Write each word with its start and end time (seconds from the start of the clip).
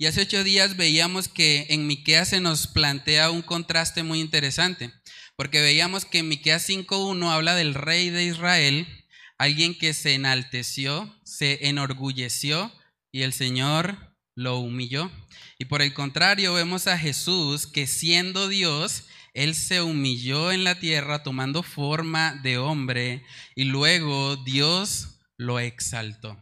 Y 0.00 0.06
hace 0.06 0.22
ocho 0.22 0.42
días 0.42 0.78
veíamos 0.78 1.28
que 1.28 1.66
en 1.68 1.86
Miqueas 1.86 2.30
se 2.30 2.40
nos 2.40 2.66
plantea 2.66 3.30
un 3.30 3.42
contraste 3.42 4.02
muy 4.02 4.20
interesante, 4.20 4.94
porque 5.36 5.60
veíamos 5.60 6.06
que 6.06 6.20
en 6.20 6.28
Miqueas 6.28 6.66
5.1 6.66 7.30
habla 7.30 7.54
del 7.54 7.74
rey 7.74 8.08
de 8.08 8.24
Israel, 8.24 8.88
alguien 9.36 9.76
que 9.76 9.92
se 9.92 10.14
enalteció, 10.14 11.14
se 11.22 11.68
enorgulleció 11.68 12.72
y 13.12 13.24
el 13.24 13.34
Señor 13.34 14.16
lo 14.34 14.56
humilló. 14.60 15.10
Y 15.58 15.66
por 15.66 15.82
el 15.82 15.92
contrario, 15.92 16.54
vemos 16.54 16.86
a 16.86 16.96
Jesús 16.96 17.66
que 17.66 17.86
siendo 17.86 18.48
Dios, 18.48 19.04
Él 19.34 19.54
se 19.54 19.82
humilló 19.82 20.50
en 20.50 20.64
la 20.64 20.76
tierra 20.76 21.22
tomando 21.22 21.62
forma 21.62 22.40
de 22.42 22.56
hombre 22.56 23.22
y 23.54 23.64
luego 23.64 24.36
Dios 24.36 25.18
lo 25.36 25.58
exaltó. 25.58 26.38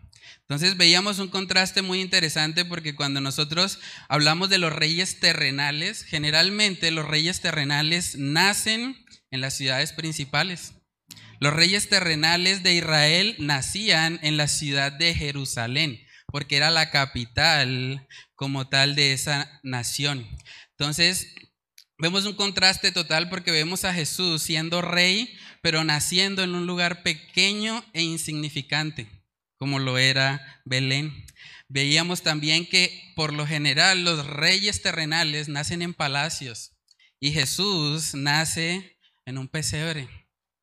Entonces 0.48 0.78
veíamos 0.78 1.18
un 1.18 1.28
contraste 1.28 1.82
muy 1.82 2.00
interesante 2.00 2.64
porque 2.64 2.94
cuando 2.94 3.20
nosotros 3.20 3.80
hablamos 4.08 4.48
de 4.48 4.56
los 4.56 4.72
reyes 4.72 5.20
terrenales, 5.20 6.04
generalmente 6.04 6.90
los 6.90 7.06
reyes 7.06 7.42
terrenales 7.42 8.16
nacen 8.16 8.96
en 9.30 9.42
las 9.42 9.54
ciudades 9.54 9.92
principales. 9.92 10.72
Los 11.38 11.52
reyes 11.52 11.90
terrenales 11.90 12.62
de 12.62 12.72
Israel 12.72 13.36
nacían 13.38 14.18
en 14.22 14.38
la 14.38 14.48
ciudad 14.48 14.90
de 14.90 15.14
Jerusalén, 15.14 16.00
porque 16.28 16.56
era 16.56 16.70
la 16.70 16.90
capital 16.90 18.08
como 18.34 18.70
tal 18.70 18.94
de 18.94 19.12
esa 19.12 19.60
nación. 19.62 20.26
Entonces, 20.70 21.34
vemos 21.98 22.24
un 22.24 22.34
contraste 22.34 22.90
total 22.90 23.28
porque 23.28 23.50
vemos 23.50 23.84
a 23.84 23.92
Jesús 23.92 24.42
siendo 24.42 24.80
rey, 24.80 25.36
pero 25.60 25.84
naciendo 25.84 26.42
en 26.42 26.54
un 26.54 26.66
lugar 26.66 27.02
pequeño 27.02 27.84
e 27.92 28.02
insignificante, 28.02 29.17
como 29.58 29.78
lo 29.78 29.98
era 29.98 30.60
Belén. 30.64 31.26
Veíamos 31.68 32.22
también 32.22 32.66
que 32.66 33.12
por 33.14 33.34
lo 33.34 33.46
general 33.46 34.04
los 34.04 34.26
reyes 34.26 34.80
terrenales 34.80 35.48
nacen 35.48 35.82
en 35.82 35.92
palacios 35.92 36.72
y 37.20 37.32
Jesús 37.32 38.14
nace 38.14 38.98
en 39.26 39.36
un 39.38 39.48
pesebre 39.48 40.08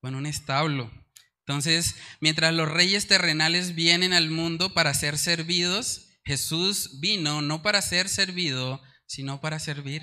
o 0.01 0.07
en 0.07 0.15
un 0.15 0.25
establo. 0.25 0.91
Entonces, 1.39 1.95
mientras 2.21 2.53
los 2.53 2.69
reyes 2.69 3.07
terrenales 3.07 3.75
vienen 3.75 4.13
al 4.13 4.31
mundo 4.31 4.73
para 4.73 4.93
ser 4.95 5.19
servidos, 5.19 6.07
Jesús 6.23 6.99
vino 6.99 7.43
no 7.43 7.61
para 7.61 7.83
ser 7.83 8.09
servido, 8.09 8.81
sino 9.05 9.41
para 9.41 9.59
servir. 9.59 10.01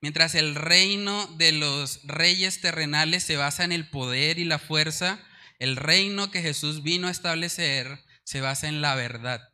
Mientras 0.00 0.34
el 0.34 0.54
reino 0.54 1.26
de 1.36 1.52
los 1.52 2.00
reyes 2.04 2.60
terrenales 2.62 3.22
se 3.22 3.36
basa 3.36 3.64
en 3.64 3.72
el 3.72 3.90
poder 3.90 4.38
y 4.38 4.44
la 4.44 4.58
fuerza, 4.58 5.20
el 5.58 5.76
reino 5.76 6.30
que 6.30 6.40
Jesús 6.42 6.82
vino 6.82 7.06
a 7.06 7.10
establecer 7.10 8.02
se 8.24 8.40
basa 8.40 8.68
en 8.68 8.80
la 8.80 8.94
verdad, 8.94 9.52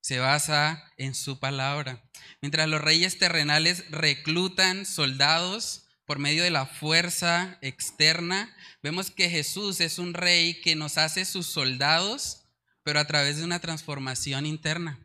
se 0.00 0.18
basa 0.18 0.92
en 0.96 1.14
su 1.14 1.38
palabra. 1.38 2.02
Mientras 2.42 2.68
los 2.68 2.80
reyes 2.80 3.18
terrenales 3.18 3.88
reclutan 3.90 4.86
soldados 4.86 5.86
por 6.04 6.18
medio 6.18 6.42
de 6.42 6.50
la 6.50 6.66
fuerza 6.66 7.58
externa, 7.62 8.54
vemos 8.82 9.10
que 9.10 9.30
Jesús 9.30 9.80
es 9.80 9.98
un 9.98 10.14
rey 10.14 10.60
que 10.60 10.76
nos 10.76 10.98
hace 10.98 11.24
sus 11.24 11.46
soldados, 11.46 12.46
pero 12.82 13.00
a 13.00 13.06
través 13.06 13.38
de 13.38 13.44
una 13.44 13.60
transformación 13.60 14.44
interna 14.44 15.04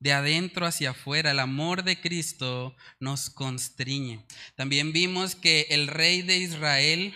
de 0.00 0.14
adentro 0.14 0.66
hacia 0.66 0.90
afuera, 0.90 1.30
el 1.30 1.38
amor 1.38 1.84
de 1.84 2.00
Cristo 2.00 2.74
nos 2.98 3.28
constriñe. 3.28 4.26
También 4.56 4.92
vimos 4.92 5.36
que 5.36 5.66
el 5.70 5.86
rey 5.86 6.22
de 6.22 6.38
Israel 6.38 7.14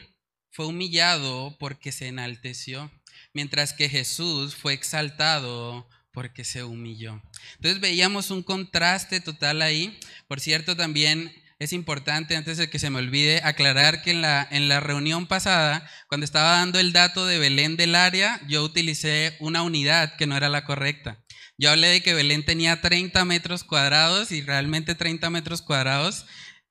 fue 0.50 0.66
humillado 0.66 1.56
porque 1.58 1.92
se 1.92 2.08
enalteció, 2.08 2.92
mientras 3.34 3.72
que 3.72 3.88
Jesús 3.88 4.54
fue 4.54 4.72
exaltado 4.72 5.88
porque 6.12 6.44
se 6.44 6.64
humilló. 6.64 7.20
Entonces 7.56 7.80
veíamos 7.80 8.30
un 8.30 8.42
contraste 8.42 9.20
total 9.20 9.60
ahí. 9.60 9.98
Por 10.28 10.40
cierto, 10.40 10.76
también 10.76 11.32
es 11.58 11.72
importante, 11.72 12.36
antes 12.36 12.56
de 12.56 12.70
que 12.70 12.78
se 12.78 12.90
me 12.90 13.00
olvide, 13.00 13.40
aclarar 13.42 14.02
que 14.02 14.12
en 14.12 14.22
la, 14.22 14.46
en 14.50 14.68
la 14.68 14.80
reunión 14.80 15.26
pasada, 15.26 15.88
cuando 16.08 16.24
estaba 16.24 16.52
dando 16.52 16.78
el 16.78 16.92
dato 16.92 17.26
de 17.26 17.38
Belén 17.38 17.76
del 17.76 17.96
área, 17.96 18.40
yo 18.48 18.62
utilicé 18.62 19.36
una 19.40 19.62
unidad 19.62 20.16
que 20.16 20.26
no 20.26 20.36
era 20.36 20.48
la 20.48 20.64
correcta. 20.64 21.24
Yo 21.58 21.70
hablé 21.70 21.88
de 21.88 22.02
que 22.02 22.14
Belén 22.14 22.44
tenía 22.44 22.80
30 22.80 23.24
metros 23.24 23.64
cuadrados 23.64 24.32
y 24.32 24.42
realmente 24.42 24.94
30 24.94 25.30
metros 25.30 25.62
cuadrados 25.62 26.26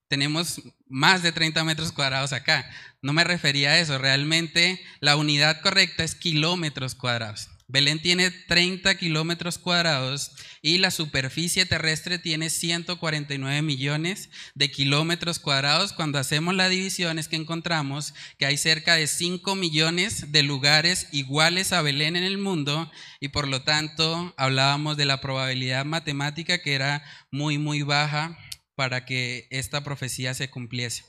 tenemos 0.09 0.61
más 0.93 1.23
de 1.23 1.31
30 1.31 1.63
metros 1.63 1.91
cuadrados 1.91 2.33
acá. 2.33 2.69
No 3.01 3.13
me 3.13 3.23
refería 3.23 3.71
a 3.71 3.79
eso, 3.79 3.97
realmente 3.97 4.79
la 4.99 5.17
unidad 5.17 5.59
correcta 5.61 6.03
es 6.03 6.13
kilómetros 6.13 6.93
cuadrados. 6.93 7.49
Belén 7.67 7.99
tiene 7.99 8.29
30 8.29 8.93
kilómetros 8.95 9.57
cuadrados 9.57 10.33
y 10.61 10.77
la 10.77 10.91
superficie 10.91 11.65
terrestre 11.65 12.19
tiene 12.19 12.51
149 12.51 13.63
millones 13.63 14.29
de 14.53 14.69
kilómetros 14.69 15.39
cuadrados. 15.39 15.93
Cuando 15.93 16.19
hacemos 16.19 16.53
la 16.53 16.69
división 16.69 17.17
es 17.17 17.27
que 17.27 17.37
encontramos 17.37 18.13
que 18.37 18.45
hay 18.45 18.57
cerca 18.57 18.93
de 18.93 19.07
5 19.07 19.55
millones 19.55 20.31
de 20.31 20.43
lugares 20.43 21.07
iguales 21.11 21.73
a 21.73 21.81
Belén 21.81 22.15
en 22.15 22.23
el 22.23 22.37
mundo 22.37 22.91
y 23.19 23.29
por 23.29 23.47
lo 23.47 23.63
tanto 23.63 24.35
hablábamos 24.37 24.95
de 24.95 25.05
la 25.05 25.21
probabilidad 25.21 25.85
matemática 25.85 26.59
que 26.59 26.75
era 26.75 27.03
muy, 27.31 27.57
muy 27.57 27.81
baja 27.81 28.37
para 28.75 29.05
que 29.05 29.47
esta 29.51 29.83
profecía 29.83 30.33
se 30.33 30.49
cumpliese. 30.49 31.05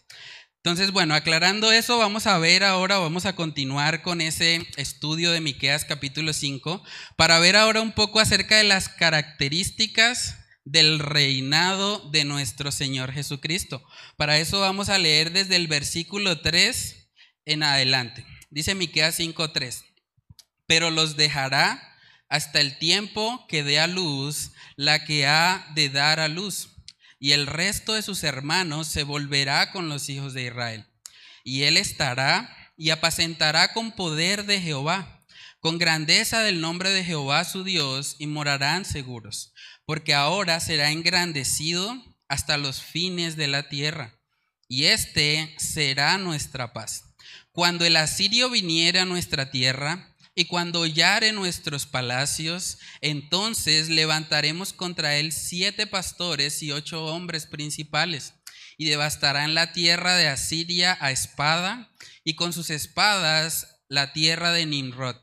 Entonces, 0.64 0.92
bueno, 0.92 1.14
aclarando 1.14 1.72
eso, 1.72 1.98
vamos 1.98 2.26
a 2.26 2.38
ver 2.38 2.64
ahora, 2.64 2.96
vamos 2.98 3.26
a 3.26 3.36
continuar 3.36 4.00
con 4.00 4.22
ese 4.22 4.66
estudio 4.78 5.30
de 5.30 5.42
Miqueas 5.42 5.84
capítulo 5.84 6.32
5 6.32 6.82
para 7.16 7.38
ver 7.38 7.54
ahora 7.54 7.82
un 7.82 7.92
poco 7.92 8.18
acerca 8.18 8.56
de 8.56 8.64
las 8.64 8.88
características 8.88 10.38
del 10.64 11.00
reinado 11.00 12.10
de 12.10 12.24
nuestro 12.24 12.72
Señor 12.72 13.12
Jesucristo. 13.12 13.82
Para 14.16 14.38
eso 14.38 14.60
vamos 14.60 14.88
a 14.88 14.96
leer 14.96 15.32
desde 15.32 15.56
el 15.56 15.68
versículo 15.68 16.40
3 16.40 17.10
en 17.44 17.62
adelante. 17.62 18.24
Dice 18.48 18.74
Miqueas 18.74 19.16
5:3. 19.18 19.84
Pero 20.66 20.90
los 20.90 21.16
dejará 21.16 21.94
hasta 22.30 22.60
el 22.60 22.78
tiempo 22.78 23.46
que 23.48 23.62
dé 23.62 23.78
a 23.80 23.86
luz 23.86 24.52
la 24.76 25.04
que 25.04 25.26
ha 25.26 25.66
de 25.74 25.90
dar 25.90 26.20
a 26.20 26.28
luz 26.28 26.73
y 27.24 27.32
el 27.32 27.46
resto 27.46 27.94
de 27.94 28.02
sus 28.02 28.22
hermanos 28.22 28.86
se 28.86 29.02
volverá 29.02 29.72
con 29.72 29.88
los 29.88 30.10
hijos 30.10 30.34
de 30.34 30.44
Israel. 30.44 30.84
Y 31.42 31.62
él 31.62 31.78
estará 31.78 32.54
y 32.76 32.90
apacentará 32.90 33.72
con 33.72 33.92
poder 33.92 34.44
de 34.44 34.60
Jehová, 34.60 35.24
con 35.58 35.78
grandeza 35.78 36.42
del 36.42 36.60
nombre 36.60 36.90
de 36.90 37.02
Jehová 37.02 37.46
su 37.46 37.64
Dios, 37.64 38.16
y 38.18 38.26
morarán 38.26 38.84
seguros, 38.84 39.54
porque 39.86 40.12
ahora 40.12 40.60
será 40.60 40.90
engrandecido 40.90 41.96
hasta 42.28 42.58
los 42.58 42.82
fines 42.82 43.36
de 43.36 43.48
la 43.48 43.70
tierra, 43.70 44.20
y 44.68 44.84
este 44.84 45.54
será 45.56 46.18
nuestra 46.18 46.74
paz. 46.74 47.14
Cuando 47.52 47.86
el 47.86 47.96
asirio 47.96 48.50
viniera 48.50 49.00
a 49.00 49.06
nuestra 49.06 49.50
tierra, 49.50 50.13
y 50.34 50.46
cuando 50.46 50.80
hollare 50.80 51.32
nuestros 51.32 51.86
palacios, 51.86 52.78
entonces 53.00 53.88
levantaremos 53.88 54.72
contra 54.72 55.16
él 55.16 55.30
siete 55.30 55.86
pastores 55.86 56.62
y 56.62 56.72
ocho 56.72 57.06
hombres 57.06 57.46
principales, 57.46 58.34
y 58.76 58.86
devastarán 58.86 59.54
la 59.54 59.72
tierra 59.72 60.16
de 60.16 60.26
Asiria 60.26 60.98
a 61.00 61.12
espada, 61.12 61.92
y 62.24 62.34
con 62.34 62.52
sus 62.52 62.70
espadas 62.70 63.82
la 63.88 64.12
tierra 64.12 64.52
de 64.52 64.66
Nimrod. 64.66 65.16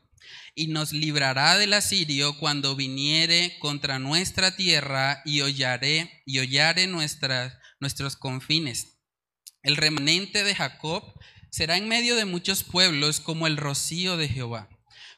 Y 0.54 0.68
nos 0.68 0.92
librará 0.92 1.58
del 1.58 1.74
asirio 1.74 2.38
cuando 2.38 2.76
viniere 2.76 3.58
contra 3.58 3.98
nuestra 3.98 4.56
tierra 4.56 5.20
y 5.26 5.42
hollaré, 5.42 6.22
y 6.24 6.38
hollare 6.38 6.86
nuestros 6.86 8.16
confines. 8.16 8.98
El 9.62 9.76
remanente 9.76 10.42
de 10.42 10.54
Jacob 10.54 11.02
será 11.50 11.76
en 11.76 11.88
medio 11.88 12.16
de 12.16 12.24
muchos 12.24 12.64
pueblos 12.64 13.20
como 13.20 13.46
el 13.46 13.58
rocío 13.58 14.16
de 14.16 14.28
Jehová 14.28 14.71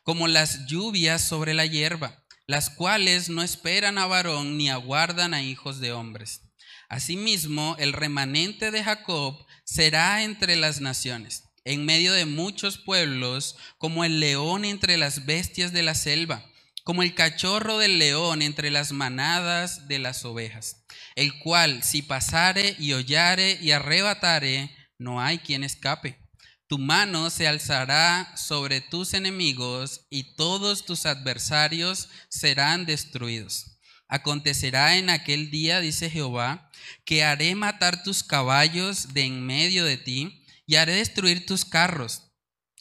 como 0.05 0.29
las 0.29 0.67
lluvias 0.67 1.27
sobre 1.27 1.55
la 1.55 1.67
hierba, 1.67 2.25
las 2.47 2.71
cuales 2.71 3.31
no 3.31 3.43
esperan 3.43 3.99
a 3.99 4.06
varón 4.06 4.56
ni 4.56 4.71
aguardan 4.71 5.35
a 5.35 5.43
hijos 5.43 5.81
de 5.81 5.93
hombres. 5.93 6.43
Asimismo, 6.89 7.75
el 7.79 7.93
remanente 7.93 8.71
de 8.71 8.85
Jacob 8.85 9.45
será 9.65 10.23
entre 10.23 10.56
las 10.56 10.81
naciones, 10.81 11.45
en 11.65 11.87
medio 11.87 12.12
de 12.12 12.27
muchos 12.27 12.79
pueblos, 12.79 13.56
como 13.79 14.05
el 14.05 14.21
león 14.21 14.67
entre 14.67 14.99
las 14.99 15.25
bestias 15.25 15.73
de 15.73 15.83
la 15.83 15.95
selva, 15.95 16.45
como 16.85 17.03
el 17.03 17.15
cachorro 17.15 17.79
del 17.79 17.99
león 17.99 18.43
entre 18.43 18.71
las 18.71 18.93
manadas 18.93 19.89
de 19.89 19.99
las 19.99 20.27
ovejas, 20.27 20.85
el 21.17 21.39
cual 21.39 21.83
si 21.83 22.03
pasare 22.03 22.77
y 22.79 22.93
hollare 22.93 23.59
y 23.62 23.71
arrebatare, 23.71 24.71
no 24.99 25.23
hay 25.23 25.39
quien 25.39 25.65
escape. 25.65 26.24
Tu 26.66 26.78
mano 26.78 27.28
se 27.28 27.46
alzará 27.46 28.32
sobre 28.37 28.81
tus 28.81 29.12
enemigos 29.12 30.06
y 30.08 30.34
todos 30.34 30.87
tus 30.87 31.05
adversarios 31.05 32.08
serán 32.28 32.87
destruidos. 32.87 33.78
Acontecerá 34.08 34.96
en 34.96 35.11
aquel 35.11 35.50
día, 35.50 35.81
dice 35.81 36.08
Jehová, 36.08 36.70
que 37.05 37.25
haré 37.25 37.55
matar 37.55 38.02
tus 38.02 38.22
caballos 38.22 39.12
de 39.12 39.25
en 39.25 39.44
medio 39.44 39.84
de 39.84 39.96
ti 39.96 40.44
y 40.66 40.76
haré 40.76 40.94
destruir 40.94 41.46
tus 41.46 41.64
carros. 41.64 42.22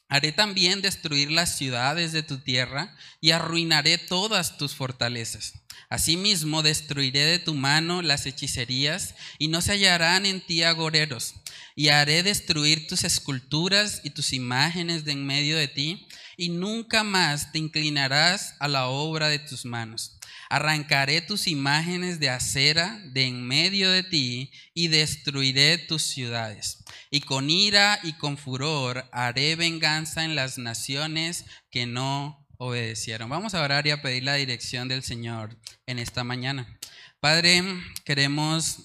Haré 0.07 0.31
también 0.31 0.81
destruir 0.81 1.31
las 1.31 1.57
ciudades 1.57 2.11
de 2.11 2.23
tu 2.23 2.37
tierra 2.37 2.95
y 3.19 3.31
arruinaré 3.31 3.97
todas 3.97 4.57
tus 4.57 4.75
fortalezas. 4.75 5.53
Asimismo, 5.89 6.61
destruiré 6.61 7.25
de 7.25 7.39
tu 7.39 7.53
mano 7.53 8.01
las 8.01 8.25
hechicerías 8.25 9.15
y 9.39 9.47
no 9.47 9.61
se 9.61 9.71
hallarán 9.71 10.25
en 10.25 10.41
ti 10.41 10.63
agoreros. 10.63 11.35
Y 11.75 11.89
haré 11.89 12.23
destruir 12.23 12.87
tus 12.87 13.03
esculturas 13.03 14.01
y 14.03 14.11
tus 14.11 14.33
imágenes 14.33 15.05
de 15.05 15.13
en 15.13 15.25
medio 15.25 15.57
de 15.57 15.67
ti, 15.67 16.07
y 16.37 16.49
nunca 16.49 17.03
más 17.03 17.51
te 17.51 17.59
inclinarás 17.59 18.55
a 18.59 18.67
la 18.67 18.87
obra 18.87 19.27
de 19.29 19.39
tus 19.39 19.65
manos. 19.65 20.17
Arrancaré 20.49 21.21
tus 21.21 21.47
imágenes 21.47 22.19
de 22.19 22.29
acera 22.29 23.01
de 23.05 23.25
en 23.25 23.43
medio 23.47 23.89
de 23.89 24.03
ti 24.03 24.51
y 24.73 24.87
destruiré 24.87 25.77
tus 25.77 26.03
ciudades. 26.03 26.83
Y 27.09 27.21
con 27.21 27.49
ira 27.49 27.99
y 28.03 28.13
con 28.13 28.37
furor 28.37 29.07
haré 29.11 29.55
venganza 29.55 30.23
en 30.23 30.35
las 30.35 30.57
naciones 30.57 31.45
que 31.71 31.85
no 31.85 32.47
obedecieron. 32.57 33.29
Vamos 33.29 33.53
a 33.53 33.61
orar 33.61 33.87
y 33.87 33.91
a 33.91 34.01
pedir 34.01 34.23
la 34.23 34.35
dirección 34.35 34.87
del 34.87 35.03
Señor 35.03 35.57
en 35.85 35.99
esta 35.99 36.23
mañana. 36.23 36.79
Padre, 37.19 37.63
queremos 38.05 38.83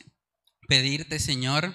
pedirte, 0.69 1.19
Señor, 1.19 1.75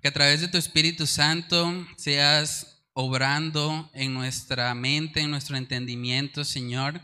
que 0.00 0.08
a 0.08 0.12
través 0.12 0.40
de 0.40 0.48
tu 0.48 0.58
Espíritu 0.58 1.06
Santo 1.06 1.86
seas 1.96 2.82
obrando 2.92 3.90
en 3.94 4.14
nuestra 4.14 4.74
mente, 4.74 5.20
en 5.20 5.30
nuestro 5.30 5.56
entendimiento, 5.56 6.44
Señor 6.44 7.00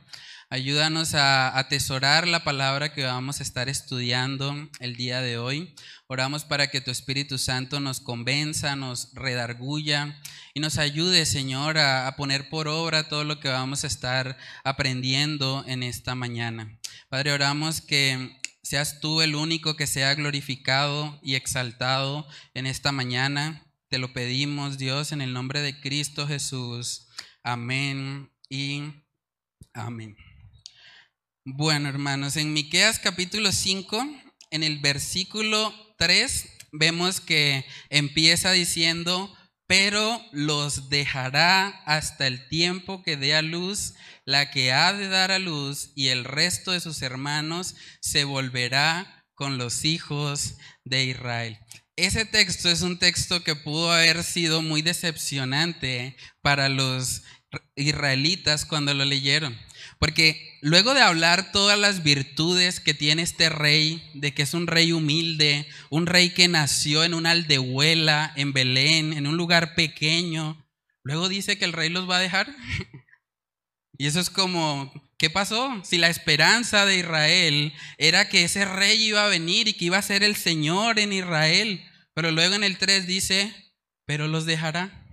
Ayúdanos 0.48 1.14
a 1.14 1.58
atesorar 1.58 2.28
la 2.28 2.44
palabra 2.44 2.92
que 2.92 3.02
vamos 3.02 3.40
a 3.40 3.42
estar 3.42 3.68
estudiando 3.68 4.54
el 4.78 4.94
día 4.94 5.20
de 5.20 5.38
hoy. 5.38 5.74
Oramos 6.06 6.44
para 6.44 6.68
que 6.68 6.80
tu 6.80 6.92
Espíritu 6.92 7.36
Santo 7.36 7.80
nos 7.80 7.98
convenza, 7.98 8.76
nos 8.76 9.12
redarguya 9.12 10.20
y 10.54 10.60
nos 10.60 10.78
ayude, 10.78 11.26
Señor, 11.26 11.78
a, 11.78 12.14
poner 12.16 12.48
por 12.48 12.68
obra 12.68 13.08
todo 13.08 13.24
lo 13.24 13.40
que 13.40 13.48
vamos 13.48 13.82
a 13.82 13.88
estar 13.88 14.38
aprendiendo 14.62 15.64
en 15.66 15.82
esta 15.82 16.14
mañana. 16.14 16.78
Padre, 17.08 17.32
oramos 17.32 17.80
que 17.80 18.38
seas 18.66 18.98
tú 18.98 19.22
el 19.22 19.36
único 19.36 19.76
que 19.76 19.86
sea 19.86 20.12
glorificado 20.16 21.20
y 21.22 21.36
exaltado 21.36 22.26
en 22.52 22.66
esta 22.66 22.90
mañana. 22.90 23.64
Te 23.88 23.98
lo 23.98 24.12
pedimos, 24.12 24.76
Dios, 24.76 25.12
en 25.12 25.20
el 25.20 25.32
nombre 25.32 25.60
de 25.60 25.80
Cristo 25.80 26.26
Jesús. 26.26 27.06
Amén 27.44 28.32
y 28.48 28.82
amén. 29.72 30.16
Bueno, 31.44 31.88
hermanos, 31.88 32.36
en 32.36 32.52
Miqueas 32.52 32.98
capítulo 32.98 33.52
5, 33.52 34.04
en 34.50 34.64
el 34.64 34.80
versículo 34.80 35.72
3, 35.96 36.48
vemos 36.72 37.20
que 37.20 37.64
empieza 37.88 38.50
diciendo, 38.50 39.32
pero 39.66 40.24
los 40.32 40.88
dejará 40.88 41.68
hasta 41.86 42.26
el 42.26 42.48
tiempo 42.48 43.02
que 43.02 43.16
dé 43.16 43.34
a 43.34 43.42
luz 43.42 43.94
la 44.24 44.50
que 44.50 44.72
ha 44.72 44.92
de 44.92 45.08
dar 45.08 45.30
a 45.30 45.38
luz, 45.38 45.92
y 45.94 46.08
el 46.08 46.24
resto 46.24 46.72
de 46.72 46.80
sus 46.80 47.00
hermanos 47.02 47.76
se 48.00 48.24
volverá 48.24 49.24
con 49.34 49.56
los 49.56 49.84
hijos 49.84 50.56
de 50.84 51.04
Israel. 51.04 51.58
Ese 51.94 52.26
texto 52.26 52.68
es 52.68 52.82
un 52.82 52.98
texto 52.98 53.42
que 53.42 53.54
pudo 53.54 53.92
haber 53.92 54.22
sido 54.22 54.62
muy 54.62 54.82
decepcionante 54.82 56.16
para 56.42 56.68
los 56.68 57.22
israelitas 57.76 58.64
cuando 58.64 58.92
lo 58.92 59.04
leyeron. 59.04 59.56
Porque 59.98 60.58
luego 60.60 60.94
de 60.94 61.00
hablar 61.00 61.52
todas 61.52 61.78
las 61.78 62.02
virtudes 62.02 62.80
que 62.80 62.94
tiene 62.94 63.22
este 63.22 63.48
rey, 63.48 64.02
de 64.14 64.34
que 64.34 64.42
es 64.42 64.52
un 64.52 64.66
rey 64.66 64.92
humilde, 64.92 65.66
un 65.90 66.06
rey 66.06 66.30
que 66.30 66.48
nació 66.48 67.04
en 67.04 67.14
una 67.14 67.30
aldehuela, 67.30 68.32
en 68.36 68.52
Belén, 68.52 69.12
en 69.14 69.26
un 69.26 69.36
lugar 69.36 69.74
pequeño, 69.74 70.66
luego 71.02 71.28
dice 71.28 71.56
que 71.58 71.64
el 71.64 71.72
rey 71.72 71.88
los 71.88 72.08
va 72.08 72.18
a 72.18 72.20
dejar. 72.20 72.54
Y 73.98 74.06
eso 74.06 74.20
es 74.20 74.28
como, 74.28 74.92
¿qué 75.16 75.30
pasó? 75.30 75.82
Si 75.82 75.96
la 75.96 76.10
esperanza 76.10 76.84
de 76.84 76.98
Israel 76.98 77.72
era 77.96 78.28
que 78.28 78.44
ese 78.44 78.66
rey 78.66 79.02
iba 79.02 79.24
a 79.24 79.28
venir 79.28 79.68
y 79.68 79.72
que 79.72 79.86
iba 79.86 79.96
a 79.96 80.02
ser 80.02 80.22
el 80.22 80.36
Señor 80.36 80.98
en 80.98 81.14
Israel, 81.14 81.82
pero 82.12 82.30
luego 82.30 82.56
en 82.56 82.64
el 82.64 82.76
3 82.76 83.06
dice, 83.06 83.54
pero 84.04 84.28
los 84.28 84.44
dejará. 84.44 85.05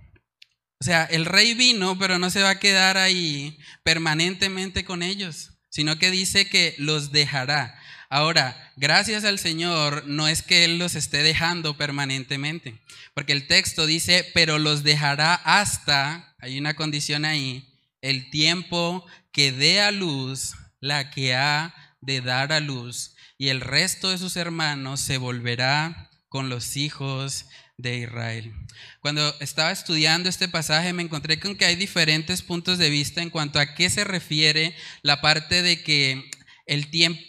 O 0.84 0.86
sea, 0.86 1.04
el 1.04 1.24
rey 1.24 1.54
vino, 1.54 1.98
pero 1.98 2.18
no 2.18 2.28
se 2.28 2.42
va 2.42 2.50
a 2.50 2.58
quedar 2.58 2.98
ahí 2.98 3.56
permanentemente 3.84 4.84
con 4.84 5.02
ellos, 5.02 5.52
sino 5.70 5.98
que 5.98 6.10
dice 6.10 6.46
que 6.46 6.74
los 6.76 7.10
dejará. 7.10 7.80
Ahora, 8.10 8.70
gracias 8.76 9.24
al 9.24 9.38
Señor, 9.38 10.06
no 10.06 10.28
es 10.28 10.42
que 10.42 10.66
Él 10.66 10.76
los 10.76 10.94
esté 10.94 11.22
dejando 11.22 11.78
permanentemente, 11.78 12.82
porque 13.14 13.32
el 13.32 13.46
texto 13.46 13.86
dice, 13.86 14.30
pero 14.34 14.58
los 14.58 14.82
dejará 14.82 15.32
hasta, 15.32 16.36
hay 16.38 16.58
una 16.58 16.74
condición 16.74 17.24
ahí, 17.24 17.66
el 18.02 18.28
tiempo 18.28 19.06
que 19.32 19.52
dé 19.52 19.80
a 19.80 19.90
luz 19.90 20.52
la 20.80 21.10
que 21.10 21.34
ha 21.34 21.74
de 22.02 22.20
dar 22.20 22.52
a 22.52 22.60
luz, 22.60 23.14
y 23.38 23.48
el 23.48 23.62
resto 23.62 24.10
de 24.10 24.18
sus 24.18 24.36
hermanos 24.36 25.00
se 25.00 25.16
volverá 25.16 26.10
con 26.28 26.50
los 26.50 26.76
hijos 26.76 27.46
de 27.76 27.98
Israel. 27.98 28.52
Cuando 29.00 29.34
estaba 29.40 29.72
estudiando 29.72 30.28
este 30.28 30.48
pasaje 30.48 30.92
me 30.92 31.02
encontré 31.02 31.40
con 31.40 31.56
que 31.56 31.64
hay 31.64 31.76
diferentes 31.76 32.42
puntos 32.42 32.78
de 32.78 32.90
vista 32.90 33.22
en 33.22 33.30
cuanto 33.30 33.58
a 33.58 33.74
qué 33.74 33.90
se 33.90 34.04
refiere 34.04 34.74
la 35.02 35.20
parte 35.20 35.62
de 35.62 35.82
que 35.82 36.30
el 36.66 36.90
tiempo, 36.90 37.20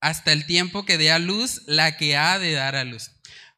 hasta 0.00 0.32
el 0.32 0.46
tiempo 0.46 0.84
que 0.84 0.98
dé 0.98 1.10
a 1.10 1.18
luz, 1.18 1.62
la 1.66 1.96
que 1.96 2.16
ha 2.16 2.38
de 2.38 2.52
dar 2.52 2.74
a 2.74 2.84
luz. 2.84 3.12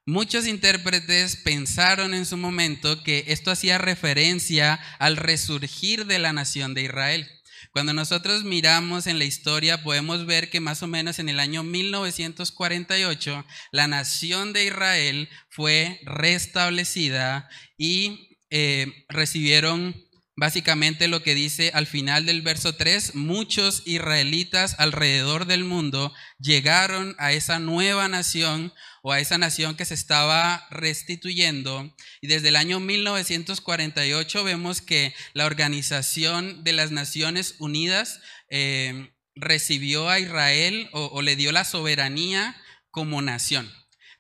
Muchos 0.04 0.48
intérpretes 0.48 1.36
pensaron 1.36 2.12
en 2.12 2.26
su 2.26 2.36
momento 2.36 3.04
que 3.04 3.24
esto 3.28 3.52
hacía 3.52 3.78
referencia 3.78 4.80
al 4.98 5.16
resurgir 5.16 6.06
de 6.06 6.18
la 6.18 6.32
nación 6.32 6.74
de 6.74 6.82
Israel. 6.82 7.30
Cuando 7.72 7.94
nosotros 7.94 8.44
miramos 8.44 9.06
en 9.06 9.18
la 9.18 9.24
historia 9.24 9.82
podemos 9.82 10.26
ver 10.26 10.50
que 10.50 10.60
más 10.60 10.82
o 10.82 10.86
menos 10.86 11.18
en 11.18 11.30
el 11.30 11.40
año 11.40 11.62
1948 11.62 13.46
la 13.70 13.86
nación 13.88 14.52
de 14.52 14.66
Israel 14.66 15.30
fue 15.48 15.98
restablecida 16.04 17.48
y 17.78 18.36
eh, 18.50 19.06
recibieron 19.08 19.96
básicamente 20.36 21.08
lo 21.08 21.22
que 21.22 21.34
dice 21.34 21.70
al 21.72 21.86
final 21.86 22.26
del 22.26 22.42
verso 22.42 22.74
3, 22.74 23.14
muchos 23.14 23.82
israelitas 23.86 24.78
alrededor 24.78 25.46
del 25.46 25.64
mundo 25.64 26.12
llegaron 26.38 27.14
a 27.18 27.32
esa 27.32 27.58
nueva 27.58 28.06
nación 28.08 28.74
o 29.02 29.12
a 29.12 29.20
esa 29.20 29.36
nación 29.36 29.76
que 29.76 29.84
se 29.84 29.94
estaba 29.94 30.66
restituyendo. 30.70 31.94
Y 32.20 32.28
desde 32.28 32.48
el 32.48 32.56
año 32.56 32.80
1948 32.80 34.44
vemos 34.44 34.80
que 34.80 35.14
la 35.34 35.44
Organización 35.44 36.64
de 36.64 36.72
las 36.72 36.90
Naciones 36.90 37.56
Unidas 37.58 38.20
eh, 38.48 39.12
recibió 39.34 40.08
a 40.08 40.18
Israel 40.18 40.88
o 40.92 41.20
le 41.20 41.36
dio 41.36 41.52
la 41.52 41.64
soberanía 41.64 42.56
como 42.90 43.22
nación. 43.22 43.70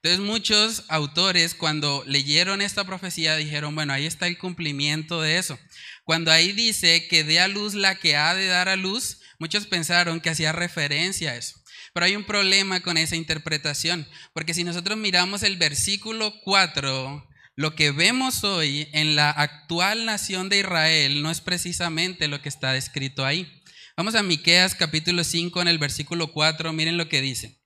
Entonces 0.02 0.26
muchos 0.26 0.84
autores 0.88 1.54
cuando 1.54 2.02
leyeron 2.06 2.60
esta 2.60 2.82
profecía 2.82 3.36
dijeron, 3.36 3.76
bueno, 3.76 3.92
ahí 3.92 4.04
está 4.04 4.26
el 4.26 4.36
cumplimiento 4.36 5.22
de 5.22 5.38
eso. 5.38 5.56
Cuando 6.02 6.32
ahí 6.32 6.50
dice 6.50 7.06
que 7.06 7.22
dé 7.22 7.38
a 7.38 7.46
luz 7.46 7.74
la 7.74 7.94
que 7.94 8.16
ha 8.16 8.34
de 8.34 8.46
dar 8.46 8.68
a 8.68 8.74
luz, 8.74 9.20
muchos 9.38 9.68
pensaron 9.68 10.20
que 10.20 10.30
hacía 10.30 10.50
referencia 10.50 11.30
a 11.30 11.36
eso. 11.36 11.61
Pero 11.92 12.06
hay 12.06 12.16
un 12.16 12.24
problema 12.24 12.80
con 12.80 12.96
esa 12.96 13.16
interpretación, 13.16 14.08
porque 14.32 14.54
si 14.54 14.64
nosotros 14.64 14.96
miramos 14.96 15.42
el 15.42 15.58
versículo 15.58 16.32
4, 16.42 17.28
lo 17.54 17.74
que 17.74 17.90
vemos 17.90 18.44
hoy 18.44 18.88
en 18.92 19.14
la 19.14 19.30
actual 19.30 20.06
nación 20.06 20.48
de 20.48 20.60
Israel 20.60 21.22
no 21.22 21.30
es 21.30 21.42
precisamente 21.42 22.28
lo 22.28 22.40
que 22.40 22.48
está 22.48 22.72
descrito 22.72 23.26
ahí. 23.26 23.62
Vamos 23.94 24.14
a 24.14 24.22
Miqueas 24.22 24.74
capítulo 24.74 25.22
5 25.22 25.60
en 25.60 25.68
el 25.68 25.78
versículo 25.78 26.32
4, 26.32 26.72
miren 26.72 26.96
lo 26.96 27.10
que 27.10 27.20
dice. 27.20 27.60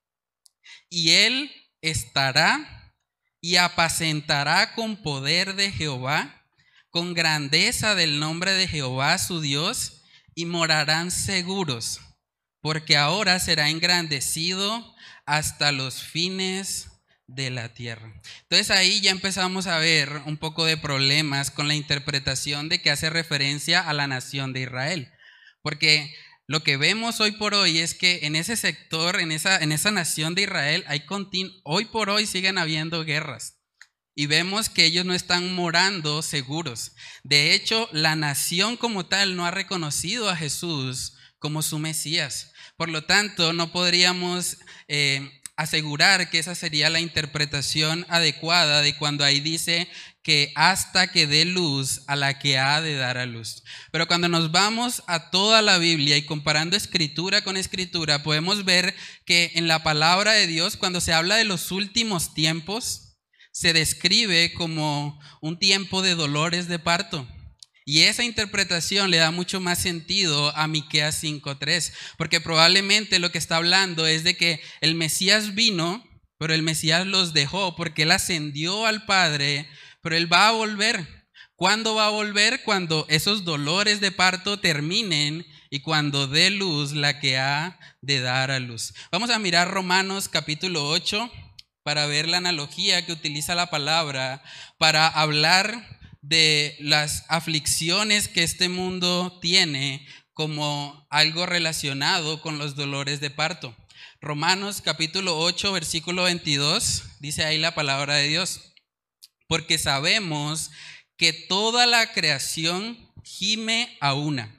Y 0.90 1.10
él 1.12 1.52
estará 1.80 2.92
y 3.40 3.56
apacentará 3.56 4.74
con 4.74 5.02
poder 5.02 5.54
de 5.54 5.70
Jehová, 5.70 6.44
con 6.90 7.14
grandeza 7.14 7.94
del 7.94 8.18
nombre 8.18 8.54
de 8.54 8.66
Jehová 8.66 9.18
su 9.18 9.40
Dios, 9.40 10.02
y 10.34 10.46
morarán 10.46 11.12
seguros 11.12 12.00
porque 12.66 12.96
ahora 12.96 13.38
será 13.38 13.70
engrandecido 13.70 14.92
hasta 15.24 15.70
los 15.70 16.02
fines 16.02 16.88
de 17.28 17.50
la 17.50 17.72
tierra. 17.74 18.12
Entonces 18.42 18.72
ahí 18.72 19.00
ya 19.00 19.12
empezamos 19.12 19.68
a 19.68 19.78
ver 19.78 20.10
un 20.26 20.36
poco 20.36 20.64
de 20.64 20.76
problemas 20.76 21.52
con 21.52 21.68
la 21.68 21.76
interpretación 21.76 22.68
de 22.68 22.82
que 22.82 22.90
hace 22.90 23.08
referencia 23.08 23.88
a 23.88 23.92
la 23.92 24.08
nación 24.08 24.52
de 24.52 24.62
Israel. 24.62 25.12
Porque 25.62 26.12
lo 26.48 26.64
que 26.64 26.76
vemos 26.76 27.20
hoy 27.20 27.30
por 27.30 27.54
hoy 27.54 27.78
es 27.78 27.94
que 27.94 28.26
en 28.26 28.34
ese 28.34 28.56
sector, 28.56 29.20
en 29.20 29.30
esa, 29.30 29.62
en 29.62 29.70
esa 29.70 29.92
nación 29.92 30.34
de 30.34 30.42
Israel, 30.42 30.84
hay 30.88 31.04
hoy 31.62 31.84
por 31.84 32.10
hoy 32.10 32.26
siguen 32.26 32.58
habiendo 32.58 33.04
guerras. 33.04 33.60
Y 34.16 34.26
vemos 34.26 34.70
que 34.70 34.86
ellos 34.86 35.06
no 35.06 35.14
están 35.14 35.54
morando 35.54 36.20
seguros. 36.20 36.96
De 37.22 37.54
hecho, 37.54 37.88
la 37.92 38.16
nación 38.16 38.76
como 38.76 39.06
tal 39.06 39.36
no 39.36 39.46
ha 39.46 39.52
reconocido 39.52 40.28
a 40.28 40.34
Jesús 40.34 41.12
como 41.38 41.62
su 41.62 41.78
Mesías. 41.78 42.50
Por 42.76 42.88
lo 42.90 43.04
tanto, 43.04 43.52
no 43.52 43.72
podríamos 43.72 44.58
eh, 44.88 45.30
asegurar 45.56 46.28
que 46.28 46.38
esa 46.38 46.54
sería 46.54 46.90
la 46.90 47.00
interpretación 47.00 48.04
adecuada 48.10 48.82
de 48.82 48.96
cuando 48.96 49.24
ahí 49.24 49.40
dice 49.40 49.88
que 50.22 50.52
hasta 50.54 51.10
que 51.10 51.26
dé 51.26 51.44
luz 51.44 52.02
a 52.08 52.16
la 52.16 52.38
que 52.38 52.58
ha 52.58 52.82
de 52.82 52.96
dar 52.96 53.16
a 53.16 53.26
luz. 53.26 53.62
Pero 53.92 54.06
cuando 54.06 54.28
nos 54.28 54.52
vamos 54.52 55.02
a 55.06 55.30
toda 55.30 55.62
la 55.62 55.78
Biblia 55.78 56.16
y 56.16 56.26
comparando 56.26 56.76
escritura 56.76 57.42
con 57.42 57.56
escritura, 57.56 58.22
podemos 58.22 58.64
ver 58.64 58.94
que 59.24 59.52
en 59.54 59.68
la 59.68 59.82
palabra 59.82 60.32
de 60.32 60.46
Dios, 60.46 60.76
cuando 60.76 61.00
se 61.00 61.14
habla 61.14 61.36
de 61.36 61.44
los 61.44 61.70
últimos 61.70 62.34
tiempos, 62.34 63.16
se 63.52 63.72
describe 63.72 64.52
como 64.52 65.18
un 65.40 65.58
tiempo 65.58 66.02
de 66.02 66.14
dolores 66.14 66.68
de 66.68 66.78
parto. 66.78 67.26
Y 67.88 68.02
esa 68.02 68.24
interpretación 68.24 69.12
le 69.12 69.18
da 69.18 69.30
mucho 69.30 69.60
más 69.60 69.78
sentido 69.78 70.54
a 70.56 70.66
Miqueas 70.66 71.22
5:3, 71.22 71.92
porque 72.18 72.40
probablemente 72.40 73.20
lo 73.20 73.30
que 73.30 73.38
está 73.38 73.58
hablando 73.58 74.08
es 74.08 74.24
de 74.24 74.36
que 74.36 74.60
el 74.80 74.96
Mesías 74.96 75.54
vino, 75.54 76.04
pero 76.36 76.52
el 76.52 76.64
Mesías 76.64 77.06
los 77.06 77.32
dejó 77.32 77.76
porque 77.76 78.02
él 78.02 78.10
ascendió 78.10 78.86
al 78.86 79.06
Padre, 79.06 79.68
pero 80.02 80.16
él 80.16 80.30
va 80.30 80.48
a 80.48 80.50
volver. 80.50 81.28
¿Cuándo 81.54 81.94
va 81.94 82.06
a 82.06 82.10
volver? 82.10 82.64
Cuando 82.64 83.06
esos 83.08 83.44
dolores 83.44 84.00
de 84.00 84.10
parto 84.10 84.58
terminen 84.58 85.46
y 85.70 85.78
cuando 85.78 86.26
dé 86.26 86.50
luz 86.50 86.92
la 86.92 87.20
que 87.20 87.38
ha 87.38 87.78
de 88.00 88.18
dar 88.18 88.50
a 88.50 88.58
luz. 88.58 88.94
Vamos 89.12 89.30
a 89.30 89.38
mirar 89.38 89.70
Romanos 89.70 90.28
capítulo 90.28 90.88
8 90.88 91.30
para 91.84 92.06
ver 92.06 92.26
la 92.26 92.38
analogía 92.38 93.06
que 93.06 93.12
utiliza 93.12 93.54
la 93.54 93.70
palabra 93.70 94.42
para 94.76 95.06
hablar 95.06 95.95
de 96.28 96.76
las 96.80 97.24
aflicciones 97.28 98.26
que 98.26 98.42
este 98.42 98.68
mundo 98.68 99.38
tiene 99.40 100.06
como 100.32 101.06
algo 101.08 101.46
relacionado 101.46 102.40
con 102.40 102.58
los 102.58 102.74
dolores 102.74 103.20
de 103.20 103.30
parto. 103.30 103.76
Romanos 104.20 104.82
capítulo 104.82 105.38
8, 105.38 105.72
versículo 105.72 106.24
22, 106.24 107.04
dice 107.20 107.44
ahí 107.44 107.58
la 107.58 107.76
palabra 107.76 108.14
de 108.14 108.26
Dios, 108.26 108.74
porque 109.46 109.78
sabemos 109.78 110.72
que 111.16 111.32
toda 111.32 111.86
la 111.86 112.12
creación 112.12 112.98
gime 113.22 113.96
a 114.00 114.14
una, 114.14 114.52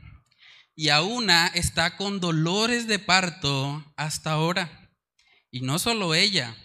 y 0.73 0.87
a 0.87 1.01
una 1.01 1.47
está 1.47 1.97
con 1.97 2.21
dolores 2.21 2.87
de 2.87 2.99
parto 2.99 3.83
hasta 3.97 4.31
ahora. 4.31 4.89
Y 5.51 5.61
no 5.61 5.79
solo 5.79 6.15
ella, 6.15 6.55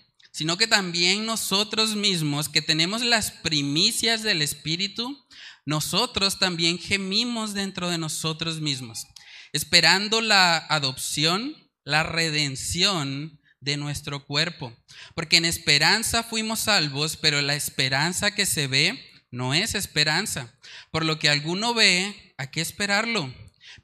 sino 0.42 0.56
que 0.56 0.66
también 0.66 1.24
nosotros 1.24 1.94
mismos 1.94 2.48
que 2.48 2.62
tenemos 2.62 3.00
las 3.02 3.30
primicias 3.30 4.24
del 4.24 4.42
Espíritu, 4.42 5.24
nosotros 5.64 6.40
también 6.40 6.80
gemimos 6.80 7.54
dentro 7.54 7.88
de 7.88 7.96
nosotros 7.96 8.60
mismos, 8.60 9.06
esperando 9.52 10.20
la 10.20 10.56
adopción, 10.56 11.56
la 11.84 12.02
redención 12.02 13.40
de 13.60 13.76
nuestro 13.76 14.26
cuerpo. 14.26 14.76
Porque 15.14 15.36
en 15.36 15.44
esperanza 15.44 16.24
fuimos 16.24 16.58
salvos, 16.58 17.16
pero 17.16 17.40
la 17.40 17.54
esperanza 17.54 18.34
que 18.34 18.44
se 18.44 18.66
ve 18.66 19.00
no 19.30 19.54
es 19.54 19.76
esperanza. 19.76 20.52
Por 20.90 21.04
lo 21.04 21.20
que 21.20 21.28
alguno 21.28 21.72
ve, 21.72 22.34
hay 22.36 22.48
que 22.48 22.62
esperarlo. 22.62 23.32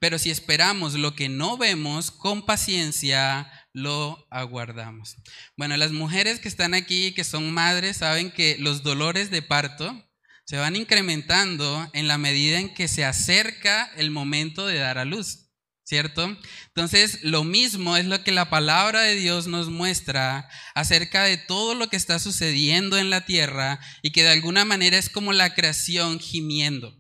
Pero 0.01 0.19
si 0.19 0.33
esperamos 0.33 0.95
lo 0.95 1.15
que 1.15 1.29
no 1.29 1.57
vemos, 1.57 2.11
con 2.11 2.45
paciencia 2.45 3.49
lo 3.79 4.27
aguardamos. 4.31 5.17
Bueno, 5.57 5.77
las 5.77 5.93
mujeres 5.93 6.41
que 6.41 6.49
están 6.49 6.75
aquí, 6.75 7.13
que 7.13 7.25
son 7.25 7.53
madres, 7.53 7.99
saben 7.99 8.31
que 8.31 8.57
los 8.59 8.83
dolores 8.83 9.31
de 9.31 9.43
parto 9.43 10.05
se 10.45 10.57
van 10.57 10.77
incrementando 10.77 11.91
en 11.93 12.09
la 12.09 12.17
medida 12.17 12.59
en 12.59 12.73
que 12.73 12.89
se 12.89 13.05
acerca 13.05 13.91
el 13.97 14.11
momento 14.11 14.67
de 14.67 14.79
dar 14.79 14.97
a 14.97 15.05
luz, 15.05 15.51
¿cierto? 15.85 16.37
Entonces, 16.69 17.19
lo 17.23 17.45
mismo 17.45 17.99
es 17.99 18.07
lo 18.07 18.25
que 18.25 18.33
la 18.33 18.49
palabra 18.49 19.03
de 19.03 19.15
Dios 19.15 19.47
nos 19.47 19.69
muestra 19.69 20.49
acerca 20.75 21.25
de 21.25 21.37
todo 21.37 21.75
lo 21.75 21.89
que 21.89 21.97
está 21.97 22.19
sucediendo 22.19 22.97
en 22.97 23.11
la 23.11 23.27
tierra 23.27 23.79
y 24.01 24.11
que 24.11 24.23
de 24.23 24.31
alguna 24.31 24.65
manera 24.65 24.97
es 24.97 25.11
como 25.11 25.35
la 25.35 25.55
creación 25.55 26.19
gimiendo. 26.19 26.97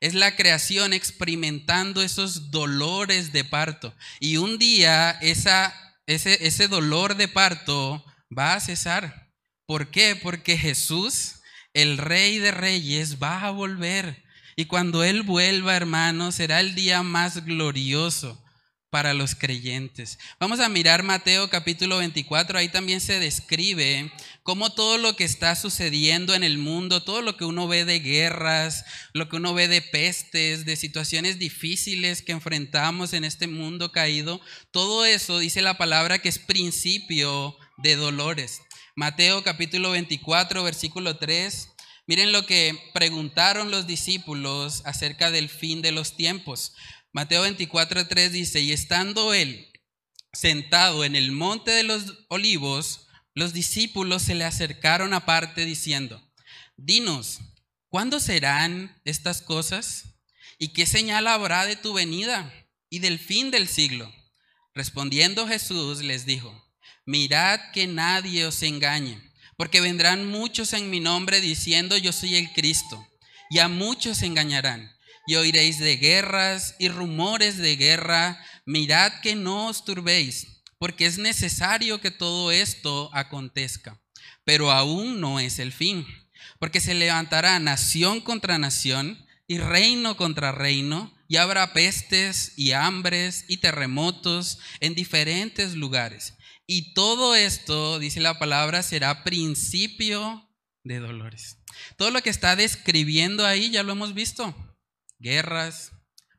Es 0.00 0.14
la 0.14 0.34
creación 0.36 0.92
experimentando 0.92 2.02
esos 2.02 2.50
dolores 2.50 3.32
de 3.32 3.44
parto. 3.44 3.94
Y 4.18 4.36
un 4.36 4.58
día 4.58 5.10
esa 5.20 5.87
ese, 6.08 6.68
dolor 6.68 7.16
de 7.16 7.28
parto 7.28 8.04
va 8.36 8.54
a 8.54 8.60
cesar. 8.60 9.30
¿Por 9.66 9.90
qué? 9.90 10.16
Porque 10.16 10.56
Jesús, 10.56 11.42
el 11.74 11.98
Rey 11.98 12.38
de 12.38 12.50
Reyes, 12.50 13.22
va 13.22 13.42
a 13.42 13.50
volver. 13.50 14.24
Y 14.56 14.64
cuando 14.64 15.04
Él 15.04 15.22
vuelva, 15.22 15.76
hermanos, 15.76 16.36
será 16.36 16.60
el 16.60 16.74
día 16.74 17.02
más 17.02 17.44
glorioso 17.44 18.42
para 18.90 19.12
los 19.12 19.34
creyentes. 19.34 20.18
Vamos 20.40 20.60
a 20.60 20.68
mirar 20.68 21.02
Mateo 21.02 21.50
capítulo 21.50 21.98
24, 21.98 22.58
ahí 22.58 22.68
también 22.68 23.00
se 23.00 23.20
describe 23.20 24.10
cómo 24.42 24.72
todo 24.72 24.96
lo 24.96 25.14
que 25.14 25.24
está 25.24 25.54
sucediendo 25.56 26.34
en 26.34 26.42
el 26.42 26.58
mundo, 26.58 27.02
todo 27.02 27.20
lo 27.20 27.36
que 27.36 27.44
uno 27.44 27.68
ve 27.68 27.84
de 27.84 28.00
guerras, 28.00 28.84
lo 29.12 29.28
que 29.28 29.36
uno 29.36 29.52
ve 29.52 29.68
de 29.68 29.82
pestes, 29.82 30.64
de 30.64 30.76
situaciones 30.76 31.38
difíciles 31.38 32.22
que 32.22 32.32
enfrentamos 32.32 33.12
en 33.12 33.24
este 33.24 33.46
mundo 33.46 33.92
caído, 33.92 34.40
todo 34.70 35.04
eso 35.04 35.38
dice 35.38 35.60
la 35.60 35.76
palabra 35.76 36.18
que 36.20 36.30
es 36.30 36.38
principio 36.38 37.56
de 37.76 37.96
dolores. 37.96 38.62
Mateo 38.94 39.44
capítulo 39.44 39.90
24, 39.90 40.64
versículo 40.64 41.18
3. 41.18 41.68
Miren 42.08 42.32
lo 42.32 42.46
que 42.46 42.74
preguntaron 42.94 43.70
los 43.70 43.86
discípulos 43.86 44.80
acerca 44.86 45.30
del 45.30 45.50
fin 45.50 45.82
de 45.82 45.92
los 45.92 46.16
tiempos. 46.16 46.72
Mateo 47.12 47.44
24:3 47.46 48.30
dice, 48.30 48.60
y 48.60 48.72
estando 48.72 49.32
él 49.32 49.72
sentado 50.32 51.04
en 51.04 51.16
el 51.16 51.32
monte 51.32 51.70
de 51.70 51.82
los 51.82 52.26
olivos, 52.28 53.06
los 53.34 53.52
discípulos 53.52 54.22
se 54.22 54.34
le 54.34 54.44
acercaron 54.44 55.14
aparte 55.14 55.64
diciendo, 55.64 56.22
dinos, 56.76 57.40
¿cuándo 57.88 58.20
serán 58.20 59.00
estas 59.04 59.40
cosas? 59.40 60.04
¿Y 60.58 60.68
qué 60.68 60.86
señal 60.86 61.26
habrá 61.28 61.64
de 61.64 61.76
tu 61.76 61.94
venida 61.94 62.52
y 62.90 62.98
del 62.98 63.18
fin 63.18 63.50
del 63.50 63.68
siglo? 63.68 64.12
Respondiendo 64.74 65.48
Jesús 65.48 66.02
les 66.02 66.26
dijo, 66.26 66.52
mirad 67.06 67.60
que 67.72 67.86
nadie 67.86 68.44
os 68.44 68.62
engañe, 68.62 69.22
porque 69.56 69.80
vendrán 69.80 70.26
muchos 70.26 70.72
en 70.74 70.90
mi 70.90 71.00
nombre 71.00 71.40
diciendo 71.40 71.96
yo 71.96 72.12
soy 72.12 72.36
el 72.36 72.52
Cristo, 72.52 73.08
y 73.50 73.60
a 73.60 73.68
muchos 73.68 74.22
engañarán 74.22 74.97
y 75.28 75.36
oiréis 75.36 75.78
de 75.78 75.98
guerras 75.98 76.74
y 76.78 76.88
rumores 76.88 77.58
de 77.58 77.76
guerra. 77.76 78.42
Mirad 78.64 79.12
que 79.20 79.36
no 79.36 79.66
os 79.66 79.84
turbéis, 79.84 80.62
porque 80.78 81.04
es 81.04 81.18
necesario 81.18 82.00
que 82.00 82.10
todo 82.10 82.50
esto 82.50 83.10
acontezca. 83.12 84.00
Pero 84.44 84.72
aún 84.72 85.20
no 85.20 85.38
es 85.38 85.58
el 85.58 85.70
fin, 85.70 86.06
porque 86.58 86.80
se 86.80 86.94
levantará 86.94 87.60
nación 87.60 88.22
contra 88.22 88.56
nación 88.56 89.22
y 89.46 89.58
reino 89.58 90.16
contra 90.16 90.50
reino, 90.50 91.14
y 91.28 91.36
habrá 91.36 91.74
pestes 91.74 92.54
y 92.56 92.72
hambres 92.72 93.44
y 93.48 93.58
terremotos 93.58 94.58
en 94.80 94.94
diferentes 94.94 95.74
lugares. 95.74 96.38
Y 96.66 96.94
todo 96.94 97.34
esto, 97.34 97.98
dice 97.98 98.20
la 98.20 98.38
palabra, 98.38 98.82
será 98.82 99.24
principio 99.24 100.50
de 100.84 101.00
dolores. 101.00 101.58
Todo 101.98 102.10
lo 102.10 102.22
que 102.22 102.30
está 102.30 102.56
describiendo 102.56 103.44
ahí 103.44 103.68
ya 103.68 103.82
lo 103.82 103.92
hemos 103.92 104.14
visto 104.14 104.67
guerras, 105.18 105.92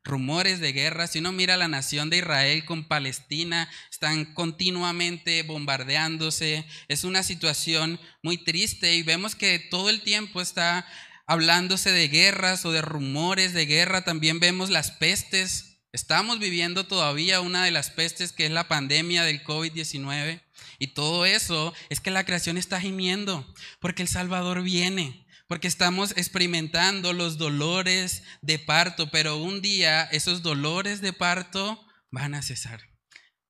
rumores 0.04 0.60
de 0.60 0.72
guerra. 0.72 1.06
Si 1.06 1.18
uno 1.18 1.32
mira 1.32 1.56
la 1.56 1.68
nación 1.68 2.10
de 2.10 2.18
Israel 2.18 2.64
con 2.64 2.84
Palestina, 2.84 3.70
están 3.90 4.34
continuamente 4.34 5.42
bombardeándose. 5.42 6.66
Es 6.88 7.04
una 7.04 7.22
situación 7.22 8.00
muy 8.22 8.38
triste 8.38 8.94
y 8.94 9.02
vemos 9.02 9.34
que 9.34 9.58
todo 9.58 9.90
el 9.90 10.02
tiempo 10.02 10.40
está 10.40 10.86
hablándose 11.26 11.92
de 11.92 12.08
guerras 12.08 12.64
o 12.64 12.72
de 12.72 12.82
rumores 12.82 13.52
de 13.52 13.66
guerra. 13.66 14.02
También 14.02 14.40
vemos 14.40 14.70
las 14.70 14.90
pestes. 14.90 15.78
Estamos 15.92 16.38
viviendo 16.38 16.86
todavía 16.86 17.40
una 17.40 17.64
de 17.64 17.70
las 17.70 17.90
pestes 17.90 18.32
que 18.32 18.46
es 18.46 18.52
la 18.52 18.68
pandemia 18.68 19.24
del 19.24 19.42
COVID-19. 19.44 20.40
Y 20.78 20.88
todo 20.88 21.26
eso 21.26 21.74
es 21.88 22.00
que 22.00 22.10
la 22.10 22.24
creación 22.24 22.56
está 22.56 22.80
gimiendo 22.80 23.46
porque 23.80 24.02
el 24.02 24.08
Salvador 24.08 24.62
viene 24.62 25.26
porque 25.50 25.66
estamos 25.66 26.12
experimentando 26.16 27.12
los 27.12 27.36
dolores 27.36 28.22
de 28.40 28.60
parto, 28.60 29.10
pero 29.10 29.38
un 29.38 29.60
día 29.60 30.04
esos 30.12 30.42
dolores 30.42 31.00
de 31.00 31.12
parto 31.12 31.84
van 32.12 32.36
a 32.36 32.42
cesar. 32.42 32.88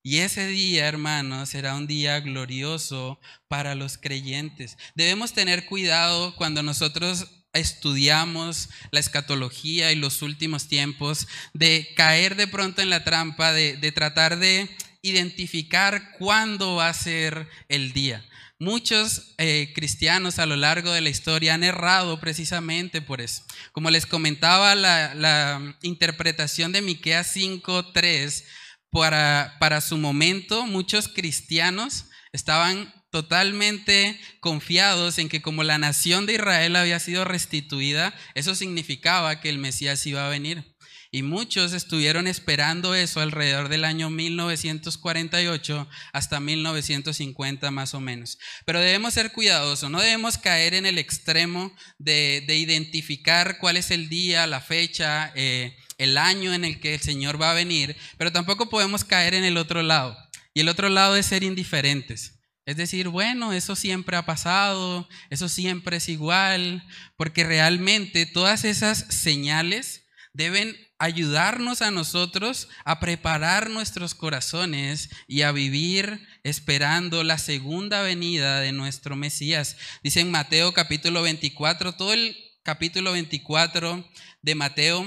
Y 0.02 0.20
ese 0.20 0.46
día, 0.46 0.88
hermanos, 0.88 1.50
será 1.50 1.74
un 1.74 1.86
día 1.86 2.18
glorioso 2.20 3.20
para 3.48 3.74
los 3.74 3.98
creyentes. 3.98 4.78
Debemos 4.94 5.34
tener 5.34 5.66
cuidado 5.66 6.34
cuando 6.36 6.62
nosotros 6.62 7.44
estudiamos 7.52 8.70
la 8.92 9.00
escatología 9.00 9.92
y 9.92 9.96
los 9.96 10.22
últimos 10.22 10.68
tiempos, 10.68 11.28
de 11.52 11.86
caer 11.96 12.34
de 12.34 12.46
pronto 12.46 12.80
en 12.80 12.88
la 12.88 13.04
trampa, 13.04 13.52
de, 13.52 13.76
de 13.76 13.92
tratar 13.92 14.38
de 14.38 14.74
identificar 15.02 16.12
cuándo 16.18 16.76
va 16.76 16.88
a 16.88 16.94
ser 16.94 17.46
el 17.68 17.92
día. 17.92 18.24
Muchos 18.62 19.32
eh, 19.38 19.72
cristianos 19.74 20.38
a 20.38 20.44
lo 20.44 20.54
largo 20.54 20.92
de 20.92 21.00
la 21.00 21.08
historia 21.08 21.54
han 21.54 21.64
errado 21.64 22.20
precisamente 22.20 23.00
por 23.00 23.22
eso. 23.22 23.42
Como 23.72 23.88
les 23.88 24.04
comentaba, 24.04 24.74
la, 24.74 25.78
interpretación 25.80 26.70
de 26.70 26.82
Miqueas 26.82 27.34
5.3, 27.34 28.44
para, 28.90 29.56
para 29.60 29.80
su 29.80 29.96
momento, 29.96 30.66
muchos 30.66 31.08
cristianos 31.08 32.04
estaban 32.32 32.92
totalmente 33.10 34.20
confiados 34.40 35.18
en 35.18 35.30
que 35.30 35.40
como 35.40 35.64
la 35.64 35.78
nación 35.78 36.26
de 36.26 36.34
Israel 36.34 36.76
había 36.76 37.00
sido 37.00 37.24
restituida, 37.24 38.14
eso 38.34 38.54
significaba 38.54 39.40
que 39.40 39.48
el 39.48 39.56
Mesías 39.56 40.04
iba 40.04 40.26
a 40.26 40.28
venir. 40.28 40.69
Y 41.12 41.24
muchos 41.24 41.72
estuvieron 41.72 42.28
esperando 42.28 42.94
eso 42.94 43.20
alrededor 43.20 43.68
del 43.68 43.84
año 43.84 44.10
1948 44.10 45.88
hasta 46.12 46.38
1950 46.38 47.70
más 47.72 47.94
o 47.94 48.00
menos. 48.00 48.38
Pero 48.64 48.78
debemos 48.78 49.14
ser 49.14 49.32
cuidadosos, 49.32 49.90
no 49.90 50.00
debemos 50.00 50.38
caer 50.38 50.74
en 50.74 50.86
el 50.86 50.98
extremo 50.98 51.74
de, 51.98 52.44
identificar 52.48 53.58
cuál 53.58 53.76
es 53.76 53.90
el 53.90 54.08
día, 54.08 54.46
la 54.46 54.60
fecha, 54.60 55.32
eh, 55.34 55.76
el 55.98 56.16
año 56.16 56.54
en 56.54 56.64
el 56.64 56.78
que 56.78 56.94
el 56.94 57.00
Señor 57.00 57.40
va 57.40 57.50
a 57.50 57.54
venir, 57.54 57.96
pero 58.16 58.30
tampoco 58.30 58.70
podemos 58.70 59.04
caer 59.04 59.34
en 59.34 59.44
el 59.44 59.56
otro 59.56 59.82
lado. 59.82 60.16
Y 60.54 60.60
el 60.60 60.68
otro 60.68 60.88
lado 60.88 61.16
es 61.16 61.26
ser 61.26 61.42
indiferentes. 61.42 62.40
Es 62.66 62.76
decir, 62.76 63.08
bueno, 63.08 63.52
eso 63.52 63.74
siempre 63.74 64.16
ha 64.16 64.26
pasado, 64.26 65.08
eso 65.28 65.48
siempre 65.48 65.96
es 65.96 66.08
igual, 66.08 66.86
porque 67.16 67.42
realmente 67.42 68.26
todas 68.26 68.64
esas 68.64 69.06
señales 69.08 70.04
deben 70.32 70.76
ayudarnos 71.00 71.80
a 71.80 71.90
nosotros 71.90 72.68
a 72.84 73.00
preparar 73.00 73.70
nuestros 73.70 74.14
corazones 74.14 75.08
y 75.26 75.42
a 75.42 75.50
vivir 75.50 76.28
esperando 76.44 77.24
la 77.24 77.38
segunda 77.38 78.02
venida 78.02 78.60
de 78.60 78.72
nuestro 78.72 79.16
Mesías. 79.16 79.78
Dice 80.04 80.20
en 80.20 80.30
Mateo 80.30 80.74
capítulo 80.74 81.22
24, 81.22 81.94
todo 81.94 82.12
el 82.12 82.36
capítulo 82.62 83.12
24 83.12 84.06
de 84.42 84.54
Mateo 84.54 85.06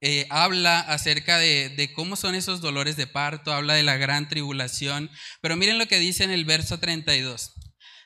eh, 0.00 0.28
habla 0.30 0.78
acerca 0.78 1.36
de, 1.38 1.68
de, 1.70 1.92
cómo 1.92 2.14
son 2.14 2.36
esos 2.36 2.60
dolores 2.60 2.96
de 2.96 3.08
parto, 3.08 3.52
habla 3.52 3.74
de 3.74 3.82
la 3.82 3.96
gran 3.96 4.28
tribulación, 4.28 5.10
pero 5.40 5.56
miren 5.56 5.78
lo 5.78 5.86
que 5.86 5.98
dice 5.98 6.22
en 6.22 6.30
el 6.30 6.44
verso 6.44 6.78
32. 6.78 7.54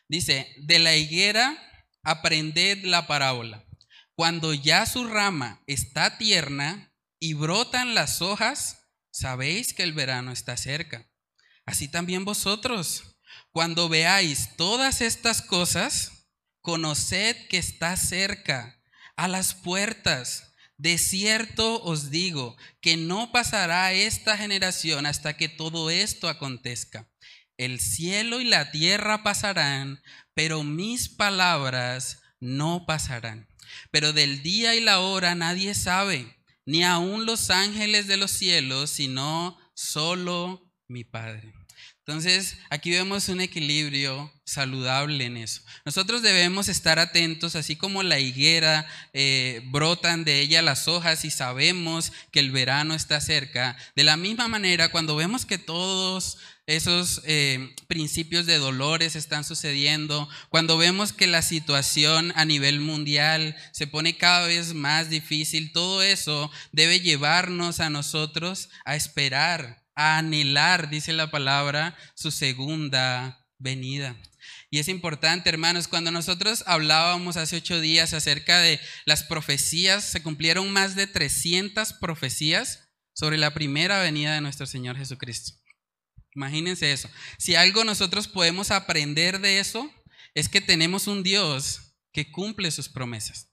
Dice, 0.09 0.51
de 0.63 0.79
la 0.79 0.97
higuera 0.97 1.59
aprended 2.03 2.85
la 2.85 3.07
parábola. 3.07 3.66
Cuando 4.17 4.55
ya 4.55 4.87
su 4.87 5.07
rama 5.07 5.63
está 5.67 6.17
tierna 6.17 6.91
y 7.21 7.35
brotan 7.35 7.95
las 7.95 8.23
hojas, 8.23 8.89
sabéis 9.11 9.75
que 9.75 9.83
el 9.83 9.93
verano 9.93 10.33
está 10.33 10.57
cerca. 10.57 11.07
Así 11.67 11.87
también 11.87 12.25
vosotros, 12.25 13.19
cuando 13.51 13.91
veáis 13.91 14.57
todas 14.57 15.03
estas 15.03 15.43
cosas, 15.43 16.31
conoced 16.63 17.37
que 17.49 17.59
está 17.59 17.95
cerca, 17.99 18.81
a 19.17 19.29
las 19.29 19.53
puertas. 19.53 20.55
De 20.79 20.97
cierto 20.97 21.83
os 21.83 22.11
digo 22.11 22.57
que 22.81 22.97
no 22.97 23.33
pasará 23.33 23.93
esta 23.93 24.39
generación 24.39 25.05
hasta 25.05 25.37
que 25.37 25.51
todo 25.51 25.91
esto 25.91 26.31
acontezca. 26.31 27.07
El 27.59 27.81
cielo 27.81 28.41
y 28.41 28.45
la 28.45 28.71
tierra 28.71 29.23
pasarán, 29.23 30.03
pero 30.33 30.63
mis 30.63 31.11
palabras 31.11 32.23
no 32.41 32.87
pasarán. 32.87 33.47
Pero 33.91 34.13
del 34.13 34.43
día 34.43 34.75
y 34.75 34.81
la 34.81 35.01
hora 35.01 35.35
nadie 35.35 35.75
sabe, 35.75 36.37
ni 36.65 36.85
aun 36.85 37.27
los 37.27 37.51
ángeles 37.51 38.07
de 38.07 38.17
los 38.17 38.31
cielos, 38.31 38.91
sino 38.91 39.59
solo 39.75 40.73
mi 40.89 41.05
Padre. 41.05 41.53
Entonces, 42.07 42.59
aquí 42.71 42.93
vemos 42.93 43.29
un 43.29 43.41
equilibrio 43.41 44.33
saludable 44.45 45.25
en 45.25 45.37
eso. 45.37 45.63
Nosotros 45.85 46.23
debemos 46.23 46.69
estar 46.69 47.01
atentos, 47.01 47.57
así 47.57 47.75
como 47.75 48.05
la 48.05 48.21
higuera 48.21 48.87
eh, 49.13 49.61
brotan 49.73 50.23
de 50.23 50.41
ella 50.41 50.63
las 50.63 50.87
hojas 50.87 51.25
y 51.25 51.33
sabemos 51.33 52.13
que 52.31 52.39
el 52.39 52.53
verano 52.53 52.95
está 52.95 53.21
cerca. 53.21 53.77
De 53.97 54.05
la 54.05 54.17
misma 54.17 54.47
manera, 54.47 54.93
cuando 54.93 55.17
vemos 55.17 55.45
que 55.47 55.59
todos 55.59 56.39
esos 56.67 57.23
eh, 57.25 57.75
principios 57.87 58.45
de 58.45 58.59
dolores 58.59 59.15
están 59.15 59.45
sucediendo, 59.45 60.29
cuando 60.49 60.77
vemos 60.77 61.13
que 61.13 61.29
la 61.29 61.43
situación 61.43 62.33
a 62.35 62.45
nivel 62.45 62.81
mundial 62.81 63.57
se 63.73 63.87
pone 63.87 64.17
cada 64.17 64.47
vez 64.49 64.75
más 64.75 65.09
difícil, 65.09 65.73
todo 65.73 66.03
eso 66.03 66.51
debe 66.73 67.01
llevarnos 67.01 67.79
a 67.79 67.89
nosotros 67.89 68.69
a 68.85 68.97
esperar, 68.97 69.85
a 69.95 70.19
anhelar, 70.19 70.91
dice 70.91 71.13
la 71.13 71.31
palabra, 71.31 71.97
su 72.15 72.33
segunda 72.33 73.47
venida. 73.59 74.17
Y 74.69 74.81
es 74.81 74.89
importante, 74.89 75.49
hermanos, 75.49 75.87
cuando 75.87 76.11
nosotros 76.11 76.65
hablábamos 76.67 77.37
hace 77.37 77.57
ocho 77.57 77.81
días 77.81 78.13
acerca 78.13 78.59
de 78.59 78.81
las 79.05 79.23
profecías, 79.23 80.05
se 80.05 80.23
cumplieron 80.23 80.73
más 80.73 80.97
de 80.97 81.07
300 81.07 81.93
profecías 81.95 82.89
sobre 83.15 83.39
la 83.39 83.55
primera 83.55 84.01
venida 84.01 84.35
de 84.35 84.41
nuestro 84.41 84.67
Señor 84.67 84.97
Jesucristo. 84.97 85.66
Imagínense 86.37 86.93
eso. 86.93 87.09
Si 87.39 87.55
algo 87.55 87.83
nosotros 87.83 88.29
podemos 88.29 88.71
aprender 88.71 89.41
de 89.41 89.59
eso, 89.59 89.91
es 90.35 90.51
que 90.51 90.61
tenemos 90.61 91.07
un 91.07 91.23
Dios 91.23 91.95
que 92.13 92.31
cumple 92.31 92.71
sus 92.71 92.91
promesas. 92.91 93.49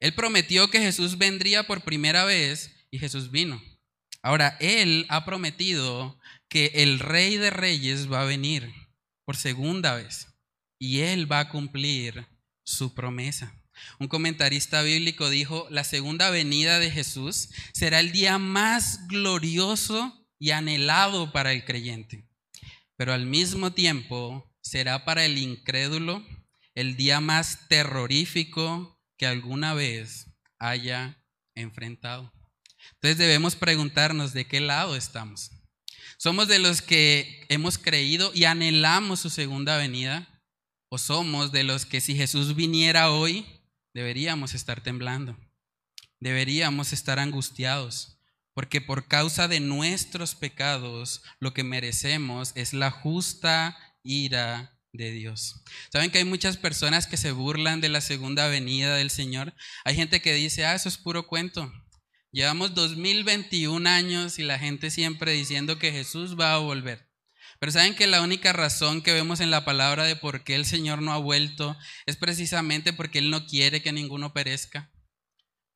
Él 0.00 0.14
prometió 0.14 0.70
que 0.70 0.80
Jesús 0.80 1.18
vendría 1.18 1.66
por 1.66 1.84
primera 1.84 2.24
vez 2.24 2.74
y 2.90 2.98
Jesús 2.98 3.30
vino. 3.30 3.62
Ahora, 4.22 4.56
Él 4.60 5.04
ha 5.10 5.26
prometido 5.26 6.18
que 6.48 6.72
el 6.74 7.00
Rey 7.00 7.36
de 7.36 7.50
Reyes 7.50 8.10
va 8.10 8.22
a 8.22 8.26
venir 8.26 8.72
por 9.26 9.36
segunda 9.36 9.94
vez 9.94 10.28
y 10.78 11.00
Él 11.00 11.30
va 11.30 11.40
a 11.40 11.48
cumplir 11.50 12.26
su 12.64 12.94
promesa. 12.94 13.54
Un 13.98 14.08
comentarista 14.08 14.80
bíblico 14.82 15.28
dijo, 15.28 15.66
la 15.70 15.84
segunda 15.84 16.30
venida 16.30 16.78
de 16.78 16.90
Jesús 16.90 17.50
será 17.74 18.00
el 18.00 18.10
día 18.10 18.38
más 18.38 19.06
glorioso 19.08 20.21
y 20.42 20.50
anhelado 20.50 21.30
para 21.30 21.52
el 21.52 21.64
creyente. 21.64 22.28
Pero 22.96 23.12
al 23.12 23.26
mismo 23.26 23.74
tiempo 23.74 24.52
será 24.60 25.04
para 25.04 25.24
el 25.24 25.38
incrédulo 25.38 26.26
el 26.74 26.96
día 26.96 27.20
más 27.20 27.68
terrorífico 27.68 29.00
que 29.16 29.28
alguna 29.28 29.72
vez 29.72 30.26
haya 30.58 31.24
enfrentado. 31.54 32.32
Entonces 32.94 33.18
debemos 33.18 33.54
preguntarnos 33.54 34.32
de 34.32 34.48
qué 34.48 34.58
lado 34.58 34.96
estamos. 34.96 35.52
¿Somos 36.18 36.48
de 36.48 36.58
los 36.58 36.82
que 36.82 37.46
hemos 37.48 37.78
creído 37.78 38.32
y 38.34 38.42
anhelamos 38.42 39.20
su 39.20 39.30
segunda 39.30 39.76
venida? 39.76 40.42
¿O 40.88 40.98
somos 40.98 41.52
de 41.52 41.62
los 41.62 41.86
que 41.86 42.00
si 42.00 42.16
Jesús 42.16 42.56
viniera 42.56 43.12
hoy, 43.12 43.46
deberíamos 43.94 44.54
estar 44.54 44.80
temblando? 44.80 45.38
Deberíamos 46.18 46.92
estar 46.92 47.20
angustiados 47.20 48.18
porque 48.54 48.80
por 48.80 49.08
causa 49.08 49.48
de 49.48 49.60
nuestros 49.60 50.34
pecados 50.34 51.22
lo 51.40 51.54
que 51.54 51.64
merecemos 51.64 52.52
es 52.54 52.72
la 52.72 52.90
justa 52.90 53.78
ira 54.02 54.78
de 54.92 55.10
Dios. 55.10 55.62
¿Saben 55.90 56.10
que 56.10 56.18
hay 56.18 56.24
muchas 56.24 56.58
personas 56.58 57.06
que 57.06 57.16
se 57.16 57.32
burlan 57.32 57.80
de 57.80 57.88
la 57.88 58.00
segunda 58.00 58.48
venida 58.48 58.96
del 58.96 59.10
Señor? 59.10 59.54
Hay 59.84 59.94
gente 59.94 60.20
que 60.20 60.34
dice, 60.34 60.66
ah, 60.66 60.74
eso 60.74 60.88
es 60.88 60.98
puro 60.98 61.26
cuento. 61.26 61.72
Llevamos 62.30 62.74
2021 62.74 63.88
años 63.88 64.38
y 64.38 64.42
la 64.42 64.58
gente 64.58 64.90
siempre 64.90 65.32
diciendo 65.32 65.78
que 65.78 65.92
Jesús 65.92 66.38
va 66.38 66.54
a 66.54 66.58
volver. 66.58 67.08
Pero 67.58 67.72
saben 67.72 67.94
que 67.94 68.06
la 68.06 68.22
única 68.22 68.52
razón 68.52 69.02
que 69.02 69.12
vemos 69.12 69.40
en 69.40 69.50
la 69.50 69.64
palabra 69.64 70.04
de 70.04 70.16
por 70.16 70.42
qué 70.42 70.56
el 70.56 70.66
Señor 70.66 71.00
no 71.00 71.12
ha 71.12 71.18
vuelto 71.18 71.76
es 72.06 72.16
precisamente 72.16 72.92
porque 72.92 73.18
Él 73.18 73.30
no 73.30 73.46
quiere 73.46 73.82
que 73.82 73.92
ninguno 73.92 74.32
perezca 74.32 74.91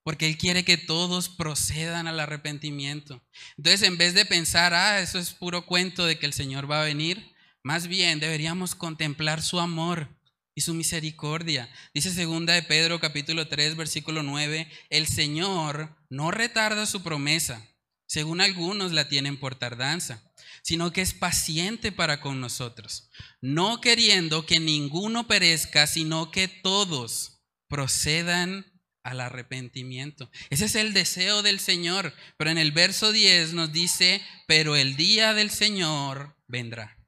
porque 0.07 0.29
Él 0.29 0.38
quiere 0.38 0.64
que 0.64 0.77
todos 0.77 1.29
procedan 1.29 2.07
al 2.07 2.21
arrepentimiento. 2.21 3.21
Entonces, 3.57 3.83
en 3.83 3.99
vez 3.99 4.14
de 4.14 4.25
pensar, 4.25 4.73
ah, 4.73 5.01
eso 5.01 5.19
es 5.19 5.33
puro 5.33 5.66
cuento 5.66 6.07
de 6.07 6.16
que 6.16 6.27
el 6.27 6.33
Señor 6.33 6.71
va 6.71 6.81
a 6.81 6.85
venir, 6.85 7.35
más 7.64 7.88
bien 7.88 8.21
deberíamos 8.21 8.77
contemplar 8.77 9.42
su 9.42 9.59
amor 9.59 10.16
y 10.55 10.61
su 10.61 10.75
misericordia. 10.75 11.69
Dice 11.92 12.12
segunda 12.12 12.53
de 12.55 12.62
Pedro 12.62 13.01
capítulo 13.01 13.49
3 13.49 13.75
versículo 13.75 14.23
9, 14.23 14.71
el 14.90 15.09
Señor 15.09 15.99
no 16.09 16.31
retarda 16.31 16.87
su 16.87 17.03
promesa, 17.03 17.66
según 18.07 18.40
algunos 18.40 18.92
la 18.92 19.09
tienen 19.09 19.40
por 19.40 19.57
tardanza, 19.57 20.23
sino 20.62 20.92
que 20.92 21.01
es 21.01 21.14
paciente 21.14 21.90
para 21.90 22.21
con 22.21 22.40
nosotros, 22.40 23.11
no 23.40 23.81
queriendo 23.81 24.47
que 24.47 24.61
ninguno 24.61 25.27
perezca, 25.27 25.88
sino 25.88 26.31
que 26.31 26.47
todos 26.47 27.40
procedan 27.69 28.76
al 29.07 29.21
arrepentimiento. 29.21 30.31
Ese 30.51 30.64
es 30.64 30.75
el 30.75 30.92
deseo 30.92 31.42
del 31.42 31.61
Señor. 31.61 32.12
Pero 32.37 32.51
en 32.51 32.59
el 32.59 32.73
verso 32.73 33.12
10 33.12 33.53
nos 33.53 33.73
dice, 33.73 34.21
pero 34.49 34.75
el 34.75 34.97
día 34.97 35.33
del 35.33 35.51
Señor 35.51 36.37
vendrá. 36.49 36.99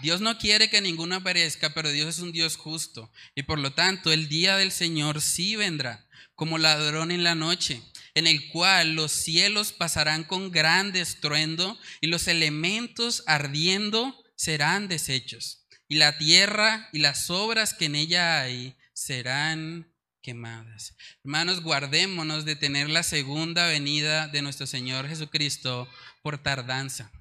Dios 0.00 0.20
no 0.20 0.38
quiere 0.38 0.70
que 0.70 0.80
ninguno 0.80 1.22
perezca, 1.22 1.74
pero 1.74 1.90
Dios 1.90 2.16
es 2.16 2.18
un 2.20 2.30
Dios 2.30 2.56
justo. 2.56 3.10
Y 3.34 3.42
por 3.42 3.58
lo 3.58 3.72
tanto, 3.72 4.12
el 4.12 4.28
día 4.28 4.56
del 4.56 4.70
Señor 4.70 5.20
sí 5.20 5.56
vendrá, 5.56 6.06
como 6.34 6.58
ladrón 6.58 7.10
en 7.10 7.24
la 7.24 7.34
noche, 7.34 7.82
en 8.14 8.26
el 8.26 8.48
cual 8.50 8.94
los 8.94 9.10
cielos 9.10 9.72
pasarán 9.72 10.22
con 10.22 10.52
gran 10.52 10.94
estruendo 10.94 11.78
y 12.00 12.06
los 12.06 12.28
elementos 12.28 13.24
ardiendo 13.26 14.22
serán 14.36 14.86
deshechos. 14.86 15.66
Y 15.88 15.96
la 15.96 16.18
tierra 16.18 16.88
y 16.92 16.98
las 17.00 17.30
obras 17.30 17.74
que 17.74 17.86
en 17.86 17.96
ella 17.96 18.40
hay 18.40 18.76
serán 18.92 19.95
quemadas. 20.26 20.96
Hermanos, 21.22 21.62
guardémonos 21.62 22.44
de 22.44 22.56
tener 22.56 22.90
la 22.90 23.04
segunda 23.04 23.68
venida 23.68 24.26
de 24.26 24.42
nuestro 24.42 24.66
Señor 24.66 25.06
Jesucristo 25.06 25.88
por 26.20 26.42
tardanza. 26.42 27.12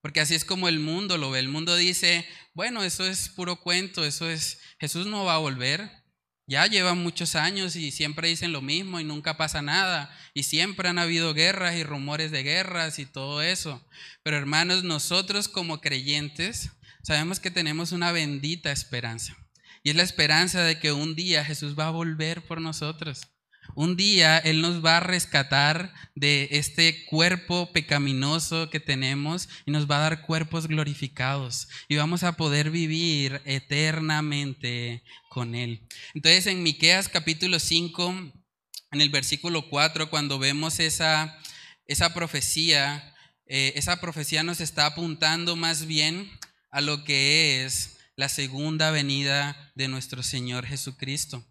Porque 0.00 0.20
así 0.20 0.36
es 0.36 0.44
como 0.44 0.68
el 0.68 0.78
mundo 0.78 1.18
lo 1.18 1.32
ve. 1.32 1.40
El 1.40 1.48
mundo 1.48 1.74
dice, 1.74 2.24
bueno, 2.54 2.84
eso 2.84 3.04
es 3.04 3.30
puro 3.30 3.56
cuento, 3.56 4.04
eso 4.04 4.30
es, 4.30 4.60
Jesús 4.78 5.08
no 5.08 5.24
va 5.24 5.34
a 5.34 5.38
volver. 5.38 5.90
Ya 6.46 6.68
llevan 6.68 7.02
muchos 7.02 7.34
años 7.34 7.74
y 7.74 7.90
siempre 7.90 8.28
dicen 8.28 8.52
lo 8.52 8.62
mismo 8.62 9.00
y 9.00 9.04
nunca 9.04 9.36
pasa 9.36 9.60
nada. 9.60 10.16
Y 10.32 10.44
siempre 10.44 10.88
han 10.88 11.00
habido 11.00 11.34
guerras 11.34 11.74
y 11.74 11.82
rumores 11.82 12.30
de 12.30 12.44
guerras 12.44 13.00
y 13.00 13.06
todo 13.06 13.42
eso. 13.42 13.84
Pero 14.22 14.36
hermanos, 14.36 14.84
nosotros 14.84 15.48
como 15.48 15.80
creyentes 15.80 16.70
sabemos 17.02 17.40
que 17.40 17.50
tenemos 17.50 17.90
una 17.90 18.12
bendita 18.12 18.70
esperanza. 18.70 19.36
Y 19.86 19.90
es 19.90 19.94
la 19.94 20.02
esperanza 20.02 20.64
de 20.64 20.80
que 20.80 20.90
un 20.90 21.14
día 21.14 21.44
Jesús 21.44 21.78
va 21.78 21.86
a 21.86 21.92
volver 21.92 22.44
por 22.44 22.60
nosotros. 22.60 23.20
Un 23.76 23.94
día 23.94 24.36
Él 24.36 24.60
nos 24.60 24.84
va 24.84 24.96
a 24.96 25.00
rescatar 25.00 25.94
de 26.16 26.48
este 26.50 27.04
cuerpo 27.04 27.70
pecaminoso 27.72 28.68
que 28.68 28.80
tenemos 28.80 29.48
y 29.64 29.70
nos 29.70 29.88
va 29.88 29.98
a 29.98 30.10
dar 30.10 30.22
cuerpos 30.22 30.66
glorificados 30.66 31.68
y 31.86 31.94
vamos 31.94 32.24
a 32.24 32.32
poder 32.32 32.72
vivir 32.72 33.40
eternamente 33.44 35.04
con 35.28 35.54
Él. 35.54 35.86
Entonces 36.14 36.48
en 36.48 36.64
Miqueas 36.64 37.08
capítulo 37.08 37.60
5, 37.60 38.12
en 38.90 39.00
el 39.00 39.10
versículo 39.10 39.68
4, 39.70 40.10
cuando 40.10 40.40
vemos 40.40 40.80
esa, 40.80 41.38
esa 41.86 42.12
profecía, 42.12 43.14
eh, 43.46 43.74
esa 43.76 44.00
profecía 44.00 44.42
nos 44.42 44.60
está 44.60 44.86
apuntando 44.86 45.54
más 45.54 45.86
bien 45.86 46.28
a 46.72 46.80
lo 46.80 47.04
que 47.04 47.64
es 47.64 47.95
la 48.16 48.30
segunda 48.30 48.90
venida 48.90 49.72
de 49.74 49.88
nuestro 49.88 50.22
Señor 50.22 50.66
Jesucristo. 50.66 51.46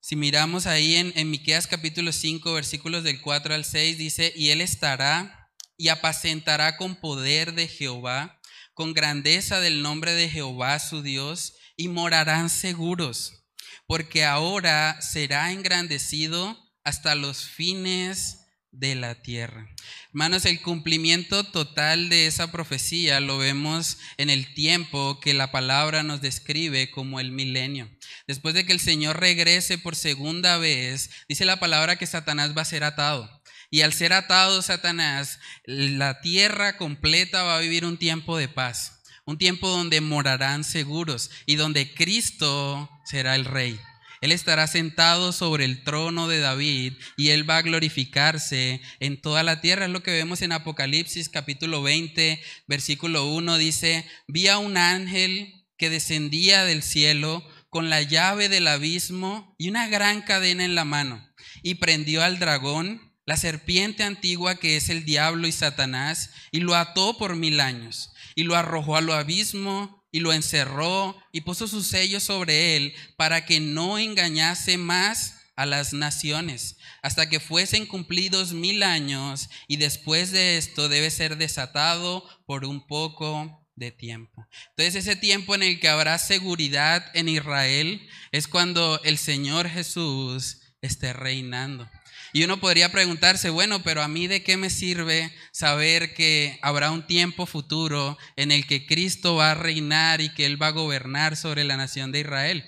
Si 0.00 0.16
miramos 0.16 0.66
ahí 0.66 0.96
en, 0.96 1.12
en 1.14 1.30
Miqueas 1.30 1.68
capítulo 1.68 2.12
5, 2.12 2.52
versículos 2.52 3.04
del 3.04 3.20
4 3.20 3.54
al 3.54 3.64
6, 3.64 3.98
dice, 3.98 4.32
y 4.34 4.50
él 4.50 4.60
estará 4.60 5.52
y 5.76 5.88
apacentará 5.88 6.76
con 6.76 6.96
poder 6.96 7.54
de 7.54 7.68
Jehová, 7.68 8.40
con 8.74 8.94
grandeza 8.94 9.60
del 9.60 9.80
nombre 9.80 10.12
de 10.12 10.28
Jehová 10.28 10.80
su 10.80 11.02
Dios, 11.02 11.54
y 11.76 11.86
morarán 11.86 12.50
seguros, 12.50 13.44
porque 13.86 14.24
ahora 14.24 15.00
será 15.00 15.52
engrandecido 15.52 16.58
hasta 16.82 17.14
los 17.14 17.44
fines 17.44 18.41
de 18.72 18.94
la 18.94 19.14
tierra. 19.14 19.68
Hermanos, 20.08 20.46
el 20.46 20.60
cumplimiento 20.60 21.44
total 21.44 22.08
de 22.08 22.26
esa 22.26 22.50
profecía 22.50 23.20
lo 23.20 23.38
vemos 23.38 23.98
en 24.16 24.30
el 24.30 24.52
tiempo 24.54 25.20
que 25.20 25.34
la 25.34 25.52
palabra 25.52 26.02
nos 26.02 26.20
describe 26.22 26.90
como 26.90 27.20
el 27.20 27.30
milenio. 27.30 27.90
Después 28.26 28.54
de 28.54 28.64
que 28.66 28.72
el 28.72 28.80
Señor 28.80 29.20
regrese 29.20 29.78
por 29.78 29.94
segunda 29.94 30.56
vez, 30.58 31.10
dice 31.28 31.44
la 31.44 31.60
palabra 31.60 31.96
que 31.96 32.06
Satanás 32.06 32.56
va 32.56 32.62
a 32.62 32.66
ser 32.66 32.82
atado. 32.82 33.42
Y 33.70 33.82
al 33.82 33.92
ser 33.92 34.12
atado 34.12 34.60
Satanás, 34.62 35.38
la 35.64 36.20
tierra 36.20 36.76
completa 36.76 37.42
va 37.42 37.56
a 37.56 37.60
vivir 37.60 37.84
un 37.84 37.98
tiempo 37.98 38.36
de 38.36 38.48
paz, 38.48 39.02
un 39.24 39.38
tiempo 39.38 39.68
donde 39.68 40.00
morarán 40.00 40.64
seguros 40.64 41.30
y 41.46 41.56
donde 41.56 41.94
Cristo 41.94 42.90
será 43.04 43.34
el 43.34 43.44
rey. 43.44 43.78
Él 44.22 44.30
estará 44.30 44.68
sentado 44.68 45.32
sobre 45.32 45.64
el 45.64 45.82
trono 45.82 46.28
de 46.28 46.38
David 46.38 46.94
y 47.16 47.30
él 47.30 47.48
va 47.48 47.56
a 47.56 47.62
glorificarse 47.62 48.80
en 49.00 49.20
toda 49.20 49.42
la 49.42 49.60
tierra. 49.60 49.86
Es 49.86 49.90
lo 49.90 50.04
que 50.04 50.12
vemos 50.12 50.42
en 50.42 50.52
Apocalipsis 50.52 51.28
capítulo 51.28 51.82
20, 51.82 52.40
versículo 52.68 53.26
1. 53.26 53.58
Dice, 53.58 54.06
vi 54.28 54.46
a 54.46 54.58
un 54.58 54.76
ángel 54.76 55.66
que 55.76 55.90
descendía 55.90 56.64
del 56.64 56.84
cielo 56.84 57.44
con 57.68 57.90
la 57.90 58.00
llave 58.00 58.48
del 58.48 58.68
abismo 58.68 59.56
y 59.58 59.68
una 59.68 59.88
gran 59.88 60.22
cadena 60.22 60.64
en 60.64 60.76
la 60.76 60.84
mano 60.84 61.28
y 61.64 61.74
prendió 61.74 62.22
al 62.22 62.38
dragón, 62.38 63.12
la 63.26 63.36
serpiente 63.36 64.04
antigua 64.04 64.54
que 64.54 64.76
es 64.76 64.88
el 64.88 65.04
diablo 65.04 65.48
y 65.48 65.52
Satanás, 65.52 66.30
y 66.52 66.60
lo 66.60 66.76
ató 66.76 67.18
por 67.18 67.34
mil 67.34 67.58
años 67.58 68.12
y 68.36 68.44
lo 68.44 68.54
arrojó 68.54 68.96
al 68.96 69.10
abismo 69.10 70.01
y 70.12 70.20
lo 70.20 70.32
encerró 70.32 71.16
y 71.32 71.40
puso 71.40 71.66
su 71.66 71.82
sello 71.82 72.20
sobre 72.20 72.76
él 72.76 72.94
para 73.16 73.44
que 73.44 73.58
no 73.58 73.98
engañase 73.98 74.78
más 74.78 75.38
a 75.56 75.66
las 75.66 75.92
naciones, 75.92 76.76
hasta 77.02 77.28
que 77.28 77.40
fuesen 77.40 77.86
cumplidos 77.86 78.52
mil 78.52 78.82
años, 78.82 79.50
y 79.68 79.76
después 79.76 80.30
de 80.30 80.56
esto 80.56 80.88
debe 80.88 81.10
ser 81.10 81.36
desatado 81.36 82.26
por 82.46 82.64
un 82.64 82.86
poco 82.86 83.66
de 83.74 83.90
tiempo. 83.90 84.46
Entonces 84.70 85.06
ese 85.06 85.16
tiempo 85.16 85.54
en 85.54 85.62
el 85.62 85.80
que 85.80 85.88
habrá 85.88 86.18
seguridad 86.18 87.04
en 87.14 87.28
Israel 87.28 88.06
es 88.30 88.48
cuando 88.48 89.00
el 89.04 89.18
Señor 89.18 89.68
Jesús 89.68 90.60
esté 90.80 91.12
reinando. 91.12 91.88
Y 92.32 92.44
uno 92.44 92.60
podría 92.60 92.90
preguntarse, 92.90 93.50
bueno, 93.50 93.82
pero 93.82 94.02
a 94.02 94.08
mí 94.08 94.26
de 94.26 94.42
qué 94.42 94.56
me 94.56 94.70
sirve 94.70 95.34
saber 95.52 96.14
que 96.14 96.58
habrá 96.62 96.90
un 96.90 97.06
tiempo 97.06 97.44
futuro 97.44 98.16
en 98.36 98.50
el 98.52 98.66
que 98.66 98.86
Cristo 98.86 99.34
va 99.34 99.50
a 99.50 99.54
reinar 99.54 100.20
y 100.20 100.30
que 100.30 100.46
Él 100.46 100.60
va 100.60 100.68
a 100.68 100.72
gobernar 100.72 101.36
sobre 101.36 101.64
la 101.64 101.76
nación 101.76 102.10
de 102.10 102.20
Israel. 102.20 102.64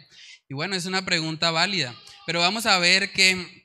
Y 0.48 0.54
bueno, 0.54 0.76
es 0.76 0.84
una 0.84 1.04
pregunta 1.06 1.50
válida, 1.50 1.94
pero 2.26 2.40
vamos 2.40 2.66
a 2.66 2.78
ver 2.78 3.12
que 3.12 3.64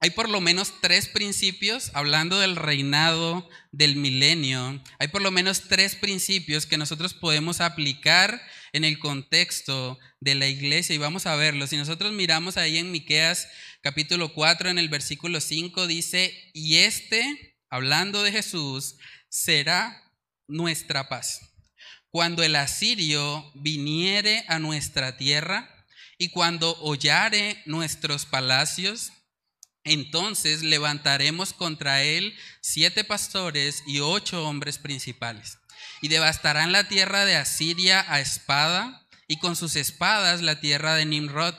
hay 0.00 0.10
por 0.10 0.28
lo 0.28 0.40
menos 0.40 0.74
tres 0.80 1.08
principios, 1.08 1.90
hablando 1.94 2.38
del 2.38 2.54
reinado 2.54 3.48
del 3.72 3.96
milenio, 3.96 4.80
hay 4.98 5.08
por 5.08 5.22
lo 5.22 5.30
menos 5.30 5.62
tres 5.62 5.96
principios 5.96 6.66
que 6.66 6.78
nosotros 6.78 7.14
podemos 7.14 7.60
aplicar 7.60 8.40
en 8.72 8.84
el 8.84 8.98
contexto 8.98 9.98
de 10.20 10.34
la 10.34 10.46
iglesia 10.46 10.94
y 10.94 10.98
vamos 10.98 11.26
a 11.26 11.36
verlo. 11.36 11.66
Si 11.66 11.76
nosotros 11.76 12.12
miramos 12.12 12.56
ahí 12.56 12.78
en 12.78 12.90
Miqueas 12.90 13.48
capítulo 13.80 14.32
4, 14.34 14.70
en 14.70 14.78
el 14.78 14.88
versículo 14.88 15.40
5, 15.40 15.86
dice, 15.86 16.34
y 16.52 16.76
este, 16.78 17.56
hablando 17.70 18.22
de 18.22 18.32
Jesús, 18.32 18.96
será 19.28 20.02
nuestra 20.46 21.08
paz. 21.08 21.40
Cuando 22.10 22.42
el 22.42 22.56
asirio 22.56 23.50
viniere 23.54 24.44
a 24.48 24.58
nuestra 24.58 25.16
tierra 25.16 25.68
y 26.16 26.30
cuando 26.30 26.72
hollare 26.80 27.62
nuestros 27.66 28.24
palacios, 28.26 29.12
entonces 29.84 30.62
levantaremos 30.62 31.52
contra 31.52 32.02
él 32.02 32.36
siete 32.60 33.04
pastores 33.04 33.82
y 33.86 34.00
ocho 34.00 34.46
hombres 34.46 34.78
principales, 34.78 35.58
y 36.00 36.08
devastarán 36.08 36.72
la 36.72 36.88
tierra 36.88 37.24
de 37.24 37.36
Asiria 37.36 38.04
a 38.08 38.20
espada, 38.20 39.06
y 39.26 39.38
con 39.38 39.56
sus 39.56 39.76
espadas 39.76 40.40
la 40.40 40.60
tierra 40.60 40.94
de 40.94 41.04
Nimrod 41.04 41.54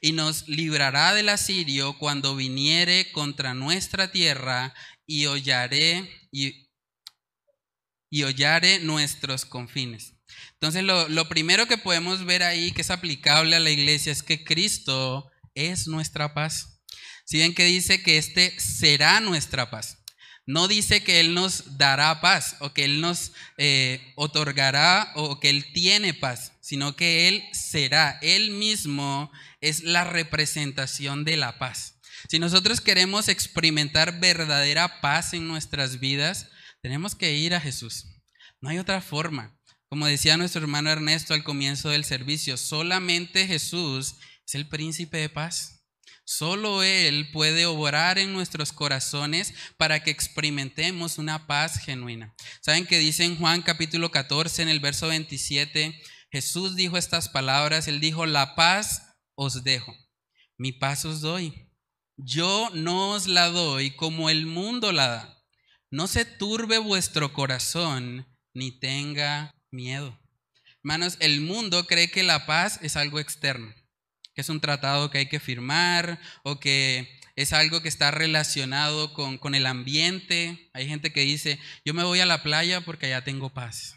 y 0.00 0.12
nos 0.12 0.48
librará 0.48 1.14
del 1.14 1.28
asirio 1.28 1.98
cuando 1.98 2.36
viniere 2.36 3.10
contra 3.12 3.54
nuestra 3.54 4.10
tierra 4.10 4.74
y 5.06 5.26
hollaré, 5.26 6.08
y, 6.30 6.68
y 8.10 8.24
nuestros 8.82 9.44
confines. 9.44 10.14
Entonces 10.52 10.84
lo, 10.84 11.08
lo 11.08 11.28
primero 11.28 11.66
que 11.66 11.78
podemos 11.78 12.24
ver 12.24 12.42
ahí 12.42 12.72
que 12.72 12.82
es 12.82 12.90
aplicable 12.90 13.56
a 13.56 13.60
la 13.60 13.70
iglesia 13.70 14.12
es 14.12 14.22
que 14.22 14.44
Cristo 14.44 15.30
es 15.54 15.88
nuestra 15.88 16.34
paz. 16.34 16.82
Si 17.24 17.38
ven 17.38 17.54
que 17.54 17.64
dice 17.64 18.02
que 18.02 18.18
este 18.18 18.58
será 18.58 19.20
nuestra 19.20 19.70
paz. 19.70 19.97
No 20.48 20.66
dice 20.66 21.04
que 21.04 21.20
Él 21.20 21.34
nos 21.34 21.76
dará 21.76 22.22
paz 22.22 22.56
o 22.60 22.72
que 22.72 22.84
Él 22.84 23.02
nos 23.02 23.32
eh, 23.58 24.14
otorgará 24.16 25.12
o 25.14 25.38
que 25.40 25.50
Él 25.50 25.70
tiene 25.74 26.14
paz, 26.14 26.52
sino 26.62 26.96
que 26.96 27.28
Él 27.28 27.44
será. 27.52 28.18
Él 28.22 28.52
mismo 28.52 29.30
es 29.60 29.82
la 29.82 30.04
representación 30.04 31.26
de 31.26 31.36
la 31.36 31.58
paz. 31.58 32.00
Si 32.30 32.38
nosotros 32.38 32.80
queremos 32.80 33.28
experimentar 33.28 34.20
verdadera 34.20 35.02
paz 35.02 35.34
en 35.34 35.46
nuestras 35.46 36.00
vidas, 36.00 36.48
tenemos 36.80 37.14
que 37.14 37.34
ir 37.34 37.54
a 37.54 37.60
Jesús. 37.60 38.06
No 38.62 38.70
hay 38.70 38.78
otra 38.78 39.02
forma. 39.02 39.54
Como 39.90 40.06
decía 40.06 40.38
nuestro 40.38 40.62
hermano 40.62 40.88
Ernesto 40.88 41.34
al 41.34 41.44
comienzo 41.44 41.90
del 41.90 42.06
servicio, 42.06 42.56
solamente 42.56 43.46
Jesús 43.46 44.14
es 44.46 44.54
el 44.54 44.66
príncipe 44.66 45.18
de 45.18 45.28
paz. 45.28 45.77
Solo 46.30 46.82
Él 46.82 47.30
puede 47.32 47.64
obrar 47.64 48.18
en 48.18 48.34
nuestros 48.34 48.74
corazones 48.74 49.54
para 49.78 50.04
que 50.04 50.10
experimentemos 50.10 51.16
una 51.16 51.46
paz 51.46 51.78
genuina. 51.78 52.34
¿Saben 52.60 52.84
que 52.84 52.98
dice 52.98 53.24
en 53.24 53.38
Juan 53.38 53.62
capítulo 53.62 54.10
14 54.10 54.60
en 54.60 54.68
el 54.68 54.78
verso 54.78 55.08
27? 55.08 55.98
Jesús 56.30 56.76
dijo 56.76 56.98
estas 56.98 57.30
palabras, 57.30 57.88
Él 57.88 57.98
dijo, 57.98 58.26
la 58.26 58.56
paz 58.56 59.16
os 59.36 59.64
dejo, 59.64 59.96
mi 60.58 60.72
paz 60.72 61.06
os 61.06 61.22
doy. 61.22 61.72
Yo 62.18 62.68
no 62.74 63.12
os 63.12 63.26
la 63.26 63.48
doy 63.48 63.96
como 63.96 64.28
el 64.28 64.44
mundo 64.44 64.92
la 64.92 65.08
da. 65.08 65.42
No 65.90 66.08
se 66.08 66.26
turbe 66.26 66.76
vuestro 66.76 67.32
corazón 67.32 68.28
ni 68.52 68.78
tenga 68.78 69.54
miedo. 69.70 70.20
Hermanos, 70.84 71.16
el 71.20 71.40
mundo 71.40 71.86
cree 71.86 72.10
que 72.10 72.22
la 72.22 72.44
paz 72.44 72.80
es 72.82 72.96
algo 72.96 73.18
externo 73.18 73.72
es 74.40 74.48
un 74.48 74.60
tratado 74.60 75.10
que 75.10 75.18
hay 75.18 75.26
que 75.26 75.40
firmar 75.40 76.20
o 76.42 76.60
que 76.60 77.20
es 77.36 77.52
algo 77.52 77.82
que 77.82 77.88
está 77.88 78.10
relacionado 78.10 79.12
con, 79.14 79.38
con, 79.38 79.54
el 79.54 79.66
ambiente. 79.66 80.70
Hay 80.74 80.88
gente 80.88 81.12
que 81.12 81.20
dice, 81.20 81.58
yo 81.84 81.94
me 81.94 82.04
voy 82.04 82.20
a 82.20 82.26
la 82.26 82.42
playa 82.42 82.80
porque 82.80 83.06
allá 83.06 83.24
tengo 83.24 83.50
paz. 83.50 83.94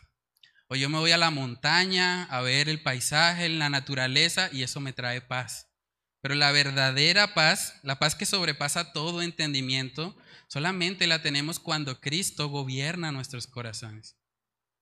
O 0.68 0.76
yo 0.76 0.90
me 0.90 1.00
voy 1.00 1.12
a 1.12 1.18
la 1.18 1.32
montaña 1.32 2.24
a 2.26 2.42
ver 2.42 2.70
el 2.70 2.82
paisaje, 2.82 3.50
la 3.50 3.70
naturaleza 3.70 4.50
y 4.52 4.64
eso 4.64 4.80
me 4.80 4.94
trae 4.94 5.22
paz. 5.22 5.68
Pero 6.22 6.36
la 6.36 6.52
verdadera 6.52 7.34
paz, 7.34 7.80
la 7.84 7.98
paz 8.00 8.16
que 8.16 8.26
sobrepasa 8.26 8.94
todo 8.94 9.22
entendimiento, 9.22 10.16
Solamente 10.52 11.08
la 11.08 11.22
tenemos 11.22 11.60
cuando 11.60 12.02
Cristo 12.02 12.50
gobierna 12.50 13.14
nuestros 13.14 13.48
corazones. 13.48 14.18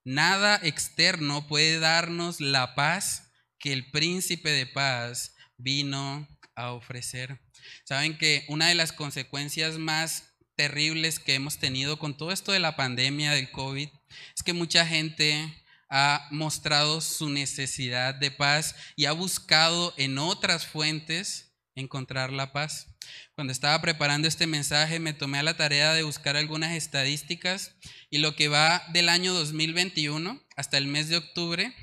Nada 0.04 0.60
externo 0.64 1.46
puede 1.46 1.78
darnos 1.78 2.42
la 2.42 2.74
paz 2.74 3.32
que 3.60 3.72
el 3.72 3.92
príncipe 3.92 4.50
de 4.50 4.66
paz 4.66 5.36
vino 5.60 6.28
a 6.56 6.72
ofrecer. 6.72 7.40
Saben 7.86 8.18
que 8.18 8.46
una 8.48 8.68
de 8.68 8.76
las 8.76 8.92
consecuencias 8.92 9.78
más 9.78 10.34
terribles 10.56 11.20
que 11.20 11.36
hemos 11.36 11.58
tenido 11.58 12.00
con 12.00 12.18
todo 12.18 12.32
esto 12.32 12.52
de 12.52 12.60
la 12.60 12.76
pandemia 12.76 13.32
del 13.32 13.52
COVID 13.52 13.88
es 14.36 14.44
que 14.44 14.54
mucha 14.54 14.86
gente 14.86 15.64
ha 15.90 16.28
mostrado 16.32 17.02
su 17.02 17.30
necesidad 17.30 18.14
de 18.16 18.32
paz 18.32 18.76
y 18.96 19.06
ha 19.06 19.12
buscado 19.12 19.94
en 19.98 20.18
otras 20.18 20.68
fuentes 20.68 21.56
encontrar 21.76 22.32
la 22.32 22.52
paz. 22.52 22.88
Cuando 23.36 23.54
estaba 23.54 23.80
preparando 23.82 24.28
este 24.28 24.48
mensaje 24.48 25.00
me 25.00 25.14
tomé 25.14 25.40
a 25.40 25.44
la 25.44 25.56
tarea 25.56 25.94
de 25.94 26.04
buscar 26.04 26.36
algunas 26.36 26.74
estadísticas 26.74 27.76
y 28.10 28.18
lo 28.18 28.36
que 28.36 28.50
va 28.50 28.84
del 28.92 29.10
año 29.10 29.34
2021 29.34 30.42
hasta 30.56 30.78
el 30.78 30.88
mes 30.88 31.08
de 31.08 31.18
octubre, 31.18 31.74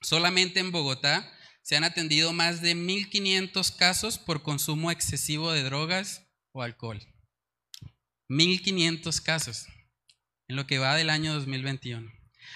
solamente 0.00 0.60
en 0.60 0.72
Bogotá 0.72 1.32
se 1.62 1.76
han 1.76 1.84
atendido 1.84 2.32
más 2.32 2.60
de 2.60 2.74
1.500 2.74 3.76
casos 3.76 4.18
por 4.18 4.42
consumo 4.42 4.90
excesivo 4.90 5.52
de 5.52 5.62
drogas 5.62 6.26
o 6.52 6.62
alcohol. 6.62 7.00
1.500 8.28 9.22
casos 9.22 9.66
en 10.48 10.56
lo 10.56 10.66
que 10.66 10.78
va 10.78 10.96
del 10.96 11.10
año 11.10 11.34
2021. 11.34 12.10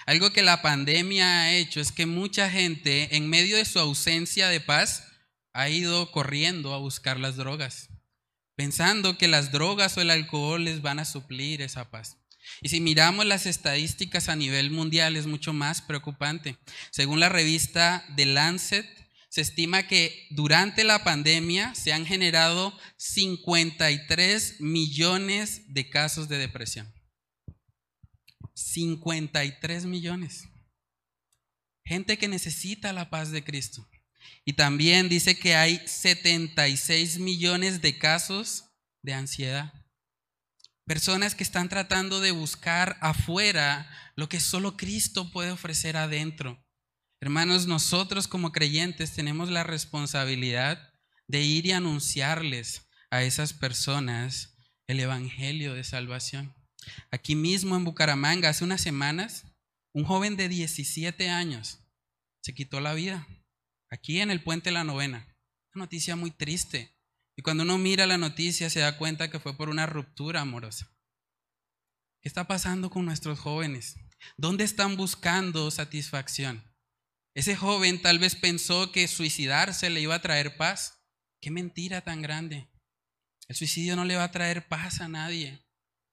Algo 0.05 0.31
que 0.31 0.43
la 0.43 0.61
pandemia 0.61 1.41
ha 1.41 1.53
hecho 1.53 1.79
es 1.79 1.91
que 1.91 2.05
mucha 2.05 2.49
gente, 2.49 3.15
en 3.15 3.29
medio 3.29 3.57
de 3.57 3.65
su 3.65 3.79
ausencia 3.79 4.49
de 4.49 4.59
paz, 4.59 5.07
ha 5.53 5.69
ido 5.69 6.11
corriendo 6.11 6.73
a 6.73 6.77
buscar 6.77 7.19
las 7.19 7.35
drogas, 7.35 7.89
pensando 8.55 9.17
que 9.17 9.27
las 9.27 9.51
drogas 9.51 9.97
o 9.97 10.01
el 10.01 10.11
alcohol 10.11 10.63
les 10.63 10.81
van 10.81 10.99
a 10.99 11.05
suplir 11.05 11.61
esa 11.61 11.89
paz. 11.89 12.17
Y 12.61 12.69
si 12.69 12.81
miramos 12.81 13.25
las 13.25 13.45
estadísticas 13.45 14.29
a 14.29 14.35
nivel 14.35 14.71
mundial 14.71 15.15
es 15.15 15.27
mucho 15.27 15.53
más 15.53 15.81
preocupante. 15.81 16.57
Según 16.91 17.19
la 17.19 17.29
revista 17.29 18.05
The 18.15 18.25
Lancet, 18.25 18.85
se 19.29 19.41
estima 19.41 19.87
que 19.87 20.27
durante 20.31 20.83
la 20.83 21.03
pandemia 21.03 21.75
se 21.75 21.93
han 21.93 22.05
generado 22.05 22.77
53 22.97 24.61
millones 24.61 25.73
de 25.73 25.89
casos 25.89 26.29
de 26.29 26.37
depresión. 26.37 26.91
53 28.53 29.85
millones. 29.85 30.45
Gente 31.85 32.17
que 32.17 32.27
necesita 32.27 32.91
la 32.93 33.09
paz 33.09 33.31
de 33.31 33.43
Cristo. 33.43 33.87
Y 34.43 34.53
también 34.53 35.09
dice 35.09 35.37
que 35.37 35.55
hay 35.55 35.81
76 35.85 37.19
millones 37.19 37.81
de 37.81 37.97
casos 37.97 38.65
de 39.03 39.13
ansiedad. 39.13 39.73
Personas 40.87 41.35
que 41.35 41.43
están 41.43 41.67
tratando 41.67 42.21
de 42.21 42.31
buscar 42.31 42.97
afuera 43.01 43.89
lo 44.15 44.29
que 44.29 44.39
solo 44.39 44.77
Cristo 44.77 45.29
puede 45.33 45.51
ofrecer 45.51 45.97
adentro. 45.97 46.65
Hermanos, 47.19 47.67
nosotros 47.67 48.29
como 48.29 48.53
creyentes 48.53 49.11
tenemos 49.11 49.49
la 49.49 49.65
responsabilidad 49.65 50.93
de 51.27 51.41
ir 51.41 51.65
y 51.65 51.73
anunciarles 51.73 52.87
a 53.11 53.21
esas 53.23 53.51
personas 53.51 54.55
el 54.87 55.01
Evangelio 55.01 55.73
de 55.73 55.83
salvación. 55.83 56.55
Aquí 57.11 57.35
mismo 57.35 57.75
en 57.75 57.83
Bucaramanga, 57.83 58.47
hace 58.47 58.63
unas 58.63 58.79
semanas, 58.79 59.43
un 59.93 60.05
joven 60.05 60.37
de 60.37 60.47
17 60.47 61.29
años 61.29 61.79
se 62.41 62.53
quitó 62.53 62.79
la 62.79 62.93
vida. 62.93 63.27
Aquí 63.89 64.21
en 64.21 64.31
el 64.31 64.41
puente 64.41 64.71
la 64.71 64.85
novena. 64.85 65.27
Noticia 65.73 66.15
muy 66.15 66.31
triste. 66.31 66.96
Y 67.37 67.43
cuando 67.43 67.63
uno 67.63 67.77
mira 67.77 68.07
la 68.07 68.17
noticia 68.17 68.69
se 68.69 68.79
da 68.79 68.97
cuenta 68.97 69.29
que 69.29 69.39
fue 69.39 69.55
por 69.55 69.69
una 69.69 69.85
ruptura 69.85 70.41
amorosa. 70.41 70.91
¿Qué 72.19 72.27
está 72.27 72.47
pasando 72.47 72.89
con 72.89 73.05
nuestros 73.05 73.39
jóvenes? 73.39 73.95
¿Dónde 74.37 74.63
están 74.63 74.97
buscando 74.97 75.69
satisfacción? 75.69 76.63
Ese 77.35 77.55
joven 77.55 78.01
tal 78.01 78.17
vez 78.17 78.35
pensó 78.35 78.91
que 78.91 79.07
suicidarse 79.07 79.91
le 79.91 80.01
iba 80.01 80.15
a 80.15 80.21
traer 80.21 80.57
paz. 80.57 80.99
Qué 81.39 81.51
mentira 81.51 82.01
tan 82.01 82.23
grande. 82.23 82.67
El 83.47 83.55
suicidio 83.55 83.95
no 83.95 84.03
le 84.03 84.15
va 84.15 84.23
a 84.23 84.31
traer 84.31 84.67
paz 84.67 84.99
a 84.99 85.07
nadie. 85.07 85.63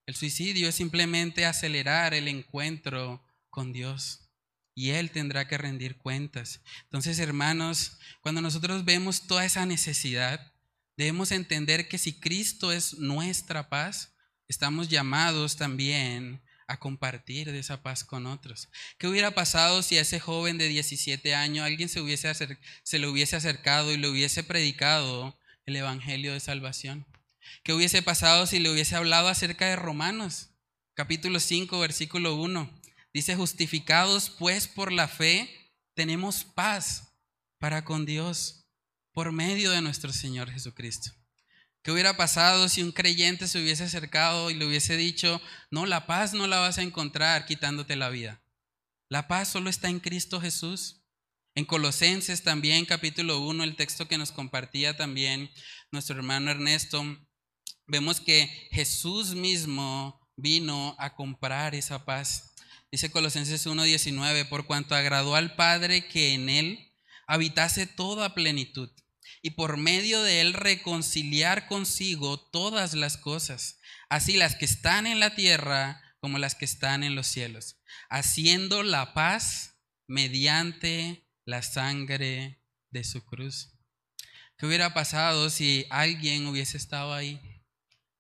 El 0.07 0.15
suicidio 0.15 0.69
es 0.69 0.75
simplemente 0.75 1.47
acelerar 1.47 2.13
el 2.13 2.29
encuentro 2.29 3.27
con 3.49 3.73
Dios 3.73 4.29
y 4.75 4.91
Él 4.91 5.11
tendrá 5.11 5.49
que 5.49 5.57
rendir 5.57 5.97
cuentas. 5.97 6.61
Entonces, 6.83 7.19
hermanos, 7.19 7.99
cuando 8.21 8.43
nosotros 8.43 8.85
vemos 8.85 9.27
toda 9.27 9.47
esa 9.47 9.65
necesidad, 9.65 10.54
debemos 10.97 11.33
entender 11.33 11.89
que 11.89 11.99
si 11.99 12.19
Cristo 12.19 12.73
es 12.73 12.99
nuestra 12.99 13.69
paz, 13.69 14.15
estamos 14.49 14.89
llamados 14.89 15.57
también 15.57 16.43
a 16.67 16.79
compartir 16.79 17.53
de 17.53 17.59
esa 17.59 17.83
paz 17.83 18.05
con 18.05 18.27
otros. 18.27 18.69
¿Qué 18.99 19.07
hubiera 19.07 19.33
pasado 19.33 19.83
si 19.83 19.99
a 19.99 20.03
ese 20.03 20.21
joven 20.21 20.59
de 20.59 20.69
17 20.69 21.35
años 21.35 21.67
alguien 21.67 21.89
se, 21.89 22.01
se 22.83 22.99
le 22.99 23.07
hubiese 23.07 23.37
acercado 23.37 23.93
y 23.93 23.97
le 23.97 24.09
hubiese 24.09 24.43
predicado 24.43 25.39
el 25.67 25.77
Evangelio 25.77 26.33
de 26.33 26.41
Salvación? 26.41 27.07
¿Qué 27.63 27.73
hubiese 27.73 28.03
pasado 28.03 28.47
si 28.47 28.59
le 28.59 28.71
hubiese 28.71 28.97
hablado 28.97 29.29
acerca 29.29 29.67
de 29.67 29.77
Romanos, 29.77 30.51
capítulo 30.95 31.41
5, 31.41 31.79
versículo 31.79 32.35
1? 32.37 32.71
Dice, 33.13 33.37
justificados 33.37 34.31
pues 34.31 34.67
por 34.67 34.91
la 34.93 35.09
fe, 35.09 35.49
tenemos 35.95 36.45
paz 36.45 37.15
para 37.59 37.85
con 37.85 38.07
Dios 38.07 38.64
por 39.15 39.31
medio 39.31 39.71
de 39.71 39.81
nuestro 39.81 40.13
Señor 40.13 40.51
Jesucristo. 40.51 41.13
¿Qué 41.83 41.93
hubiera 41.93 42.17
pasado 42.17 42.69
si 42.69 42.83
un 42.83 42.91
creyente 42.91 43.47
se 43.47 43.61
hubiese 43.61 43.85
acercado 43.85 44.51
y 44.51 44.55
le 44.55 44.67
hubiese 44.67 44.97
dicho, 44.97 45.41
no, 45.71 45.87
la 45.87 46.07
paz 46.07 46.35
no 46.35 46.49
la 46.49 46.59
vas 46.59 46.79
a 46.79 46.83
encontrar 46.83 47.47
quitándote 47.47 47.95
la 47.95 48.11
vida? 48.11 48.43
La 49.09 49.29
paz 49.29 49.49
solo 49.49 49.71
está 49.71 49.89
en 49.89 50.01
Cristo 50.01 50.41
Jesús. 50.41 51.03
En 51.55 51.65
Colosenses 51.65 52.43
también, 52.43 52.87
capítulo 52.87 53.39
1, 53.39 53.63
el 53.63 53.77
texto 53.77 54.09
que 54.09 54.19
nos 54.19 54.33
compartía 54.33 54.97
también 54.97 55.49
nuestro 55.93 56.17
hermano 56.17 56.51
Ernesto, 56.51 57.05
vemos 57.87 58.21
que 58.21 58.69
Jesús 58.73 59.37
mismo 59.37 60.21
vino 60.37 60.97
a 60.99 61.15
comprar 61.15 61.77
esa 61.77 62.05
paz. 62.05 62.55
Dice 62.91 63.13
Colosenses 63.13 63.65
1:19, 63.67 64.49
por 64.49 64.67
cuanto 64.67 64.97
agradó 64.97 65.37
al 65.37 65.55
Padre 65.55 66.09
que 66.09 66.33
en 66.33 66.49
él 66.49 66.93
habitase 67.29 67.87
toda 67.87 68.35
plenitud 68.35 68.91
y 69.45 69.51
por 69.51 69.77
medio 69.77 70.23
de 70.23 70.41
él 70.41 70.55
reconciliar 70.55 71.69
consigo 71.69 72.41
todas 72.41 72.95
las 72.95 73.19
cosas, 73.19 73.79
así 74.09 74.39
las 74.39 74.57
que 74.57 74.65
están 74.65 75.07
en 75.07 75.21
la 75.21 75.35
tierra 75.35 76.03
como 76.19 76.39
las 76.39 76.55
que 76.55 76.65
están 76.65 77.05
en 77.05 77.15
los 77.15 77.27
cielos, 77.27 77.77
haciendo 78.09 78.83
la 78.83 79.13
paz 79.13 79.77
mediante 80.09 81.29
la 81.45 81.61
sangre 81.61 82.63
de 82.91 83.05
su 83.05 83.23
cruz. 83.25 83.73
¿Qué 84.57 84.65
hubiera 84.65 84.95
pasado 84.95 85.51
si 85.51 85.87
alguien 85.91 86.47
hubiese 86.47 86.79
estado 86.79 87.13
ahí? 87.13 87.39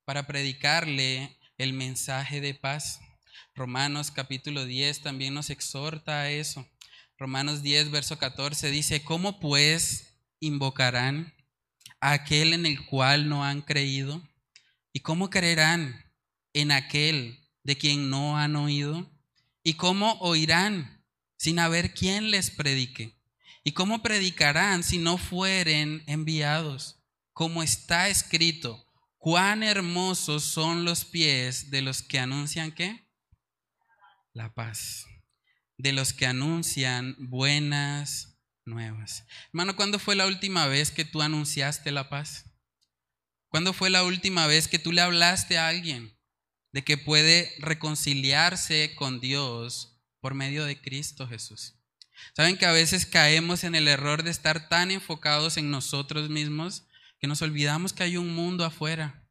para 0.05 0.27
predicarle 0.27 1.39
el 1.59 1.73
mensaje 1.73 2.41
de 2.41 2.55
paz. 2.55 3.01
Romanos 3.55 4.11
capítulo 4.11 4.65
10 4.67 5.01
también 5.01 5.35
nos 5.35 5.51
exhorta 5.51 6.21
a 6.21 6.31
eso. 6.31 6.69
Romanos 7.19 7.63
10, 7.63 7.91
verso 7.91 8.19
14 8.19 8.71
dice, 8.71 9.03
¿cómo 9.03 9.41
pues 9.41 10.13
invocarán 10.44 11.35
a 12.00 12.12
aquel 12.12 12.52
en 12.52 12.66
el 12.66 12.85
cual 12.85 13.28
no 13.28 13.44
han 13.44 13.62
creído? 13.62 14.22
¿Y 14.92 15.00
cómo 15.00 15.30
creerán 15.30 16.12
en 16.52 16.70
aquel 16.70 17.40
de 17.62 17.76
quien 17.76 18.11
no 18.11 18.37
han 18.38 18.57
oído? 18.57 19.11
¿Y 19.62 19.74
cómo 19.74 20.12
oirán 20.20 21.04
sin 21.37 21.59
haber 21.59 21.94
quien 21.94 22.30
les 22.30 22.50
predique? 22.50 23.18
¿Y 23.64 23.72
cómo 23.72 24.02
predicarán 24.02 24.85
si 24.85 24.98
no 24.98 25.18
fueren 25.18 26.02
enviados? 26.07 27.00
Como 27.33 27.62
está 27.62 28.09
escrito, 28.09 28.85
Cuán 29.24 29.62
hermosos 29.62 30.44
son 30.44 30.85
los 30.85 31.07
pies 31.07 31.70
de 31.70 31.80
los 31.80 32.02
que 32.02 32.18
anuncian 32.18 32.72
qué? 32.72 33.09
La 34.35 34.52
paz. 34.52 35.07
De 35.78 35.94
los 35.94 36.12
que 36.12 36.26
anuncian 36.26 37.16
buenas 37.18 38.34
nuevas. 38.66 39.24
Hermano, 39.48 39.77
¿cuándo 39.77 39.98
fue 39.98 40.16
la 40.16 40.27
última 40.27 40.66
vez 40.66 40.90
que 40.90 41.05
tú 41.05 41.22
anunciaste 41.22 41.90
la 41.90 42.09
paz? 42.09 42.46
¿Cuándo 43.48 43.72
fue 43.72 43.90
la 43.90 44.05
última 44.05 44.46
vez 44.46 44.68
que 44.68 44.79
tú 44.79 44.92
le 44.92 45.00
hablaste 45.00 45.59
a 45.59 45.68
alguien 45.68 46.18
de 46.72 46.83
que 46.83 46.98
puede 46.98 47.55
reconciliarse 47.59 48.94
con 48.96 49.20
Dios 49.20 50.00
por 50.20 50.35
medio 50.35 50.64
de 50.64 50.81
Cristo 50.81 51.29
Jesús? 51.29 51.74
Saben 52.37 52.57
que 52.57 52.66
a 52.66 52.72
veces 52.72 53.07
caemos 53.07 53.64
en 53.64 53.74
el 53.74 53.88
error 53.88 54.22
de 54.22 54.31
estar 54.31 54.68
tan 54.68 54.90
enfocados 54.90 55.57
en 55.57 55.70
nosotros 55.70 56.31
mismos 56.31 56.87
que 57.20 57.27
nos 57.27 57.42
olvidamos 57.42 57.92
que 57.92 58.03
hay 58.03 58.16
un 58.16 58.35
mundo 58.35 58.64
afuera, 58.64 59.29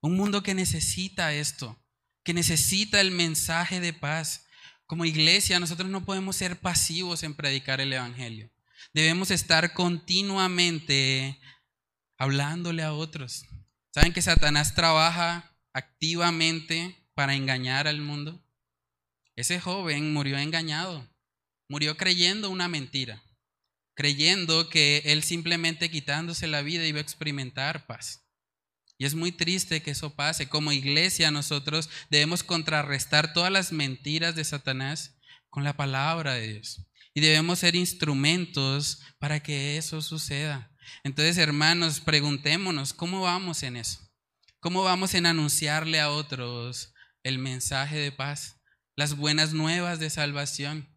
un 0.00 0.16
mundo 0.16 0.42
que 0.42 0.54
necesita 0.54 1.34
esto, 1.34 1.82
que 2.22 2.34
necesita 2.34 3.00
el 3.00 3.10
mensaje 3.10 3.80
de 3.80 3.92
paz. 3.92 4.46
Como 4.86 5.04
iglesia 5.04 5.58
nosotros 5.60 5.88
no 5.88 6.04
podemos 6.04 6.36
ser 6.36 6.60
pasivos 6.60 7.22
en 7.22 7.34
predicar 7.34 7.80
el 7.80 7.92
Evangelio. 7.92 8.53
Debemos 8.92 9.30
estar 9.30 9.72
continuamente 9.72 11.40
hablándole 12.18 12.82
a 12.82 12.92
otros. 12.92 13.44
Saben 13.92 14.12
que 14.12 14.22
Satanás 14.22 14.74
trabaja 14.74 15.56
activamente 15.72 17.08
para 17.14 17.34
engañar 17.34 17.86
al 17.86 18.00
mundo? 18.00 18.44
Ese 19.36 19.60
joven 19.60 20.12
murió 20.12 20.38
engañado, 20.38 21.08
murió 21.68 21.96
creyendo 21.96 22.50
una 22.50 22.68
mentira, 22.68 23.22
creyendo 23.94 24.68
que 24.68 25.02
él 25.06 25.22
simplemente 25.22 25.90
quitándose 25.90 26.46
la 26.46 26.62
vida 26.62 26.86
iba 26.86 26.98
a 26.98 27.02
experimentar 27.02 27.86
paz. 27.86 28.24
Y 28.96 29.06
es 29.06 29.14
muy 29.14 29.32
triste 29.32 29.82
que 29.82 29.90
eso 29.90 30.14
pase. 30.14 30.48
Como 30.48 30.70
iglesia 30.70 31.32
nosotros 31.32 31.90
debemos 32.10 32.44
contrarrestar 32.44 33.32
todas 33.32 33.50
las 33.50 33.72
mentiras 33.72 34.36
de 34.36 34.44
Satanás 34.44 35.16
con 35.50 35.64
la 35.64 35.76
palabra 35.76 36.34
de 36.34 36.52
Dios. 36.52 36.86
Y 37.14 37.20
debemos 37.20 37.60
ser 37.60 37.76
instrumentos 37.76 39.00
para 39.18 39.40
que 39.40 39.76
eso 39.76 40.02
suceda. 40.02 40.70
Entonces, 41.04 41.38
hermanos, 41.38 42.00
preguntémonos, 42.00 42.92
¿cómo 42.92 43.22
vamos 43.22 43.62
en 43.62 43.76
eso? 43.76 44.00
¿Cómo 44.60 44.82
vamos 44.82 45.14
en 45.14 45.26
anunciarle 45.26 46.00
a 46.00 46.10
otros 46.10 46.92
el 47.22 47.38
mensaje 47.38 47.96
de 47.96 48.12
paz, 48.12 48.60
las 48.96 49.16
buenas 49.16 49.52
nuevas 49.52 49.98
de 49.98 50.10
salvación? 50.10 50.88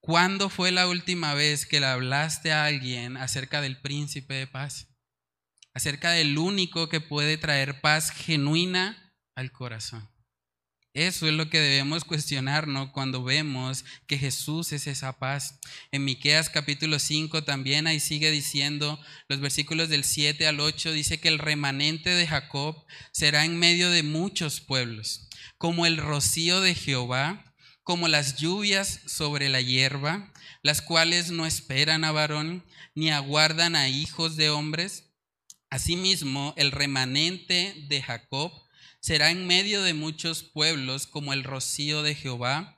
¿Cuándo 0.00 0.48
fue 0.48 0.72
la 0.72 0.88
última 0.88 1.34
vez 1.34 1.66
que 1.66 1.80
le 1.80 1.86
hablaste 1.86 2.52
a 2.52 2.64
alguien 2.64 3.16
acerca 3.16 3.60
del 3.60 3.80
príncipe 3.80 4.34
de 4.34 4.46
paz? 4.46 4.88
Acerca 5.74 6.12
del 6.12 6.38
único 6.38 6.88
que 6.88 7.00
puede 7.00 7.36
traer 7.36 7.80
paz 7.80 8.10
genuina 8.10 9.14
al 9.34 9.52
corazón. 9.52 10.08
Eso 10.96 11.28
es 11.28 11.34
lo 11.34 11.50
que 11.50 11.60
debemos 11.60 12.04
cuestionarnos 12.04 12.88
cuando 12.88 13.22
vemos 13.22 13.84
que 14.06 14.16
Jesús 14.16 14.72
es 14.72 14.86
esa 14.86 15.18
paz. 15.18 15.60
En 15.92 16.06
Miqueas 16.06 16.48
capítulo 16.48 16.98
5 16.98 17.44
también 17.44 17.86
ahí 17.86 18.00
sigue 18.00 18.30
diciendo, 18.30 18.98
los 19.28 19.40
versículos 19.40 19.90
del 19.90 20.04
7 20.04 20.46
al 20.46 20.58
8 20.58 20.92
dice 20.92 21.20
que 21.20 21.28
el 21.28 21.38
remanente 21.38 22.08
de 22.08 22.26
Jacob 22.26 22.82
será 23.12 23.44
en 23.44 23.58
medio 23.58 23.90
de 23.90 24.04
muchos 24.04 24.62
pueblos, 24.62 25.28
como 25.58 25.84
el 25.84 25.98
rocío 25.98 26.62
de 26.62 26.74
Jehová, 26.74 27.44
como 27.82 28.08
las 28.08 28.36
lluvias 28.36 29.02
sobre 29.04 29.50
la 29.50 29.60
hierba, 29.60 30.32
las 30.62 30.80
cuales 30.80 31.30
no 31.30 31.44
esperan 31.44 32.04
a 32.04 32.12
varón 32.12 32.64
ni 32.94 33.10
aguardan 33.10 33.76
a 33.76 33.90
hijos 33.90 34.36
de 34.36 34.48
hombres. 34.48 35.10
Asimismo, 35.68 36.54
el 36.56 36.72
remanente 36.72 37.84
de 37.86 38.00
Jacob 38.00 38.65
será 39.06 39.30
en 39.30 39.46
medio 39.46 39.84
de 39.84 39.94
muchos 39.94 40.42
pueblos 40.42 41.06
como 41.06 41.32
el 41.32 41.44
rocío 41.44 42.02
de 42.02 42.16
Jehová, 42.16 42.76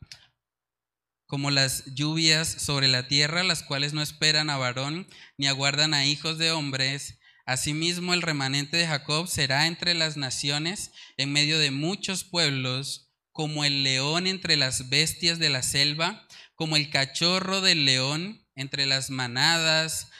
como 1.25 1.51
las 1.51 1.87
lluvias 1.95 2.49
sobre 2.49 2.87
la 2.87 3.09
tierra, 3.09 3.43
las 3.45 3.63
cuales 3.63 3.95
no 3.95 4.03
esperan 4.03 4.51
a 4.51 4.59
varón 4.59 5.09
ni 5.39 5.47
aguardan 5.47 5.95
a 5.95 6.05
hijos 6.05 6.37
de 6.37 6.53
hombres. 6.53 7.19
Asimismo, 7.47 8.13
el 8.13 8.21
remanente 8.21 8.77
de 8.77 8.87
Jacob 8.87 9.27
será 9.27 9.67
entre 9.67 9.95
las 9.95 10.19
naciones, 10.19 10.91
en 11.17 11.33
medio 11.33 11.59
de 11.59 11.71
muchos 11.71 12.25
pueblos, 12.25 13.11
como 13.33 13.65
el 13.65 13.83
león 13.83 14.27
entre 14.27 14.59
las 14.59 14.91
bestias 14.91 15.39
de 15.39 15.49
la 15.49 15.63
selva, 15.63 16.29
como 16.57 16.77
el 16.77 16.91
cachorro 16.91 17.63
del 17.63 17.87
león 17.87 18.47
entre 18.55 18.85
las 18.85 19.09
manadas 19.09 20.11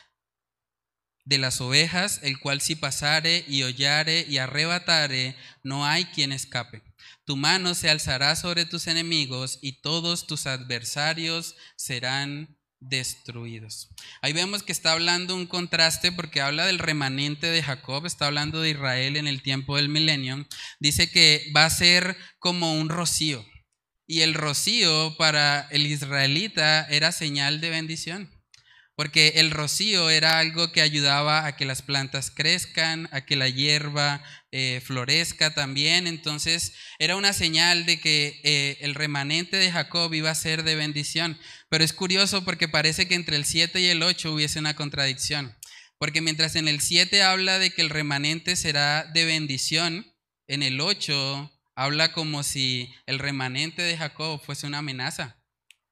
de 1.29 1.37
las 1.37 1.61
ovejas, 1.61 2.21
el 2.23 2.41
cual 2.41 2.63
si 2.63 2.75
pasare 2.75 3.45
y 3.47 3.63
hollare 3.63 4.25
y 4.27 4.39
arrebatare, 4.39 5.37
no 5.63 5.85
hay 5.85 6.07
quien 6.07 6.33
escape. 6.33 6.83
Tu 7.27 7.37
mano 7.37 7.75
se 7.75 7.91
alzará 7.91 8.35
sobre 8.35 8.65
tus 8.65 8.87
enemigos 8.87 9.59
y 9.61 9.83
todos 9.83 10.27
tus 10.27 10.47
adversarios 10.47 11.55
serán 11.77 12.57
destruidos. 12.81 13.91
Ahí 14.23 14.33
vemos 14.33 14.63
que 14.63 14.73
está 14.73 14.93
hablando 14.93 15.35
un 15.35 15.47
contraste 15.47 16.13
porque 16.13 16.41
habla 16.41 16.65
del 16.65 16.79
remanente 16.79 17.49
de 17.49 17.63
Jacob, 17.63 18.07
está 18.07 18.27
hablando 18.27 18.63
de 18.63 18.71
Israel 18.71 19.17
en 19.17 19.27
el 19.27 19.43
tiempo 19.43 19.77
del 19.77 19.91
milenio. 19.91 20.47
Dice 20.81 21.11
que 21.11 21.53
va 21.55 21.67
a 21.67 21.71
ser 21.71 22.17
como 22.39 22.73
un 22.73 22.89
rocío. 22.89 23.45
Y 24.07 24.23
el 24.23 24.33
rocío 24.33 25.15
para 25.19 25.69
el 25.71 25.87
israelita 25.87 26.87
era 26.89 27.13
señal 27.13 27.61
de 27.61 27.69
bendición 27.69 28.38
porque 28.99 29.35
el 29.37 29.53
rocío 29.53 30.11
era 30.11 30.41
algo 30.41 30.73
que 30.73 30.81
ayudaba 30.81 31.47
a 31.47 31.55
que 31.55 31.65
las 31.65 31.83
plantas 31.83 32.33
crezcan, 32.33 33.09
a 33.13 33.21
que 33.21 33.37
la 33.37 33.49
hierba 33.49 34.25
eh, 34.51 34.83
florezca 34.85 35.55
también. 35.55 36.09
Entonces 36.09 36.73
era 36.99 37.15
una 37.15 37.33
señal 37.33 37.87
de 37.87 38.01
que 38.01 38.41
eh, 38.43 38.77
el 38.81 38.97
remanente 38.97 39.57
de 39.57 39.71
Jacob 39.71 40.13
iba 40.15 40.33
a 40.33 40.35
ser 40.35 40.65
de 40.65 40.75
bendición. 40.75 41.39
Pero 41.69 41.85
es 41.85 41.93
curioso 41.93 42.45
porque 42.45 42.67
parece 42.67 43.07
que 43.07 43.15
entre 43.15 43.37
el 43.37 43.45
7 43.45 43.81
y 43.81 43.87
el 43.87 44.03
8 44.03 44.33
hubiese 44.33 44.59
una 44.59 44.75
contradicción. 44.75 45.57
Porque 45.99 46.21
mientras 46.21 46.57
en 46.57 46.67
el 46.67 46.81
7 46.81 47.23
habla 47.23 47.61
de 47.61 47.71
que 47.71 47.83
el 47.83 47.91
remanente 47.91 48.57
será 48.57 49.05
de 49.05 49.25
bendición, 49.25 50.13
en 50.49 50.65
el 50.65 50.81
8 50.81 51.53
habla 51.77 52.13
como 52.13 52.43
si 52.43 52.93
el 53.07 53.21
remanente 53.21 53.81
de 53.81 53.97
Jacob 53.97 54.43
fuese 54.45 54.67
una 54.67 54.79
amenaza. 54.79 55.39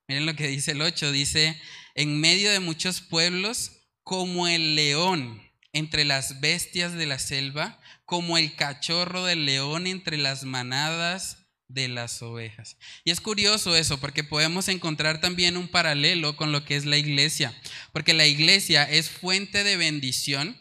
Miren 0.09 0.27
lo 0.27 0.35
que 0.35 0.49
dice 0.49 0.73
el 0.73 0.83
8, 0.83 1.13
dice, 1.13 1.61
en 1.97 2.21
medio 2.21 2.53
de 2.53 2.61
muchos 2.61 3.01
pueblos, 3.01 3.73
como 4.05 4.47
el 4.47 4.77
león 4.77 5.43
entre 5.73 6.05
las 6.05 6.41
bestias 6.41 6.93
de 6.93 7.07
la 7.07 7.19
selva, 7.19 7.81
como 8.05 8.39
el 8.39 8.55
cachorro 8.55 9.25
del 9.25 9.47
león 9.47 9.87
entre 9.87 10.19
las 10.19 10.45
manadas 10.45 11.39
de 11.69 11.89
las 11.89 12.23
ovejas. 12.23 12.77
Y 13.05 13.11
es 13.11 13.21
curioso 13.21 13.75
eso, 13.75 13.99
porque 13.99 14.23
podemos 14.23 14.69
encontrar 14.69 15.21
también 15.21 15.57
un 15.57 15.69
paralelo 15.69 16.37
con 16.37 16.53
lo 16.53 16.65
que 16.65 16.77
es 16.77 16.85
la 16.85 16.99
iglesia, 16.99 17.59
porque 17.93 18.13
la 18.13 18.27
iglesia 18.27 18.85
es 18.85 19.11
fuente 19.11 19.65
de 19.65 19.77
bendición 19.77 20.61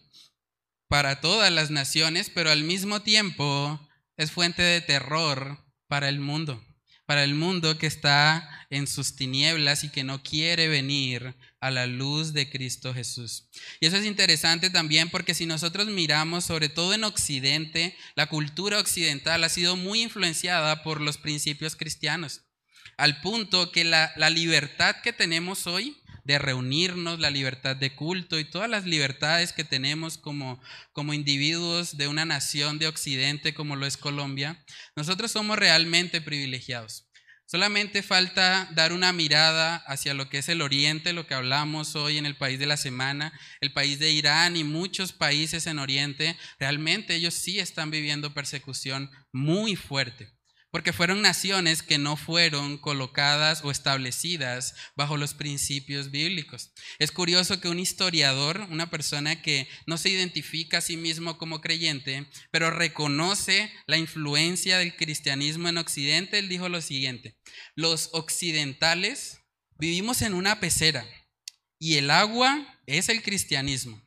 para 0.87 1.21
todas 1.21 1.51
las 1.51 1.69
naciones, 1.69 2.31
pero 2.33 2.49
al 2.49 2.63
mismo 2.63 3.01
tiempo 3.01 3.79
es 4.17 4.31
fuente 4.31 4.63
de 4.63 4.81
terror 4.81 5.63
para 5.87 6.09
el 6.09 6.19
mundo 6.19 6.63
para 7.05 7.23
el 7.23 7.35
mundo 7.35 7.77
que 7.77 7.87
está 7.87 8.49
en 8.69 8.87
sus 8.87 9.15
tinieblas 9.15 9.83
y 9.83 9.89
que 9.89 10.03
no 10.03 10.23
quiere 10.23 10.67
venir 10.67 11.35
a 11.59 11.71
la 11.71 11.87
luz 11.87 12.33
de 12.33 12.49
Cristo 12.49 12.93
Jesús. 12.93 13.49
Y 13.79 13.85
eso 13.87 13.97
es 13.97 14.05
interesante 14.05 14.69
también 14.69 15.09
porque 15.09 15.33
si 15.33 15.45
nosotros 15.45 15.87
miramos, 15.87 16.45
sobre 16.45 16.69
todo 16.69 16.93
en 16.93 17.03
Occidente, 17.03 17.95
la 18.15 18.27
cultura 18.27 18.79
occidental 18.79 19.43
ha 19.43 19.49
sido 19.49 19.75
muy 19.75 20.01
influenciada 20.01 20.83
por 20.83 21.01
los 21.01 21.17
principios 21.17 21.75
cristianos, 21.75 22.41
al 22.97 23.21
punto 23.21 23.71
que 23.71 23.83
la, 23.83 24.13
la 24.15 24.29
libertad 24.29 24.95
que 25.03 25.13
tenemos 25.13 25.67
hoy 25.67 25.97
de 26.25 26.39
reunirnos, 26.39 27.19
la 27.19 27.29
libertad 27.29 27.75
de 27.75 27.95
culto 27.95 28.37
y 28.39 28.45
todas 28.45 28.69
las 28.69 28.85
libertades 28.85 29.53
que 29.53 29.63
tenemos 29.63 30.17
como, 30.17 30.61
como 30.91 31.13
individuos 31.13 31.97
de 31.97 32.07
una 32.07 32.25
nación 32.25 32.79
de 32.79 32.87
Occidente 32.87 33.53
como 33.53 33.75
lo 33.75 33.85
es 33.85 33.95
Colombia, 33.95 34.65
nosotros 34.95 35.31
somos 35.31 35.57
realmente 35.57 36.19
privilegiados. 36.21 37.07
Solamente 37.47 38.01
falta 38.01 38.67
dar 38.73 38.91
una 38.91 39.13
mirada 39.13 39.75
hacia 39.85 40.15
lo 40.15 40.29
que 40.29 40.39
es 40.39 40.49
el 40.49 40.63
Oriente, 40.63 41.13
lo 41.13 41.27
que 41.27 41.35
hablamos 41.35 41.95
hoy 41.95 42.17
en 42.17 42.25
el 42.25 42.35
país 42.35 42.57
de 42.57 42.65
la 42.65 42.75
semana, 42.75 43.39
el 43.61 43.71
país 43.71 43.99
de 43.99 44.11
Irán 44.11 44.57
y 44.57 44.63
muchos 44.63 45.13
países 45.13 45.67
en 45.67 45.77
Oriente, 45.77 46.35
realmente 46.59 47.13
ellos 47.13 47.35
sí 47.35 47.59
están 47.59 47.91
viviendo 47.91 48.33
persecución 48.33 49.11
muy 49.31 49.75
fuerte 49.75 50.34
porque 50.75 50.91
fueron 50.91 51.21
naciones 51.21 51.81
que 51.83 51.97
no 51.97 52.17
fueron 52.17 52.77
colocadas 52.77 53.63
o 53.63 53.71
establecidas 53.71 54.75
bajo 54.97 55.15
los 55.15 55.33
principios 55.33 56.11
bíblicos. 56.11 56.73
Es 56.99 57.13
curioso 57.13 57.61
que 57.61 57.69
un 57.69 57.79
historiador, 57.79 58.67
una 58.69 58.89
persona 58.89 59.41
que 59.41 59.69
no 59.87 59.97
se 59.97 60.09
identifica 60.09 60.79
a 60.79 60.81
sí 60.81 60.97
mismo 60.97 61.37
como 61.37 61.61
creyente, 61.61 62.27
pero 62.51 62.71
reconoce 62.71 63.71
la 63.87 63.95
influencia 63.95 64.77
del 64.77 64.97
cristianismo 64.97 65.69
en 65.69 65.77
Occidente, 65.77 66.39
él 66.39 66.49
dijo 66.49 66.67
lo 66.67 66.81
siguiente, 66.81 67.37
los 67.75 68.09
occidentales 68.11 69.39
vivimos 69.79 70.21
en 70.23 70.33
una 70.33 70.59
pecera 70.59 71.07
y 71.79 71.95
el 71.95 72.11
agua 72.11 72.81
es 72.85 73.07
el 73.07 73.23
cristianismo 73.23 74.04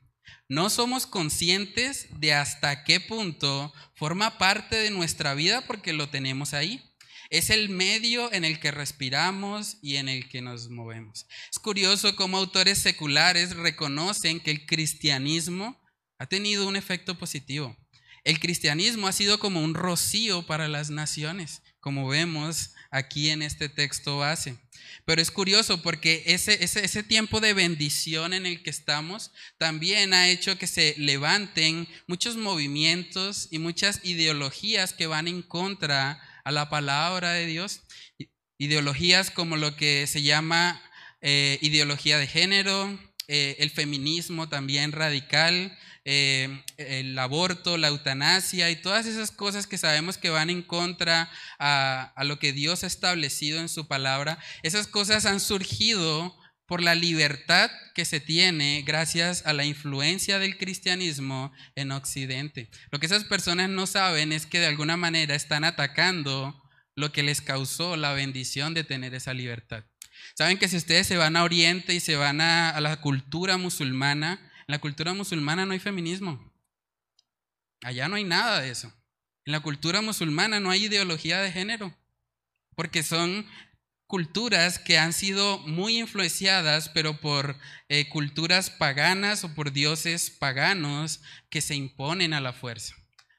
no 0.49 0.71
somos 0.71 1.07
conscientes 1.07 2.07
de 2.19 2.33
hasta 2.33 2.85
qué 2.85 3.01
punto 3.01 3.73
forma 3.95 4.39
parte 4.39 4.77
de 4.77 4.91
nuestra 4.91 5.35
vida 5.35 5.67
porque 5.67 5.93
lo 5.93 6.09
tenemos 6.09 6.55
ahí. 6.55 6.83
Es 7.29 7.51
el 7.51 7.69
medio 7.69 8.33
en 8.33 8.47
el 8.47 8.59
que 8.59 8.71
respiramos 8.71 9.77
y 9.83 9.97
en 9.97 10.09
el 10.09 10.31
que 10.31 10.41
nos 10.41 10.71
movemos. 10.71 11.27
Es 11.53 11.59
curioso 11.59 12.17
cómo 12.17 12.39
autores 12.39 12.79
seculares 12.79 13.55
reconocen 13.55 14.41
que 14.41 14.51
el 14.51 14.65
cristianismo 14.65 15.79
ha 16.19 16.27
tenido 16.27 16.67
un 16.67 16.77
efecto 16.77 17.19
positivo. 17.19 17.77
El 18.25 18.41
cristianismo 18.41 19.07
ha 19.07 19.13
sido 19.13 19.39
como 19.39 19.63
un 19.63 19.75
rocío 19.75 20.47
para 20.47 20.69
las 20.69 20.89
naciones, 20.89 21.63
como 21.81 22.09
vemos 22.09 22.71
aquí 22.91 23.31
en 23.31 23.43
este 23.43 23.69
texto 23.69 24.19
base. 24.19 24.57
Pero 25.05 25.21
es 25.21 25.31
curioso 25.31 25.83
porque 25.83 26.23
ese, 26.27 26.63
ese, 26.63 27.03
tiempo 27.03 27.41
de 27.41 27.55
bendición 27.55 28.33
en 28.33 28.47
el 28.47 28.63
que 28.63 28.71
estamos 28.71 29.33
también 29.59 30.15
ha 30.15 30.29
hecho 30.29 30.59
que 30.59 30.67
se 30.67 30.95
levanten 30.99 31.89
muchos 32.07 32.37
movimientos 32.37 33.49
y 33.51 33.59
muchas 33.59 34.01
ideologías 34.05 34.93
que 34.93 35.07
van 35.07 35.29
en 35.29 35.43
contra 35.43 36.21
a 36.45 36.53
la 36.53 36.69
palabra 36.71 37.33
de 37.33 37.47
Dios. 37.47 37.83
Ideologías 38.59 39.31
como 39.31 39.57
lo 39.57 39.77
que 39.77 40.07
se 40.07 40.23
llama 40.23 40.83
eh, 41.21 41.59
ideología 41.63 42.19
de 42.19 42.27
género 42.27 42.99
eh, 43.31 43.57
el 43.59 43.69
feminismo 43.69 44.49
también 44.49 44.91
radical, 44.91 45.77
eh, 46.11 46.65
el 46.79 47.19
aborto, 47.19 47.77
la 47.77 47.89
eutanasia 47.89 48.71
y 48.71 48.77
todas 48.77 49.05
esas 49.05 49.31
cosas 49.31 49.67
que 49.67 49.77
sabemos 49.77 50.17
que 50.17 50.31
van 50.31 50.49
en 50.49 50.63
contra 50.63 51.31
a, 51.59 52.15
lo 52.25 52.39
que 52.39 52.55
Dios 52.55 52.83
ha 52.83 52.87
establecido 52.87 53.61
en 53.61 53.69
su 53.69 53.89
palabra, 53.89 54.39
esas 54.63 54.87
cosas 54.87 55.27
han 55.27 55.39
surgido 55.39 56.35
por 56.65 56.83
la 56.83 56.95
libertad 56.95 57.71
que 57.95 58.07
se 58.07 58.21
tiene 58.21 58.83
gracias 58.87 59.45
a 59.45 59.53
la 59.53 59.67
influencia 59.67 60.39
del 60.39 60.57
cristianismo 60.57 61.53
en 61.77 61.93
Occidente. 61.93 62.71
Lo 62.91 63.01
que 63.01 63.07
esas 63.07 63.25
personas 63.25 63.69
no 63.69 63.87
saben 63.87 64.33
es 64.33 64.47
que 64.47 64.61
de 64.61 64.67
alguna 64.67 64.97
manera 64.97 65.35
están 65.35 65.63
atacando 65.63 66.59
lo 66.95 67.13
que 67.13 67.23
les 67.23 67.43
causó 67.43 67.99
la 67.99 68.15
bendición 68.15 68.73
de 68.73 68.83
tener 68.83 69.13
esa 69.13 69.35
libertad. 69.35 69.85
Saben 70.35 70.57
que 70.57 70.69
si 70.69 70.79
ustedes 70.79 71.07
se 71.07 71.19
van 71.19 71.37
a 71.37 71.45
Oriente 71.45 71.93
y 71.93 72.01
se 72.01 72.17
van 72.17 72.41
a, 72.41 72.81
la 72.81 72.97
cultura 72.97 73.59
musulmana, 73.59 74.48
la 74.69 74.79
cultura 74.79 75.15
musulmana 75.15 75.65
no 75.65 75.73
hay 75.73 75.79
feminismo. 75.79 76.53
Allá 77.83 78.07
no 78.07 78.17
hay 78.17 78.25
nada 78.25 78.61
de 78.61 78.71
eso. 78.71 78.93
En 79.47 79.53
la 79.53 79.61
cultura 79.61 80.03
musulmana 80.03 80.61
no 80.61 80.71
hay 80.71 80.85
ideología 80.85 81.41
de 81.41 81.51
género, 81.51 81.97
porque 82.77 83.03
son 83.03 83.47
culturas 84.07 84.79
que 84.79 84.99
han 84.99 85.15
sido 85.15 85.59
muy 85.61 85.99
influenciadas, 85.99 86.91
pero 86.91 87.19
por 87.19 87.59
eh, 87.89 88.11
culturas 88.11 88.69
paganas 88.69 89.43
o 89.43 89.55
por 89.55 89.73
dioses 89.73 90.31
paganos 90.31 91.23
que 91.49 91.63
se 91.63 91.75
imponen 91.75 92.35
a 92.35 92.43
la 92.43 92.53
fuerza. 92.53 92.95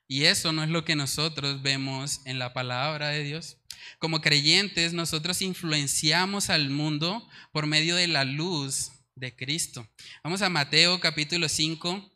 Y 0.07 0.23
eso 0.23 0.51
no 0.51 0.63
es 0.63 0.69
lo 0.69 0.83
que 0.83 0.95
nosotros 0.95 1.61
vemos 1.61 2.21
en 2.25 2.39
la 2.39 2.53
palabra 2.53 3.09
de 3.09 3.23
Dios. 3.23 3.57
Como 3.99 4.21
creyentes, 4.21 4.93
nosotros 4.93 5.43
influenciamos 5.43 6.49
al 6.49 6.71
mundo 6.71 7.29
por 7.51 7.67
medio 7.67 7.95
de 7.95 8.07
la 8.07 8.23
luz 8.23 8.93
de 9.19 9.35
Cristo. 9.35 9.87
Vamos 10.23 10.41
a 10.41 10.49
Mateo 10.49 10.99
capítulo 10.99 11.49
5. 11.49 12.09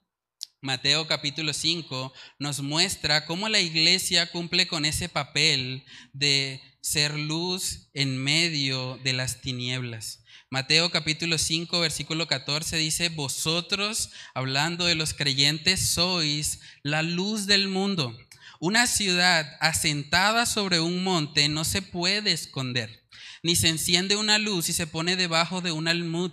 Mateo 0.61 1.05
capítulo 1.05 1.53
5 1.53 2.13
nos 2.39 2.61
muestra 2.61 3.25
cómo 3.25 3.49
la 3.49 3.59
iglesia 3.59 4.31
cumple 4.31 4.67
con 4.67 4.85
ese 4.85 5.09
papel 5.09 5.83
de 6.13 6.61
ser 6.79 7.19
luz 7.19 7.89
en 7.93 8.17
medio 8.17 8.97
de 9.03 9.11
las 9.11 9.41
tinieblas. 9.41 10.23
Mateo 10.49 10.91
capítulo 10.91 11.37
5, 11.37 11.79
versículo 11.81 12.27
14 12.27 12.77
dice, 12.77 13.09
vosotros, 13.09 14.11
hablando 14.33 14.85
de 14.85 14.95
los 14.95 15.13
creyentes, 15.13 15.89
sois 15.89 16.61
la 16.83 17.01
luz 17.01 17.47
del 17.47 17.67
mundo. 17.67 18.17
Una 18.59 18.87
ciudad 18.87 19.57
asentada 19.59 20.45
sobre 20.45 20.79
un 20.79 21.03
monte 21.03 21.49
no 21.49 21.65
se 21.65 21.81
puede 21.81 22.31
esconder, 22.31 23.03
ni 23.41 23.57
se 23.57 23.67
enciende 23.67 24.15
una 24.15 24.37
luz 24.37 24.69
y 24.69 24.73
se 24.73 24.87
pone 24.87 25.17
debajo 25.17 25.59
de 25.59 25.73
un 25.73 25.89
almud, 25.89 26.31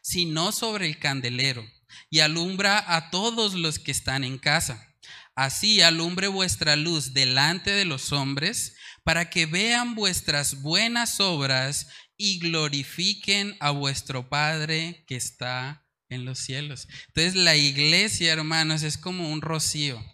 sino 0.00 0.52
sobre 0.52 0.86
el 0.86 0.98
candelero, 0.98 1.64
y 2.08 2.20
alumbra 2.20 2.84
a 2.96 3.10
todos 3.10 3.54
los 3.54 3.78
que 3.78 3.90
están 3.90 4.24
en 4.24 4.38
casa. 4.38 4.86
Así 5.34 5.80
alumbre 5.80 6.28
vuestra 6.28 6.76
luz 6.76 7.14
delante 7.14 7.70
de 7.70 7.84
los 7.84 8.12
hombres, 8.12 8.76
para 9.04 9.30
que 9.30 9.46
vean 9.46 9.94
vuestras 9.94 10.60
buenas 10.62 11.20
obras 11.20 11.88
y 12.16 12.38
glorifiquen 12.38 13.56
a 13.60 13.70
vuestro 13.70 14.28
Padre 14.28 15.04
que 15.06 15.16
está 15.16 15.86
en 16.10 16.24
los 16.24 16.38
cielos. 16.40 16.88
Entonces 17.08 17.34
la 17.34 17.56
iglesia, 17.56 18.32
hermanos, 18.32 18.82
es 18.82 18.98
como 18.98 19.30
un 19.30 19.40
rocío 19.40 20.04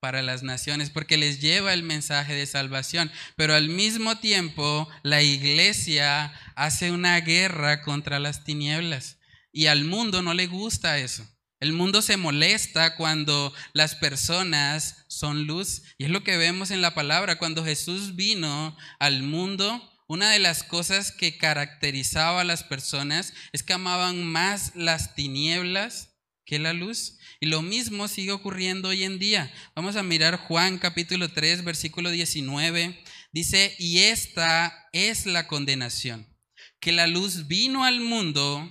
para 0.00 0.20
las 0.22 0.42
naciones 0.42 0.90
porque 0.90 1.16
les 1.16 1.40
lleva 1.40 1.72
el 1.72 1.82
mensaje 1.82 2.34
de 2.34 2.46
salvación, 2.46 3.10
pero 3.36 3.54
al 3.54 3.68
mismo 3.68 4.18
tiempo 4.18 4.88
la 5.02 5.22
iglesia 5.22 6.32
hace 6.54 6.90
una 6.90 7.18
guerra 7.20 7.82
contra 7.82 8.18
las 8.18 8.44
tinieblas 8.44 9.16
y 9.56 9.68
al 9.68 9.84
mundo 9.84 10.20
no 10.20 10.34
le 10.34 10.48
gusta 10.48 10.98
eso. 10.98 11.26
El 11.60 11.72
mundo 11.72 12.02
se 12.02 12.18
molesta 12.18 12.94
cuando 12.94 13.54
las 13.72 13.94
personas 13.94 15.06
son 15.08 15.46
luz. 15.46 15.80
Y 15.96 16.04
es 16.04 16.10
lo 16.10 16.22
que 16.22 16.36
vemos 16.36 16.70
en 16.70 16.82
la 16.82 16.94
palabra. 16.94 17.38
Cuando 17.38 17.64
Jesús 17.64 18.16
vino 18.16 18.76
al 18.98 19.22
mundo, 19.22 19.82
una 20.08 20.30
de 20.30 20.40
las 20.40 20.62
cosas 20.62 21.10
que 21.10 21.38
caracterizaba 21.38 22.42
a 22.42 22.44
las 22.44 22.64
personas 22.64 23.32
es 23.52 23.62
que 23.62 23.72
amaban 23.72 24.26
más 24.26 24.72
las 24.74 25.14
tinieblas 25.14 26.18
que 26.44 26.58
la 26.58 26.74
luz. 26.74 27.16
Y 27.40 27.46
lo 27.46 27.62
mismo 27.62 28.08
sigue 28.08 28.32
ocurriendo 28.32 28.90
hoy 28.90 29.04
en 29.04 29.18
día. 29.18 29.50
Vamos 29.74 29.96
a 29.96 30.02
mirar 30.02 30.36
Juan 30.36 30.76
capítulo 30.76 31.30
3, 31.30 31.64
versículo 31.64 32.10
19. 32.10 33.02
Dice, 33.32 33.74
y 33.78 34.00
esta 34.00 34.86
es 34.92 35.24
la 35.24 35.46
condenación, 35.48 36.28
que 36.78 36.92
la 36.92 37.06
luz 37.06 37.46
vino 37.48 37.84
al 37.84 38.00
mundo 38.00 38.70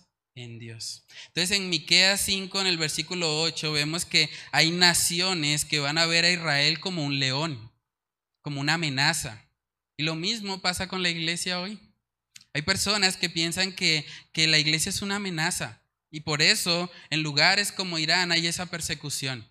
en 0.35 0.59
Dios. 0.59 1.03
Entonces 1.27 1.57
en 1.57 1.69
Miqueas 1.69 2.21
5 2.21 2.61
en 2.61 2.67
el 2.67 2.77
versículo 2.77 3.41
8 3.41 3.71
vemos 3.71 4.05
que 4.05 4.29
hay 4.51 4.71
naciones 4.71 5.65
que 5.65 5.79
van 5.79 5.97
a 5.97 6.05
ver 6.05 6.25
a 6.25 6.31
Israel 6.31 6.79
como 6.79 7.03
un 7.03 7.19
león, 7.19 7.71
como 8.41 8.61
una 8.61 8.75
amenaza. 8.75 9.45
Y 9.97 10.03
lo 10.03 10.15
mismo 10.15 10.61
pasa 10.61 10.87
con 10.87 11.03
la 11.03 11.09
iglesia 11.09 11.59
hoy. 11.59 11.79
Hay 12.53 12.63
personas 12.63 13.17
que 13.17 13.29
piensan 13.29 13.73
que, 13.73 14.05
que 14.33 14.47
la 14.47 14.57
iglesia 14.57 14.89
es 14.89 15.01
una 15.01 15.17
amenaza 15.17 15.81
y 16.09 16.21
por 16.21 16.41
eso 16.41 16.91
en 17.09 17.23
lugares 17.23 17.71
como 17.71 17.97
Irán 17.97 18.31
hay 18.31 18.47
esa 18.47 18.65
persecución. 18.65 19.47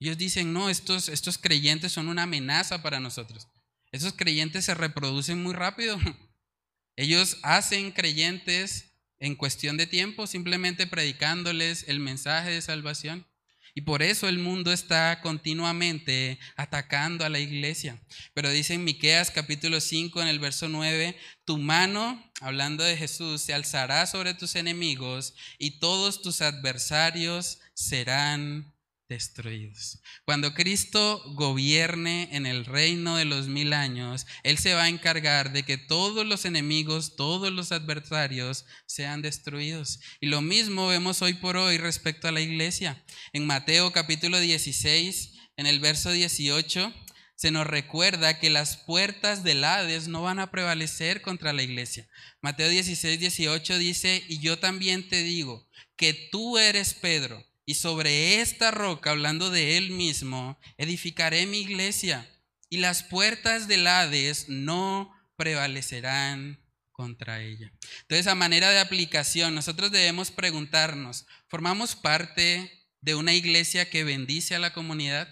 Ellos 0.00 0.18
dicen, 0.18 0.52
no, 0.52 0.70
estos, 0.70 1.08
estos 1.08 1.38
creyentes 1.38 1.92
son 1.92 2.08
una 2.08 2.24
amenaza 2.24 2.82
para 2.82 2.98
nosotros. 2.98 3.46
Esos 3.92 4.14
creyentes 4.14 4.64
se 4.64 4.74
reproducen 4.74 5.42
muy 5.42 5.52
rápido. 5.52 6.00
Ellos 6.96 7.38
hacen 7.42 7.92
creyentes 7.92 8.91
en 9.22 9.36
cuestión 9.36 9.76
de 9.76 9.86
tiempo, 9.86 10.26
simplemente 10.26 10.88
predicándoles 10.88 11.84
el 11.86 12.00
mensaje 12.00 12.50
de 12.50 12.60
salvación. 12.60 13.24
Y 13.72 13.82
por 13.82 14.02
eso 14.02 14.28
el 14.28 14.38
mundo 14.38 14.72
está 14.72 15.20
continuamente 15.22 16.40
atacando 16.56 17.24
a 17.24 17.28
la 17.28 17.38
iglesia. 17.38 18.02
Pero 18.34 18.50
dice 18.50 18.74
en 18.74 18.82
Miqueas 18.82 19.30
capítulo 19.30 19.80
5 19.80 20.20
en 20.20 20.28
el 20.28 20.40
verso 20.40 20.68
9, 20.68 21.16
tu 21.44 21.56
mano, 21.56 22.32
hablando 22.40 22.82
de 22.82 22.96
Jesús, 22.96 23.40
se 23.40 23.54
alzará 23.54 24.06
sobre 24.06 24.34
tus 24.34 24.56
enemigos 24.56 25.34
y 25.56 25.78
todos 25.78 26.20
tus 26.20 26.42
adversarios 26.42 27.60
serán 27.74 28.71
destruidos. 29.12 30.00
Cuando 30.24 30.54
Cristo 30.54 31.22
gobierne 31.34 32.30
en 32.32 32.46
el 32.46 32.64
reino 32.64 33.16
de 33.16 33.26
los 33.26 33.46
mil 33.46 33.74
años, 33.74 34.26
Él 34.42 34.56
se 34.56 34.72
va 34.72 34.84
a 34.84 34.88
encargar 34.88 35.52
de 35.52 35.64
que 35.64 35.76
todos 35.76 36.26
los 36.26 36.46
enemigos, 36.46 37.14
todos 37.14 37.52
los 37.52 37.72
adversarios 37.72 38.64
sean 38.86 39.20
destruidos. 39.20 40.00
Y 40.18 40.28
lo 40.28 40.40
mismo 40.40 40.88
vemos 40.88 41.20
hoy 41.20 41.34
por 41.34 41.58
hoy 41.58 41.76
respecto 41.76 42.26
a 42.26 42.32
la 42.32 42.40
iglesia. 42.40 43.04
En 43.34 43.46
Mateo 43.46 43.92
capítulo 43.92 44.40
16, 44.40 45.34
en 45.58 45.66
el 45.66 45.78
verso 45.78 46.10
18, 46.10 46.94
se 47.34 47.50
nos 47.50 47.66
recuerda 47.66 48.38
que 48.38 48.48
las 48.48 48.78
puertas 48.78 49.44
del 49.44 49.64
Hades 49.64 50.08
no 50.08 50.22
van 50.22 50.38
a 50.38 50.50
prevalecer 50.50 51.20
contra 51.20 51.52
la 51.52 51.62
iglesia. 51.62 52.08
Mateo 52.40 52.70
16, 52.70 53.20
18 53.20 53.76
dice, 53.76 54.24
y 54.26 54.38
yo 54.38 54.58
también 54.58 55.06
te 55.06 55.22
digo 55.22 55.68
que 55.96 56.14
tú 56.32 56.56
eres 56.56 56.94
Pedro 56.94 57.44
y 57.64 57.74
sobre 57.74 58.40
esta 58.40 58.70
roca, 58.70 59.10
hablando 59.10 59.50
de 59.50 59.76
él 59.76 59.90
mismo, 59.90 60.58
edificaré 60.78 61.46
mi 61.46 61.58
iglesia 61.60 62.28
y 62.68 62.78
las 62.78 63.04
puertas 63.04 63.68
del 63.68 63.86
Hades 63.86 64.48
no 64.48 65.14
prevalecerán 65.36 66.60
contra 66.90 67.40
ella. 67.40 67.72
Entonces, 68.02 68.26
a 68.26 68.34
manera 68.34 68.70
de 68.70 68.80
aplicación, 68.80 69.54
nosotros 69.54 69.92
debemos 69.92 70.30
preguntarnos, 70.30 71.26
¿formamos 71.48 71.94
parte 71.94 72.86
de 73.00 73.14
una 73.14 73.32
iglesia 73.32 73.88
que 73.88 74.04
bendice 74.04 74.54
a 74.54 74.58
la 74.58 74.72
comunidad? 74.72 75.28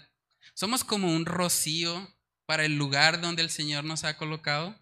¿Somos 0.53 0.83
como 0.83 1.13
un 1.13 1.25
rocío 1.25 2.15
para 2.45 2.65
el 2.65 2.77
lugar 2.77 3.21
donde 3.21 3.41
el 3.41 3.49
Señor 3.49 3.83
nos 3.83 4.03
ha 4.03 4.17
colocado? 4.17 4.81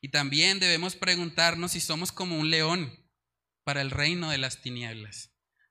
Y 0.00 0.08
también 0.08 0.58
debemos 0.58 0.96
preguntarnos 0.96 1.72
si 1.72 1.80
somos 1.80 2.12
como 2.12 2.38
un 2.38 2.50
león 2.50 2.92
para 3.64 3.82
el 3.82 3.90
reino 3.90 4.30
de 4.30 4.38
las 4.38 4.62
tinieblas 4.62 5.27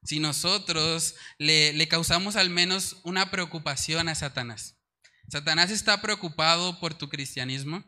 si 0.08 0.22
nosotros 0.22 1.16
le, 1.38 1.86
causamos 1.90 2.38
al 2.38 2.50
menos 2.50 2.96
una 3.04 3.30
preocupación 3.30 4.08
a 4.08 4.16
Satanás. 4.16 4.78
Satanás 5.28 5.70
está 5.70 6.02
preocupado 6.02 6.80
por 6.80 6.94
tu 6.94 7.10
cristianismo 7.10 7.84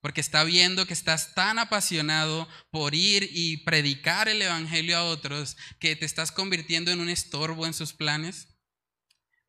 porque 0.00 0.22
está 0.22 0.42
viendo 0.44 0.86
que 0.86 0.94
estás 0.94 1.34
tan 1.34 1.58
apasionado 1.58 2.48
por 2.70 2.94
ir 2.94 3.28
y 3.30 3.58
predicar 3.58 4.30
el 4.30 4.40
Evangelio 4.40 4.96
a 4.96 5.04
otros 5.04 5.58
que 5.78 5.94
te 5.96 6.06
estás 6.06 6.32
convirtiendo 6.32 6.90
en 6.90 7.00
un 7.00 7.10
estorbo 7.10 7.66
en 7.66 7.74
sus 7.74 7.92
planes. 7.92 8.48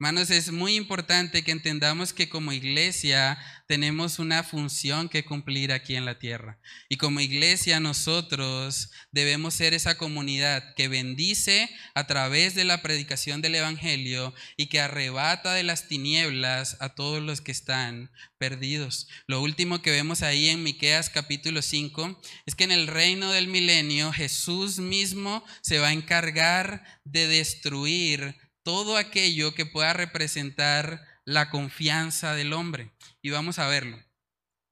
Hermanos, 0.02 0.32
es 0.32 0.52
muy 0.52 0.78
importante 0.78 1.43
que 1.43 1.52
entendamos 1.52 2.12
que 2.12 2.28
como 2.28 2.54
iglesia 2.54 3.38
tenemos 3.68 4.18
una 4.18 4.41
función 4.41 5.10
que 5.10 5.24
cumplir 5.24 5.72
aquí 5.72 5.95
en 5.95 6.06
la 6.06 6.18
tierra. 6.18 6.58
Y 6.89 6.97
como 6.97 7.20
iglesia 7.20 7.80
nosotros 7.80 8.89
debemos 9.12 9.54
ser 9.54 9.76
esa 9.76 9.99
comunidad 9.99 10.74
que 10.74 10.88
bendice 10.88 11.70
a 11.93 12.08
través 12.08 12.56
de 12.56 12.64
la 12.64 12.82
predicación 12.82 13.43
del 13.43 13.54
Evangelio 13.54 14.34
y 14.58 14.70
que 14.70 14.82
arrebata 14.82 15.54
de 15.54 15.62
las 15.62 15.88
tinieblas 15.88 16.78
a 16.80 16.95
todos 16.95 17.22
los 17.22 17.41
que 17.41 17.52
están 17.52 18.10
perdidos. 18.39 19.08
Lo 19.28 19.39
último 19.39 19.84
que 19.84 19.91
vemos 19.91 20.24
ahí 20.24 20.49
en 20.49 20.64
Miqueas 20.64 21.12
capítulo 21.12 21.62
5 21.62 22.20
es 22.47 22.56
que 22.56 22.64
en 22.64 22.72
el 22.72 22.88
reino 22.88 23.32
del 23.32 23.49
milenio 23.49 24.12
Jesús 24.12 24.80
mismo 24.80 25.45
se 25.62 25.78
va 25.78 25.89
a 25.89 25.93
encargar 25.93 26.84
de 27.06 27.28
destruir 27.28 28.36
todo 28.64 28.97
aquello 28.97 29.53
que 29.53 29.66
pueda 29.66 29.93
representar 29.93 31.01
la 31.26 31.49
confianza 31.49 32.36
del 32.36 32.53
hombre. 32.53 32.91
Y 33.22 33.30
vamos 33.30 33.59
a 33.59 33.68
verlo. 33.68 34.01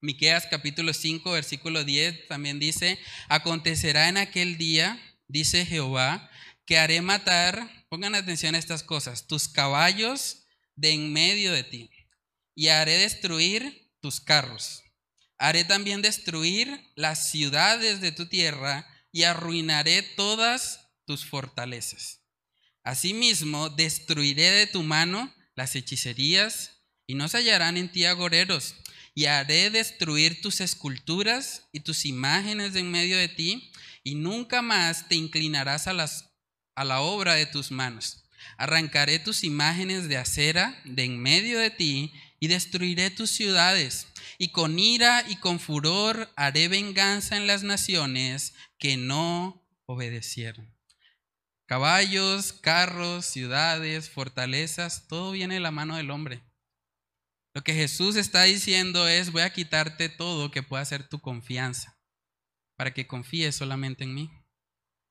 Miqueas 0.01 0.47
capítulo 0.49 0.93
5, 0.93 1.31
versículo 1.31 1.83
10 1.83 2.27
también 2.27 2.59
dice, 2.59 2.97
acontecerá 3.27 4.07
en 4.07 4.17
aquel 4.17 4.57
día, 4.57 4.97
dice 5.27 5.65
Jehová, 5.65 6.29
que 6.65 6.77
haré 6.77 7.01
matar, 7.01 7.85
pongan 7.89 8.15
atención 8.15 8.55
a 8.55 8.59
estas 8.59 8.83
cosas, 8.83 9.27
tus 9.27 9.49
caballos 9.49 10.45
de 10.75 10.91
en 10.91 11.11
medio 11.11 11.51
de 11.51 11.63
ti, 11.63 11.89
y 12.55 12.69
haré 12.69 12.97
destruir 12.97 13.91
tus 13.99 14.21
carros. 14.21 14.83
Haré 15.37 15.65
también 15.65 16.01
destruir 16.01 16.81
las 16.95 17.31
ciudades 17.31 18.01
de 18.01 18.11
tu 18.11 18.27
tierra 18.27 18.87
y 19.11 19.23
arruinaré 19.23 20.01
todas 20.01 20.91
tus 21.05 21.25
fortalezas. 21.25 22.18
Asimismo, 22.83 23.69
destruiré 23.69 24.51
de 24.51 24.67
tu 24.67 24.83
mano 24.83 25.33
las 25.55 25.75
hechicerías 25.75 26.79
y 27.05 27.15
no 27.15 27.27
se 27.27 27.37
hallarán 27.37 27.77
en 27.77 27.91
ti 27.91 28.05
agoreros. 28.05 28.75
Y 29.15 29.25
haré 29.25 29.69
destruir 29.69 30.41
tus 30.41 30.61
esculturas 30.61 31.67
y 31.71 31.81
tus 31.81 32.05
imágenes 32.05 32.73
de 32.73 32.79
en 32.81 32.91
medio 32.91 33.17
de 33.17 33.27
ti, 33.27 33.71
y 34.03 34.15
nunca 34.15 34.61
más 34.61 35.09
te 35.09 35.15
inclinarás 35.15 35.87
a, 35.87 35.93
las, 35.93 36.29
a 36.75 36.85
la 36.85 37.01
obra 37.01 37.33
de 37.33 37.45
tus 37.45 37.71
manos. 37.71 38.23
Arrancaré 38.57 39.19
tus 39.19 39.43
imágenes 39.43 40.07
de 40.07 40.17
acera 40.17 40.79
de 40.85 41.03
en 41.03 41.19
medio 41.19 41.59
de 41.59 41.71
ti, 41.71 42.13
y 42.39 42.47
destruiré 42.47 43.09
tus 43.09 43.29
ciudades. 43.31 44.07
Y 44.37 44.49
con 44.49 44.79
ira 44.79 45.25
y 45.27 45.35
con 45.37 45.59
furor 45.59 46.31
haré 46.35 46.67
venganza 46.67 47.35
en 47.35 47.47
las 47.47 47.63
naciones 47.63 48.53
que 48.77 48.95
no 48.95 49.67
obedecieron. 49.85 50.78
Caballos, 51.69 52.51
carros, 52.51 53.27
ciudades, 53.27 54.09
fortalezas, 54.09 55.05
todo 55.07 55.33
viene 55.33 55.53
de 55.53 55.59
la 55.59 55.69
mano 55.69 55.97
del 55.97 56.09
hombre. 56.09 56.43
Lo 57.53 57.63
que 57.63 57.75
Jesús 57.75 58.15
está 58.15 58.41
diciendo 58.41 59.07
es, 59.07 59.31
voy 59.31 59.43
a 59.43 59.53
quitarte 59.53 60.09
todo 60.09 60.49
que 60.49 60.63
pueda 60.63 60.83
ser 60.83 61.07
tu 61.07 61.19
confianza, 61.19 61.95
para 62.75 62.91
que 62.91 63.05
confíes 63.05 63.55
solamente 63.55 64.03
en 64.03 64.15
mí. 64.15 64.31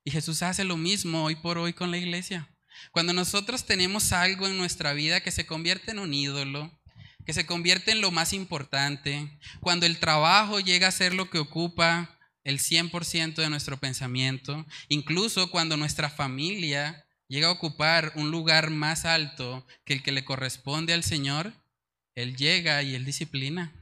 Y 0.02 0.10
Jesús 0.10 0.42
hace 0.42 0.64
lo 0.64 0.76
mismo 0.76 1.22
hoy 1.22 1.36
por 1.36 1.58
hoy 1.58 1.74
con 1.74 1.92
la 1.92 1.98
iglesia. 1.98 2.52
Cuando 2.90 3.12
nosotros 3.12 3.64
tenemos 3.64 4.10
algo 4.10 4.48
en 4.48 4.58
nuestra 4.58 4.94
vida 4.94 5.20
que 5.20 5.30
se 5.30 5.46
convierte 5.46 5.92
en 5.92 6.00
un 6.00 6.12
ídolo, 6.12 6.76
que 7.24 7.34
se 7.34 7.46
convierte 7.46 7.92
en 7.92 8.00
lo 8.00 8.10
más 8.10 8.32
importante, 8.32 9.38
cuando 9.60 9.86
el 9.86 10.00
trabajo 10.00 10.58
llega 10.58 10.88
a 10.88 10.90
ser 10.90 11.14
lo 11.14 11.30
que 11.30 11.38
ocupa 11.38 12.17
el 12.48 12.60
100% 12.60 13.34
de 13.34 13.50
nuestro 13.50 13.76
pensamiento, 13.76 14.64
incluso 14.88 15.50
cuando 15.50 15.76
nuestra 15.76 16.08
familia 16.08 17.06
llega 17.28 17.48
a 17.48 17.52
ocupar 17.52 18.12
un 18.14 18.30
lugar 18.30 18.70
más 18.70 19.04
alto 19.04 19.66
que 19.84 19.92
el 19.92 20.02
que 20.02 20.12
le 20.12 20.24
corresponde 20.24 20.94
al 20.94 21.04
Señor, 21.04 21.52
Él 22.14 22.38
llega 22.38 22.82
y 22.82 22.94
Él 22.94 23.04
disciplina. 23.04 23.74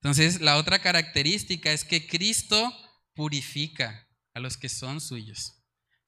Entonces, 0.00 0.40
la 0.40 0.56
otra 0.56 0.80
característica 0.80 1.70
es 1.70 1.84
que 1.84 2.08
Cristo 2.08 2.76
purifica 3.14 4.08
a 4.34 4.40
los 4.40 4.56
que 4.56 4.68
son 4.68 5.00
suyos. 5.00 5.61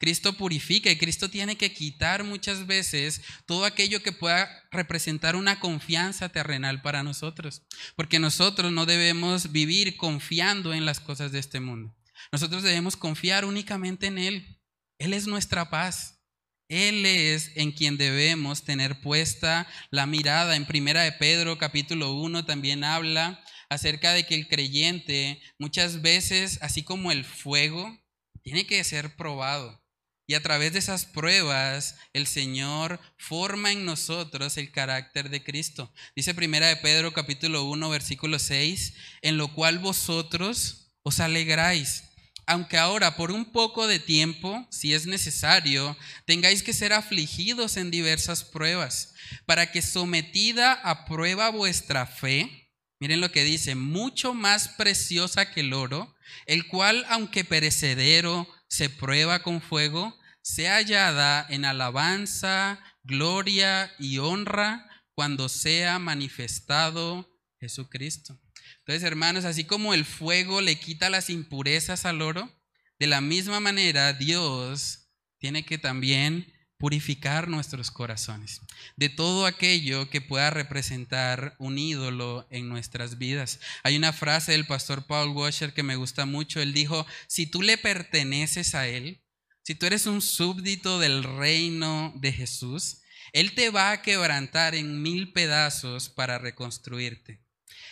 Cristo 0.05 0.35
purifica 0.35 0.91
y 0.91 0.99
Cristo 0.99 1.31
tiene 1.31 1.57
que 1.57 1.73
quitar 1.73 2.25
muchas 2.25 2.67
veces 2.67 3.23
todo 3.47 3.65
aquello 3.65 4.03
que 4.03 4.13
pueda 4.13 4.51
representar 4.71 5.35
una 5.35 5.61
confianza 5.61 6.29
terrenal 6.29 6.83
para 6.83 7.03
nosotros. 7.03 7.63
Porque 7.97 8.19
nosotros 8.19 8.71
no 8.71 8.85
debemos 8.85 9.51
vivir 9.51 9.97
confiando 9.97 10.75
en 10.75 10.85
las 10.85 11.01
cosas 11.01 11.33
de 11.33 11.39
este 11.39 11.59
mundo. 11.59 11.97
Nosotros 12.33 12.63
debemos 12.63 12.99
confiar 12.99 13.47
únicamente 13.47 14.09
en 14.09 14.19
Él. 14.19 14.61
Él 14.99 15.15
es 15.15 15.27
nuestra 15.27 15.71
paz. 15.71 16.21
Él 16.69 17.07
es 17.07 17.53
en 17.55 17.73
quien 17.73 17.97
debemos 17.97 18.63
tener 18.63 19.01
puesta 19.01 19.67
la 19.91 20.05
mirada. 20.05 20.55
En 20.55 20.67
Primera 20.67 21.01
de 21.01 21.13
Pedro 21.13 21.57
capítulo 21.57 22.13
1 22.13 22.45
también 22.45 22.85
habla 22.85 23.43
acerca 23.71 24.13
de 24.13 24.27
que 24.27 24.35
el 24.35 24.49
creyente 24.49 25.41
muchas 25.59 26.03
veces, 26.03 26.59
así 26.61 26.83
como 26.83 27.11
el 27.11 27.25
fuego, 27.25 27.99
tiene 28.43 28.67
que 28.67 28.85
ser 28.85 29.17
probado. 29.17 29.83
Y 30.27 30.35
a 30.35 30.43
través 30.43 30.73
de 30.73 30.79
esas 30.79 31.05
pruebas, 31.05 31.97
el 32.15 32.27
Señor 32.27 32.99
forma 33.19 33.73
en 33.73 33.85
nosotros 33.85 34.57
el 34.57 34.73
carácter 34.73 35.29
de 35.29 35.45
Cristo. 35.45 35.93
Dice 36.17 36.35
primera 36.35 36.67
de 36.69 36.77
Pedro 36.77 37.13
capítulo 37.13 37.65
1 37.65 37.91
versículo 37.91 38.39
6, 38.39 38.95
en 39.21 39.37
lo 39.37 39.53
cual 39.53 39.79
vosotros 39.81 40.95
os 41.03 41.21
alegráis, 41.21 42.05
aunque 42.47 42.79
ahora 42.79 43.17
por 43.17 43.31
un 43.31 43.53
poco 43.53 43.87
de 43.87 43.99
tiempo, 43.99 44.67
si 44.71 44.95
es 44.95 45.07
necesario, 45.07 45.97
tengáis 46.25 46.63
que 46.63 46.73
ser 46.73 46.95
afligidos 46.95 47.77
en 47.77 47.91
diversas 47.91 48.45
pruebas, 48.45 49.15
para 49.45 49.71
que 49.71 49.83
sometida 49.83 50.73
a 50.73 51.05
prueba 51.05 51.51
vuestra 51.51 52.07
fe, 52.07 52.71
miren 52.99 53.21
lo 53.21 53.31
que 53.31 53.45
dice, 53.45 53.75
mucho 53.75 54.33
más 54.33 54.69
preciosa 54.69 55.51
que 55.51 55.61
el 55.61 55.75
oro, 55.75 56.15
el 56.47 56.67
cual 56.67 57.05
aunque 57.09 57.45
perecedero, 57.45 58.49
se 58.75 58.91
prueba 58.91 59.41
con 59.45 59.63
fuego, 59.63 60.19
sea 60.43 60.75
hallada 60.75 61.47
en 61.49 61.65
alabanza, 61.65 62.83
gloria 63.05 63.95
y 64.01 64.19
honra 64.19 64.91
cuando 65.15 65.49
sea 65.49 66.01
manifestado 66.01 67.39
Jesucristo. 67.61 68.37
Entonces, 68.79 69.05
hermanos, 69.05 69.45
así 69.45 69.63
como 69.63 69.95
el 69.95 70.05
fuego 70.05 70.61
le 70.61 70.75
quita 70.81 71.09
las 71.09 71.31
impurezas 71.31 72.05
al 72.05 72.21
oro, 72.21 72.53
de 72.99 73.07
la 73.07 73.21
misma 73.21 73.61
manera 73.61 74.13
Dios 74.13 75.09
tiene 75.39 75.65
que 75.65 75.79
también 75.79 76.53
purificar 76.79 77.49
nuestros 77.49 77.91
corazones 77.91 78.61
de 78.97 79.09
todo 79.09 79.47
aquello 79.47 80.11
que 80.11 80.21
pueda 80.21 80.51
representar 80.51 81.55
un 81.59 81.79
ídolo 81.79 82.47
en 82.51 82.69
nuestras 82.69 83.19
vidas. 83.19 83.61
Hay 83.83 83.97
una 83.97 84.13
frase 84.13 84.53
del 84.53 84.67
pastor 84.67 85.07
Paul 85.07 85.31
Washer 85.31 85.73
que 85.73 85.83
me 85.83 85.97
gusta 85.97 86.27
mucho. 86.27 86.61
Él 86.61 86.73
dijo, 86.73 87.07
si 87.27 87.47
tú 87.47 87.63
le 87.63 87.79
perteneces 87.79 88.75
a 88.75 88.89
Él, 88.89 89.23
si 89.63 89.75
tú 89.75 89.87
eres 89.87 90.07
un 90.07 90.21
súbdito 90.21 90.99
del 90.99 91.23
reino 91.23 92.13
de 92.17 92.33
Jesús, 92.33 93.03
Él 93.33 93.55
te 93.55 93.71
va 93.71 93.93
a 93.93 94.03
quebrantar 94.03 94.75
en 94.75 95.01
mil 95.03 95.33
pedazos 95.33 96.11
para 96.11 96.39
reconstruirte. 96.39 97.43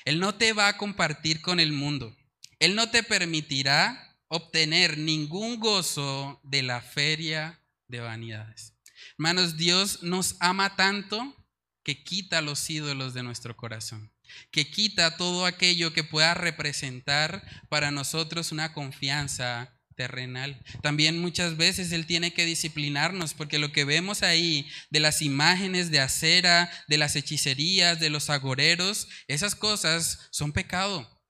Él 0.05 0.19
no 0.19 0.35
te 0.35 0.53
va 0.53 0.69
a 0.69 0.77
compartir 0.77 1.41
con 1.41 1.61
el 1.61 1.73
mundo. 1.73 2.17
Él 2.59 2.75
no 2.75 2.91
te 2.91 3.03
permitirá 3.03 4.19
obtener 4.29 4.99
ningún 4.99 5.61
gozo 5.61 6.41
de 6.43 6.63
la 6.63 6.81
feria 6.81 7.61
de 7.89 8.01
vanidades. 8.01 8.72
Hermanos, 9.23 9.57
Dios 9.57 10.03
nos 10.03 10.35
ama 10.41 10.75
tanto 10.75 11.37
que 11.85 12.03
quita 12.03 12.43
los 12.43 12.69
ídolos 12.69 13.15
de 13.15 13.23
nuestro 13.23 13.57
corazón, 13.57 14.11
que 14.51 14.69
quita 14.69 15.17
todo 15.17 15.47
aquello 15.47 15.93
que 15.93 16.03
pueda 16.03 16.35
representar 16.35 17.41
para 17.69 17.93
nosotros 17.93 18.51
una 18.51 18.73
confianza 18.73 19.79
terrenal. 19.95 20.61
También 20.83 21.21
muchas 21.21 21.57
veces 21.57 21.93
Él 21.93 22.05
tiene 22.05 22.35
que 22.35 22.45
disciplinarnos 22.45 23.33
porque 23.35 23.61
lo 23.61 23.71
que 23.71 23.85
vemos 23.85 24.25
ahí 24.25 24.69
de 24.91 24.99
las 24.99 25.23
imágenes 25.23 25.93
de 25.93 26.01
acera, 26.01 26.69
de 26.89 26.99
las 26.99 27.15
hechicerías, 27.15 28.01
de 28.01 28.11
los 28.11 28.29
agoreros, 28.29 29.07
esas 29.29 29.55
cosas 29.55 30.27
son 30.33 30.51
pecado. 30.51 31.23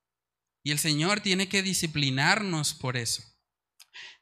Y 0.65 0.71
el 0.71 0.79
Señor 0.79 1.21
tiene 1.21 1.47
que 1.47 1.63
disciplinarnos 1.63 2.73
por 2.73 2.97
eso. 2.97 3.23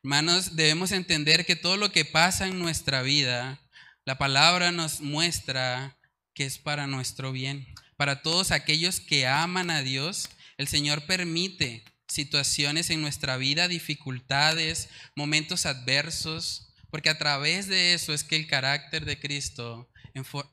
Hermanos, 0.03 0.57
debemos 0.57 0.92
entender 0.92 1.44
que 1.44 1.57
todo 1.57 1.76
lo 1.76 1.92
que 1.92 2.07
pasa 2.07 2.46
en 2.46 2.59
nuestra 2.59 3.03
vida, 3.03 3.61
la 4.07 4.16
palabra 4.16 4.72
nos 4.72 5.03
muestra 5.03 5.98
que 6.32 6.46
es 6.46 6.59
para 6.59 6.86
nuestro 6.86 7.32
bien. 7.32 7.66
Para 7.98 8.22
todos 8.22 8.51
aquellos 8.51 8.98
que 8.98 9.26
aman 9.26 9.70
a 9.70 9.82
Dios, 9.82 10.30
el 10.57 10.68
Señor 10.68 11.05
permite 11.05 11.84
situaciones 12.09 12.88
en 12.88 13.03
nuestra 13.03 13.36
vida, 13.36 13.68
dificultades, 13.68 14.88
momentos 15.16 15.66
adversos, 15.66 16.72
porque 16.90 17.11
a 17.11 17.18
través 17.18 17.66
de 17.66 17.92
eso 17.92 18.14
es 18.14 18.24
que 18.24 18.36
el 18.36 18.46
carácter 18.46 19.05
de 19.05 19.20
Cristo 19.20 19.90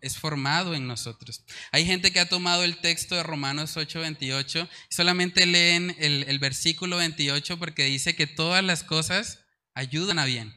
es 0.02 0.18
formado 0.18 0.74
en 0.76 0.88
nosotros. 0.88 1.44
Hay 1.72 1.86
gente 1.86 2.12
que 2.12 2.20
ha 2.20 2.30
tomado 2.30 2.64
el 2.64 2.78
texto 2.78 3.16
de 3.16 3.24
Romanos 3.24 3.78
8:28 3.78 4.68
y 4.90 4.94
solamente 4.94 5.46
leen 5.46 5.96
el, 6.00 6.26
el 6.28 6.40
versículo 6.40 6.98
28 6.98 7.58
porque 7.58 7.86
dice 7.86 8.16
que 8.16 8.28
todas 8.28 8.64
las 8.64 8.84
cosas 8.84 9.40
ayudan 9.74 10.20
a 10.20 10.26
bien. 10.26 10.54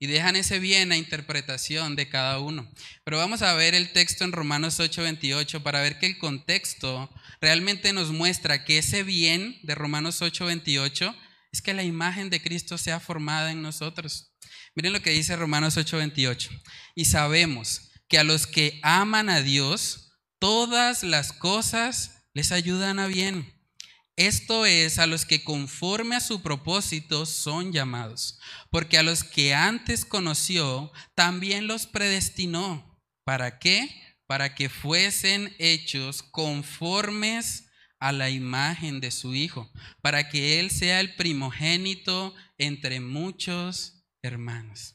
y 0.00 0.06
dejan 0.06 0.36
ese 0.36 0.58
bien 0.58 0.92
a 0.92 0.98
interpretación 0.98 1.96
de 1.96 2.08
cada 2.08 2.38
uno. 2.38 2.70
Pero 3.04 3.16
vamos 3.16 3.40
a 3.42 3.54
ver 3.54 3.74
el 3.74 3.92
texto 3.92 4.24
en 4.24 4.32
Romanos 4.32 4.78
8:28 4.80 5.62
para 5.62 5.80
ver 5.80 5.98
que 5.98 6.06
el 6.06 6.18
contexto 6.18 7.10
realmente 7.40 7.92
nos 7.92 8.10
muestra 8.10 8.64
que 8.64 8.78
ese 8.78 9.02
bien 9.02 9.58
de 9.62 9.74
Romanos 9.74 10.20
8:28 10.20 11.14
es 11.52 11.62
que 11.62 11.72
la 11.72 11.84
imagen 11.84 12.30
de 12.30 12.42
Cristo 12.42 12.76
sea 12.76 13.00
formada 13.00 13.52
en 13.52 13.62
nosotros. 13.62 14.34
Miren 14.74 14.92
lo 14.92 15.00
que 15.00 15.10
dice 15.10 15.36
Romanos 15.36 15.76
8:28. 15.76 16.50
Y 16.96 17.04
sabemos 17.06 17.92
que 18.08 18.18
a 18.18 18.24
los 18.24 18.46
que 18.46 18.80
aman 18.82 19.28
a 19.28 19.40
Dios, 19.40 20.12
todas 20.38 21.02
las 21.02 21.32
cosas 21.32 22.26
les 22.32 22.52
ayudan 22.52 22.98
a 22.98 23.06
bien 23.06 23.54
esto 24.16 24.64
es 24.64 25.00
a 25.00 25.08
los 25.08 25.26
que 25.26 25.42
conforme 25.42 26.14
a 26.14 26.20
su 26.20 26.40
propósito 26.40 27.26
son 27.26 27.72
llamados, 27.72 28.38
porque 28.70 28.96
a 28.96 29.02
los 29.02 29.24
que 29.24 29.54
antes 29.54 30.04
conoció, 30.04 30.92
también 31.16 31.66
los 31.66 31.86
predestinó. 31.86 33.00
¿Para 33.24 33.58
qué? 33.58 33.88
Para 34.26 34.54
que 34.54 34.68
fuesen 34.68 35.54
hechos 35.58 36.22
conformes 36.22 37.66
a 37.98 38.12
la 38.12 38.30
imagen 38.30 39.00
de 39.00 39.10
su 39.10 39.34
Hijo, 39.34 39.72
para 40.00 40.28
que 40.28 40.60
Él 40.60 40.70
sea 40.70 41.00
el 41.00 41.16
primogénito 41.16 42.34
entre 42.56 43.00
muchos 43.00 44.04
hermanos. 44.22 44.94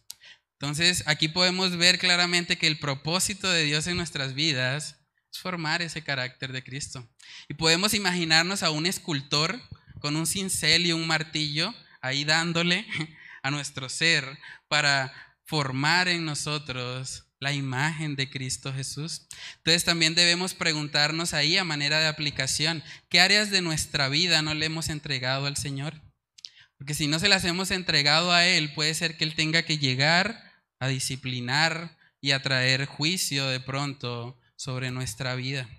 Entonces, 0.62 1.04
aquí 1.06 1.30
podemos 1.30 1.78
ver 1.78 2.00
claramente 2.00 2.58
que 2.58 2.68
el 2.68 2.80
propósito 2.80 3.50
de 3.50 3.64
Dios 3.64 3.88
en 3.88 3.96
nuestras 3.96 4.34
vidas 4.34 4.98
es 5.32 5.40
formar 5.40 5.82
ese 5.82 6.04
carácter 6.04 6.52
de 6.52 6.62
Cristo. 6.62 7.08
Y 7.48 7.54
podemos 7.54 7.94
imaginarnos 7.94 8.62
a 8.62 8.70
un 8.70 8.86
escultor 8.86 9.62
con 10.02 10.18
un 10.18 10.28
cincel 10.28 10.86
y 10.86 10.92
un 10.92 11.08
martillo 11.08 11.74
ahí 12.02 12.26
dándole 12.26 12.86
a 13.42 13.52
nuestro 13.52 13.88
ser 13.88 14.38
para 14.68 15.14
formar 15.46 16.10
en 16.10 16.26
nosotros 16.26 17.24
la 17.40 17.54
imagen 17.54 18.18
de 18.18 18.30
Cristo 18.30 18.74
Jesús. 18.74 19.28
Entonces 19.60 19.86
también 19.86 20.14
debemos 20.14 20.56
preguntarnos 20.56 21.34
ahí 21.34 21.58
a 21.58 21.64
manera 21.64 22.02
de 22.02 22.08
aplicación, 22.08 22.84
¿qué 23.08 23.22
áreas 23.22 23.50
de 23.50 23.62
nuestra 23.62 24.10
vida 24.10 24.42
no 24.42 24.54
le 24.54 24.66
hemos 24.66 24.90
entregado 24.90 25.46
al 25.46 25.56
Señor? 25.56 26.02
Porque 26.78 26.94
si 26.94 27.08
no 27.08 27.18
se 27.18 27.30
las 27.30 27.46
hemos 27.46 27.72
entregado 27.72 28.34
a 28.34 28.46
Él, 28.46 28.74
puede 28.74 28.94
ser 28.94 29.16
que 29.16 29.24
Él 29.24 29.36
tenga 29.36 29.64
que 29.64 29.78
llegar 29.78 30.49
a 30.80 30.88
disciplinar 30.88 31.98
y 32.22 32.32
a 32.32 32.42
traer 32.42 32.86
juicio 32.86 33.48
de 33.48 33.60
pronto 33.60 34.40
sobre 34.56 34.92
nuestra 34.92 35.36
vida. 35.36 35.70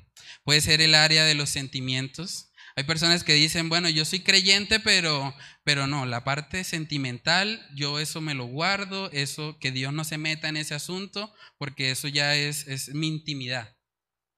Puede 0.44 0.60
ser 0.60 0.80
el 0.80 0.94
área 0.94 1.24
de 1.24 1.34
los 1.34 1.50
sentimientos. 1.50 2.52
Hay 2.76 2.84
personas 2.84 3.24
que 3.24 3.34
dicen, 3.34 3.68
bueno, 3.68 3.88
yo 3.88 4.04
soy 4.04 4.20
creyente, 4.20 4.80
pero, 4.80 5.34
pero 5.64 5.86
no, 5.86 6.06
la 6.06 6.24
parte 6.24 6.64
sentimental, 6.64 7.66
yo 7.74 7.98
eso 7.98 8.20
me 8.20 8.34
lo 8.34 8.46
guardo, 8.46 9.10
eso 9.12 9.58
que 9.58 9.72
Dios 9.72 9.92
no 9.92 10.04
se 10.04 10.18
meta 10.18 10.48
en 10.48 10.56
ese 10.56 10.74
asunto, 10.74 11.34
porque 11.58 11.90
eso 11.90 12.08
ya 12.08 12.36
es, 12.36 12.66
es 12.68 12.94
mi 12.94 13.08
intimidad. 13.08 13.76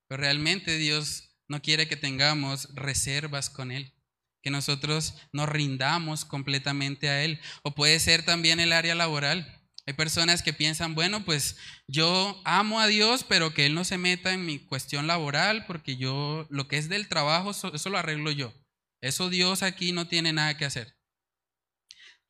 Pero 0.08 0.22
realmente 0.22 0.78
Dios 0.78 1.36
no 1.48 1.60
quiere 1.62 1.86
que 1.86 1.96
tengamos 1.96 2.74
reservas 2.74 3.50
con 3.50 3.70
Él, 3.70 3.94
que 4.42 4.50
nosotros 4.50 5.14
nos 5.32 5.48
rindamos 5.48 6.24
completamente 6.24 7.08
a 7.08 7.22
Él. 7.22 7.40
O 7.62 7.74
puede 7.74 8.00
ser 8.00 8.24
también 8.24 8.58
el 8.58 8.72
área 8.72 8.94
laboral. 8.94 9.61
Hay 9.84 9.94
personas 9.94 10.42
que 10.42 10.52
piensan, 10.52 10.94
bueno, 10.94 11.24
pues 11.24 11.56
yo 11.88 12.40
amo 12.44 12.80
a 12.80 12.86
Dios, 12.86 13.24
pero 13.28 13.52
que 13.52 13.66
Él 13.66 13.74
no 13.74 13.84
se 13.84 13.98
meta 13.98 14.32
en 14.32 14.46
mi 14.46 14.60
cuestión 14.60 15.08
laboral, 15.08 15.66
porque 15.66 15.96
yo 15.96 16.46
lo 16.50 16.68
que 16.68 16.78
es 16.78 16.88
del 16.88 17.08
trabajo, 17.08 17.50
eso, 17.50 17.90
lo 17.90 17.98
arreglo 17.98 18.30
yo. 18.30 18.54
Eso 19.00 19.28
Dios 19.28 19.64
aquí 19.64 19.90
no 19.90 20.06
tiene 20.06 20.32
nada 20.32 20.56
que 20.56 20.64
hacer. 20.64 20.96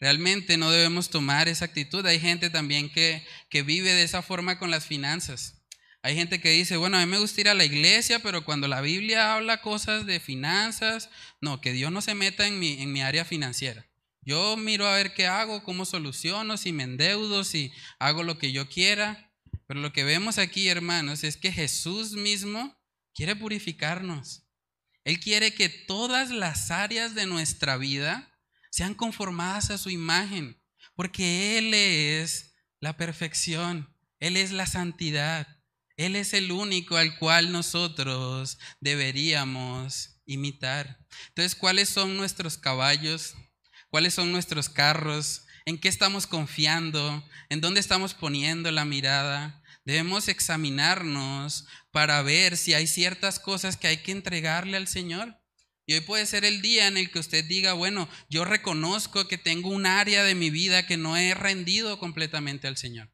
Realmente 0.01 0.57
no 0.57 0.71
debemos 0.71 1.11
tomar 1.11 1.47
esa 1.47 1.67
actitud. 1.67 2.05
Hay 2.07 2.19
gente 2.19 2.49
también 2.49 2.91
que, 2.91 3.25
que 3.51 3.63
vive 3.63 3.93
de 3.93 4.03
esa 4.03 4.23
forma 4.23 4.59
con 4.59 4.71
las 4.71 4.87
finanzas. 4.87 5.63
Hay 6.01 6.17
gente 6.17 6.41
que 6.41 6.51
dice, 6.51 6.79
bueno, 6.79 6.97
a 6.97 7.01
mí 7.01 7.07
me 7.07 7.19
gusta 7.19 7.43
ir 7.43 7.49
a 7.49 7.55
la 7.55 7.65
iglesia, 7.65 8.19
pero 8.21 8.45
cuando 8.45 8.67
la 8.67 8.81
Biblia 8.81 9.35
habla 9.35 9.61
cosas 9.61 10.07
de 10.07 10.19
finanzas, 10.19 11.11
no, 11.41 11.61
que 11.61 11.73
Dios 11.73 11.93
no 11.93 12.01
se 12.01 12.15
meta 12.15 12.47
en 12.49 12.59
mi, 12.59 12.81
en 12.83 12.93
mi 12.93 13.03
área 13.03 13.25
financiera. 13.25 13.87
Yo 14.25 14.57
miro 14.57 14.87
a 14.87 14.97
ver 14.97 15.15
qué 15.15 15.27
hago, 15.27 15.65
cómo 15.65 15.85
soluciono, 15.85 16.57
si 16.57 16.73
me 16.73 16.85
endeudo, 16.85 17.43
si 17.45 17.73
hago 17.99 18.23
lo 18.23 18.39
que 18.39 18.53
yo 18.53 18.69
quiera. 18.69 19.33
Pero 19.67 19.81
lo 19.81 19.93
que 19.93 20.05
vemos 20.05 20.39
aquí, 20.39 20.69
hermanos, 20.69 21.25
es 21.25 21.37
que 21.37 21.51
Jesús 21.51 22.13
mismo 22.13 22.77
quiere 23.15 23.35
purificarnos. 23.35 24.45
Él 25.05 25.19
quiere 25.19 25.55
que 25.55 25.69
todas 25.69 26.31
las 26.31 26.71
áreas 26.71 27.15
de 27.15 27.27
nuestra 27.27 27.77
vida 27.77 28.39
sean 28.71 28.95
conformadas 28.95 29.71
a 29.71 29.79
su 29.79 29.91
imagen, 29.91 30.63
porque 30.95 31.59
Él 31.59 31.75
es 31.75 32.55
la 32.79 32.97
perfección, 32.97 33.93
Él 34.21 34.37
es 34.37 34.53
la 34.53 34.67
santidad, 34.67 35.49
Él 35.97 36.15
es 36.15 36.33
el 36.33 36.53
único 36.53 36.97
al 36.97 37.19
cual 37.19 37.51
nosotros 37.51 38.59
deberíamos 38.81 40.21
imitar. 40.25 41.05
Entonces, 41.29 41.57
¿cuáles 41.57 41.89
son 41.89 42.17
nuestros 42.17 42.57
caballos? 42.57 43.35
Cuáles 43.93 44.15
son 44.15 44.33
nuestros 44.33 44.71
carros, 44.71 45.45
en 45.67 45.79
qué 45.79 45.89
estamos 45.89 46.27
confiando, 46.27 47.23
en 47.51 47.61
dónde 47.61 47.79
estamos 47.79 48.15
poniendo 48.15 48.71
la 48.71 48.87
mirada. 48.87 49.63
Debemos 49.85 50.29
examinarnos 50.29 51.67
para 51.91 52.23
ver 52.23 52.57
si 52.57 52.73
hay 52.73 52.87
ciertas 52.87 53.39
cosas 53.39 53.77
que 53.77 53.89
hay 53.89 53.99
que 53.99 54.13
entregarle 54.13 54.79
al 54.79 54.89
Señor. 54.89 55.37
Y 55.85 55.93
hoy 55.93 56.01
puede 56.01 56.25
ser 56.25 56.47
el 56.47 56.63
día 56.63 56.87
en 56.87 56.97
el 56.97 57.11
que 57.11 57.19
usted 57.19 57.45
diga, 57.45 57.75
bueno, 57.75 58.09
yo 58.31 58.47
reconozco 58.47 59.29
que 59.29 59.37
tengo 59.37 59.69
un 59.69 59.85
área 59.85 60.25
de 60.25 60.35
mi 60.35 60.49
vida 60.49 60.87
que 60.87 60.97
no 60.97 61.19
he 61.19 61.35
rendido 61.35 61.99
completamente 61.99 62.69
al 62.69 62.79
Señor. 62.79 63.13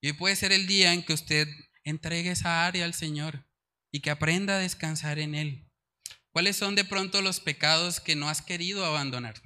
Y 0.00 0.08
hoy 0.08 0.12
puede 0.14 0.34
ser 0.34 0.50
el 0.50 0.66
día 0.66 0.92
en 0.92 1.04
que 1.04 1.12
usted 1.12 1.46
entregue 1.84 2.32
esa 2.32 2.66
área 2.66 2.84
al 2.84 2.94
Señor 2.94 3.46
y 3.92 4.00
que 4.00 4.10
aprenda 4.10 4.56
a 4.56 4.58
descansar 4.58 5.20
en 5.20 5.36
Él. 5.36 5.70
¿Cuáles 6.32 6.56
son 6.56 6.74
de 6.74 6.84
pronto 6.84 7.22
los 7.22 7.38
pecados 7.38 8.00
que 8.00 8.16
no 8.16 8.28
has 8.28 8.42
querido 8.42 8.84
abandonar? 8.84 9.45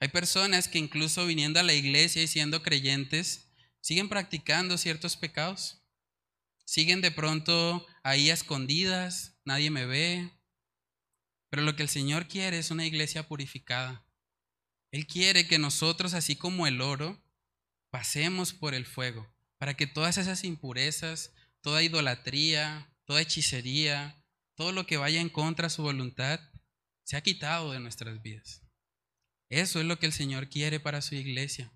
Hay 0.00 0.08
personas 0.08 0.66
que 0.66 0.78
incluso 0.78 1.26
viniendo 1.26 1.60
a 1.60 1.62
la 1.62 1.74
iglesia 1.74 2.22
y 2.22 2.26
siendo 2.26 2.62
creyentes, 2.62 3.50
siguen 3.82 4.08
practicando 4.08 4.78
ciertos 4.78 5.16
pecados. 5.16 5.82
Siguen 6.64 7.02
de 7.02 7.10
pronto 7.10 7.86
ahí 8.02 8.30
escondidas, 8.30 9.38
nadie 9.44 9.70
me 9.70 9.84
ve. 9.84 10.30
Pero 11.50 11.62
lo 11.62 11.76
que 11.76 11.82
el 11.82 11.90
Señor 11.90 12.28
quiere 12.28 12.58
es 12.58 12.70
una 12.70 12.86
iglesia 12.86 13.28
purificada. 13.28 14.06
Él 14.90 15.06
quiere 15.06 15.46
que 15.46 15.58
nosotros, 15.58 16.14
así 16.14 16.34
como 16.34 16.66
el 16.66 16.80
oro, 16.80 17.22
pasemos 17.90 18.54
por 18.54 18.74
el 18.74 18.86
fuego, 18.86 19.30
para 19.58 19.74
que 19.74 19.86
todas 19.86 20.16
esas 20.16 20.44
impurezas, 20.44 21.34
toda 21.60 21.82
idolatría, 21.82 22.90
toda 23.04 23.20
hechicería, 23.20 24.24
todo 24.54 24.72
lo 24.72 24.86
que 24.86 24.96
vaya 24.96 25.20
en 25.20 25.28
contra 25.28 25.66
de 25.66 25.74
su 25.74 25.82
voluntad, 25.82 26.40
sea 27.04 27.20
quitado 27.20 27.72
de 27.72 27.80
nuestras 27.80 28.22
vidas. 28.22 28.62
Eso 29.50 29.80
es 29.80 29.86
lo 29.86 29.98
que 29.98 30.06
el 30.06 30.12
Señor 30.12 30.48
quiere 30.48 30.80
para 30.80 31.02
su 31.02 31.16
iglesia. 31.16 31.72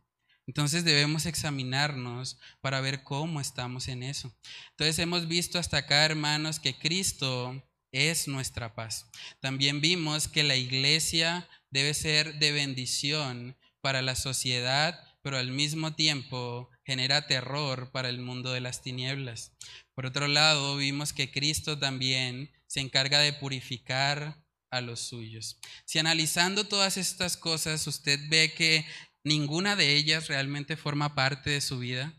Entonces 0.46 0.84
debemos 0.84 1.26
examinarnos 1.26 2.38
para 2.60 2.80
ver 2.80 3.02
cómo 3.02 3.40
estamos 3.40 3.88
en 3.88 4.02
eso. 4.02 4.34
Entonces 4.70 4.98
hemos 4.98 5.26
visto 5.26 5.58
hasta 5.58 5.78
acá, 5.78 6.04
hermanos, 6.04 6.60
que 6.60 6.78
Cristo 6.78 7.62
es 7.92 8.28
nuestra 8.28 8.74
paz. 8.74 9.10
También 9.40 9.80
vimos 9.80 10.28
que 10.28 10.42
la 10.42 10.56
iglesia 10.56 11.48
debe 11.70 11.94
ser 11.94 12.38
de 12.38 12.52
bendición 12.52 13.56
para 13.80 14.02
la 14.02 14.14
sociedad, 14.16 15.00
pero 15.22 15.38
al 15.38 15.50
mismo 15.50 15.94
tiempo 15.94 16.70
genera 16.84 17.26
terror 17.26 17.90
para 17.90 18.08
el 18.08 18.20
mundo 18.20 18.52
de 18.52 18.60
las 18.60 18.82
tinieblas. 18.82 19.52
Por 19.94 20.06
otro 20.06 20.28
lado, 20.28 20.76
vimos 20.76 21.12
que 21.12 21.30
Cristo 21.30 21.78
también 21.78 22.50
se 22.66 22.80
encarga 22.80 23.20
de 23.20 23.32
purificar 23.32 24.43
a 24.74 24.80
los 24.80 25.00
suyos. 25.00 25.58
Si 25.84 25.98
analizando 25.98 26.64
todas 26.64 26.96
estas 26.96 27.36
cosas 27.36 27.86
usted 27.86 28.20
ve 28.28 28.52
que 28.52 28.84
ninguna 29.22 29.76
de 29.76 29.96
ellas 29.96 30.28
realmente 30.28 30.76
forma 30.76 31.14
parte 31.14 31.50
de 31.50 31.60
su 31.60 31.78
vida, 31.78 32.12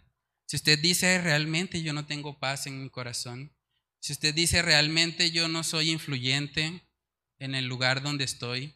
si 0.47 0.55
usted 0.55 0.79
dice 0.79 1.21
realmente 1.21 1.81
yo 1.81 1.93
no 1.93 2.05
tengo 2.05 2.39
paz 2.39 2.67
en 2.67 2.81
mi 2.81 2.89
corazón, 2.89 3.53
si 4.01 4.13
usted 4.13 4.33
dice 4.33 4.61
realmente 4.61 5.31
yo 5.31 5.47
no 5.47 5.63
soy 5.63 5.91
influyente 5.91 6.87
en 7.39 7.55
el 7.55 7.65
lugar 7.65 8.01
donde 8.01 8.23
estoy, 8.23 8.73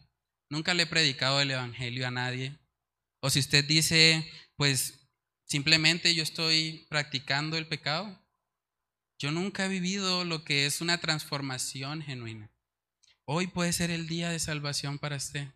nunca 0.49 0.73
le 0.73 0.83
he 0.83 0.87
predicado 0.87 1.39
el 1.39 1.51
Evangelio 1.51 2.05
a 2.07 2.11
nadie, 2.11 2.57
o 3.21 3.29
si 3.29 3.39
usted 3.39 3.63
dice 3.65 4.29
pues 4.55 5.07
simplemente 5.45 6.13
yo 6.13 6.23
estoy 6.23 6.85
practicando 6.89 7.57
el 7.57 7.67
pecado, 7.67 8.19
yo 9.17 9.31
nunca 9.31 9.65
he 9.65 9.69
vivido 9.69 10.25
lo 10.25 10.43
que 10.43 10.65
es 10.65 10.81
una 10.81 10.97
transformación 10.99 12.01
genuina. 12.01 12.51
Hoy 13.31 13.45
puede 13.45 13.73
ser 13.73 13.91
el 13.91 14.07
día 14.07 14.31
de 14.31 14.39
salvación 14.39 14.97
para 14.97 15.17
usted. 15.17 15.49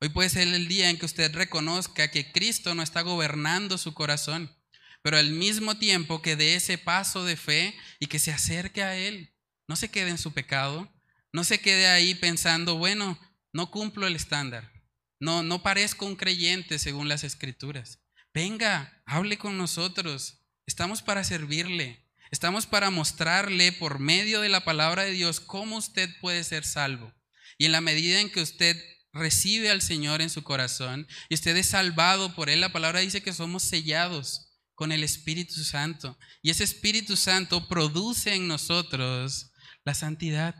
Hoy 0.00 0.08
puede 0.08 0.28
ser 0.30 0.48
el 0.48 0.66
día 0.66 0.90
en 0.90 0.98
que 0.98 1.06
usted 1.06 1.32
reconozca 1.32 2.10
que 2.10 2.32
Cristo 2.32 2.74
no 2.74 2.82
está 2.82 3.02
gobernando 3.02 3.78
su 3.78 3.94
corazón, 3.94 4.52
pero 5.00 5.16
al 5.16 5.30
mismo 5.30 5.78
tiempo 5.78 6.22
que 6.22 6.34
dé 6.34 6.56
ese 6.56 6.76
paso 6.76 7.24
de 7.24 7.36
fe 7.36 7.72
y 8.00 8.06
que 8.06 8.18
se 8.18 8.32
acerque 8.32 8.82
a 8.82 8.96
Él. 8.96 9.32
No 9.68 9.76
se 9.76 9.92
quede 9.92 10.10
en 10.10 10.18
su 10.18 10.32
pecado, 10.32 10.92
no 11.32 11.44
se 11.44 11.60
quede 11.60 11.86
ahí 11.86 12.16
pensando, 12.16 12.78
bueno, 12.78 13.16
no 13.52 13.70
cumplo 13.70 14.08
el 14.08 14.16
estándar, 14.16 14.72
no, 15.20 15.44
no 15.44 15.62
parezco 15.62 16.06
un 16.06 16.16
creyente 16.16 16.80
según 16.80 17.08
las 17.08 17.22
escrituras, 17.22 18.00
venga, 18.32 19.04
hable 19.06 19.38
con 19.38 19.56
nosotros. 19.56 20.40
Estamos 20.66 21.00
para 21.00 21.22
servirle. 21.22 22.03
Estamos 22.34 22.66
para 22.66 22.90
mostrarle 22.90 23.70
por 23.70 24.00
medio 24.00 24.40
de 24.40 24.48
la 24.48 24.64
palabra 24.64 25.04
de 25.04 25.12
Dios 25.12 25.38
cómo 25.38 25.76
usted 25.76 26.10
puede 26.20 26.42
ser 26.42 26.64
salvo. 26.64 27.14
Y 27.58 27.66
en 27.66 27.70
la 27.70 27.80
medida 27.80 28.18
en 28.18 28.28
que 28.28 28.42
usted 28.42 28.76
recibe 29.12 29.70
al 29.70 29.80
Señor 29.80 30.20
en 30.20 30.30
su 30.30 30.42
corazón 30.42 31.06
y 31.28 31.34
usted 31.34 31.56
es 31.56 31.68
salvado 31.68 32.34
por 32.34 32.50
Él, 32.50 32.60
la 32.60 32.72
palabra 32.72 32.98
dice 32.98 33.22
que 33.22 33.32
somos 33.32 33.62
sellados 33.62 34.48
con 34.74 34.90
el 34.90 35.04
Espíritu 35.04 35.62
Santo. 35.62 36.18
Y 36.42 36.50
ese 36.50 36.64
Espíritu 36.64 37.16
Santo 37.16 37.68
produce 37.68 38.34
en 38.34 38.48
nosotros 38.48 39.52
la 39.84 39.94
santidad, 39.94 40.56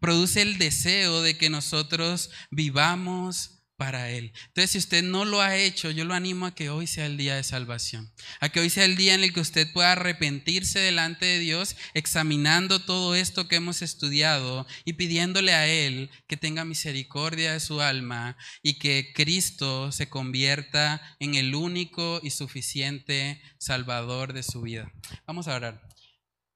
produce 0.00 0.40
el 0.40 0.56
deseo 0.56 1.20
de 1.20 1.36
que 1.36 1.50
nosotros 1.50 2.30
vivamos 2.50 3.57
para 3.78 4.10
Él. 4.10 4.32
Entonces, 4.48 4.72
si 4.72 4.78
usted 4.78 5.04
no 5.04 5.24
lo 5.24 5.40
ha 5.40 5.56
hecho, 5.56 5.92
yo 5.92 6.04
lo 6.04 6.12
animo 6.12 6.46
a 6.46 6.54
que 6.54 6.68
hoy 6.68 6.88
sea 6.88 7.06
el 7.06 7.16
día 7.16 7.36
de 7.36 7.44
salvación, 7.44 8.12
a 8.40 8.48
que 8.48 8.58
hoy 8.58 8.70
sea 8.70 8.84
el 8.84 8.96
día 8.96 9.14
en 9.14 9.22
el 9.22 9.32
que 9.32 9.40
usted 9.40 9.72
pueda 9.72 9.92
arrepentirse 9.92 10.80
delante 10.80 11.24
de 11.24 11.38
Dios, 11.38 11.76
examinando 11.94 12.80
todo 12.80 13.14
esto 13.14 13.46
que 13.46 13.56
hemos 13.56 13.80
estudiado 13.80 14.66
y 14.84 14.94
pidiéndole 14.94 15.54
a 15.54 15.68
Él 15.68 16.10
que 16.26 16.36
tenga 16.36 16.64
misericordia 16.64 17.52
de 17.52 17.60
su 17.60 17.80
alma 17.80 18.36
y 18.62 18.74
que 18.80 19.12
Cristo 19.14 19.92
se 19.92 20.08
convierta 20.08 21.00
en 21.20 21.36
el 21.36 21.54
único 21.54 22.20
y 22.22 22.30
suficiente 22.30 23.40
Salvador 23.58 24.32
de 24.32 24.42
su 24.42 24.60
vida. 24.62 24.92
Vamos 25.24 25.46
a 25.46 25.54
orar. 25.54 25.88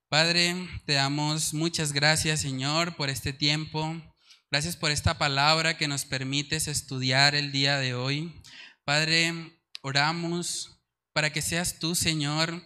Padre, 0.08 0.68
te 0.86 0.94
damos 0.94 1.54
muchas 1.54 1.92
gracias, 1.92 2.40
Señor, 2.40 2.96
por 2.96 3.10
este 3.10 3.32
tiempo. 3.32 4.11
Gracias 4.52 4.76
por 4.76 4.90
esta 4.90 5.16
palabra 5.16 5.78
que 5.78 5.88
nos 5.88 6.04
permites 6.04 6.68
estudiar 6.68 7.34
el 7.34 7.52
día 7.52 7.78
de 7.78 7.94
hoy. 7.94 8.38
Padre, 8.84 9.32
oramos 9.80 10.78
para 11.14 11.32
que 11.32 11.40
seas 11.40 11.78
tú, 11.78 11.94
Señor, 11.94 12.62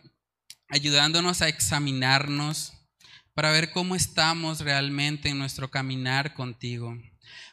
ayudándonos 0.68 1.42
a 1.42 1.48
examinarnos, 1.48 2.72
para 3.34 3.52
ver 3.52 3.70
cómo 3.70 3.94
estamos 3.94 4.62
realmente 4.62 5.28
en 5.28 5.38
nuestro 5.38 5.70
caminar 5.70 6.34
contigo. 6.34 6.98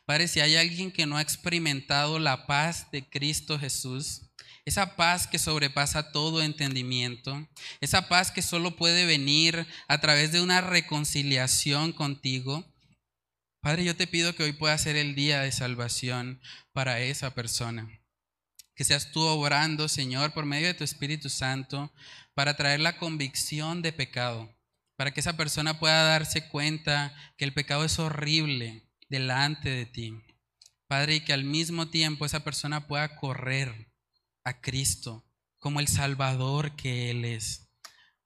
Padre, 0.04 0.28
si 0.28 0.40
hay 0.40 0.56
alguien 0.56 0.92
que 0.92 1.06
no 1.06 1.18
ha 1.18 1.22
experimentado 1.22 2.18
la 2.18 2.48
paz 2.48 2.90
de 2.92 3.08
Cristo 3.08 3.60
Jesús, 3.60 4.32
esa 4.66 4.96
paz 4.96 5.28
que 5.28 5.38
sobrepasa 5.38 6.12
todo 6.12 6.42
entendimiento, 6.42 7.48
esa 7.82 8.10
paz 8.10 8.32
que 8.32 8.42
solo 8.42 8.78
puede 8.78 9.06
venir 9.06 9.68
a 9.88 10.02
través 10.02 10.32
de 10.32 10.42
una 10.42 10.60
reconciliación 10.60 11.92
contigo, 11.92 12.73
Padre, 13.64 13.86
yo 13.86 13.96
te 13.96 14.08
pido 14.08 14.36
que 14.36 14.44
hoy 14.44 14.52
pueda 14.52 14.78
ser 14.78 14.98
el 14.98 15.16
día 15.16 15.40
de 15.40 15.54
salvación 15.54 16.42
para 16.74 17.00
esa 17.00 17.34
persona. 17.34 17.88
Que 18.76 18.84
seas 18.84 19.14
tú 19.14 19.22
obrando, 19.22 19.88
Señor, 19.88 20.34
por 20.34 20.44
medio 20.44 20.68
de 20.68 20.74
tu 20.74 20.84
Espíritu 20.84 21.30
Santo, 21.30 21.90
para 22.34 22.58
traer 22.58 22.82
la 22.82 22.98
convicción 22.98 23.82
de 23.82 23.94
pecado, 23.94 24.54
para 24.98 25.12
que 25.12 25.22
esa 25.22 25.38
persona 25.38 25.80
pueda 25.80 26.04
darse 26.04 26.50
cuenta 26.50 27.16
que 27.38 27.46
el 27.46 27.54
pecado 27.54 27.86
es 27.86 28.00
horrible 28.00 28.92
delante 29.08 29.70
de 29.70 29.86
ti. 29.86 30.22
Padre, 30.88 31.16
y 31.16 31.22
que 31.22 31.32
al 31.32 31.46
mismo 31.46 31.88
tiempo 31.88 32.26
esa 32.26 32.44
persona 32.44 32.86
pueda 32.86 33.16
correr 33.16 33.94
a 34.44 34.60
Cristo 34.60 35.24
como 35.58 35.80
el 35.80 35.88
Salvador 35.88 36.76
que 36.76 37.12
Él 37.12 37.24
es. 37.24 37.70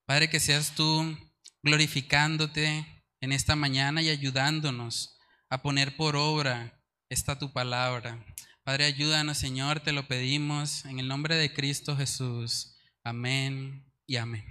Padre, 0.07 0.31
que 0.31 0.39
seas 0.39 0.73
tú 0.73 1.15
glorificándote 1.61 3.03
en 3.21 3.31
esta 3.31 3.55
mañana 3.55 4.01
y 4.01 4.09
ayudándonos 4.09 5.13
a 5.49 5.61
poner 5.61 5.95
por 5.95 6.15
obra 6.15 6.81
esta 7.09 7.37
tu 7.39 7.51
palabra. 7.51 8.23
Padre, 8.63 8.85
ayúdanos, 8.85 9.37
Señor, 9.37 9.79
te 9.79 9.93
lo 9.93 10.07
pedimos 10.07 10.85
en 10.85 10.99
el 10.99 11.07
nombre 11.07 11.35
de 11.35 11.53
Cristo 11.53 11.95
Jesús. 11.95 12.75
Amén 13.03 13.85
y 14.05 14.17
amén. 14.17 14.45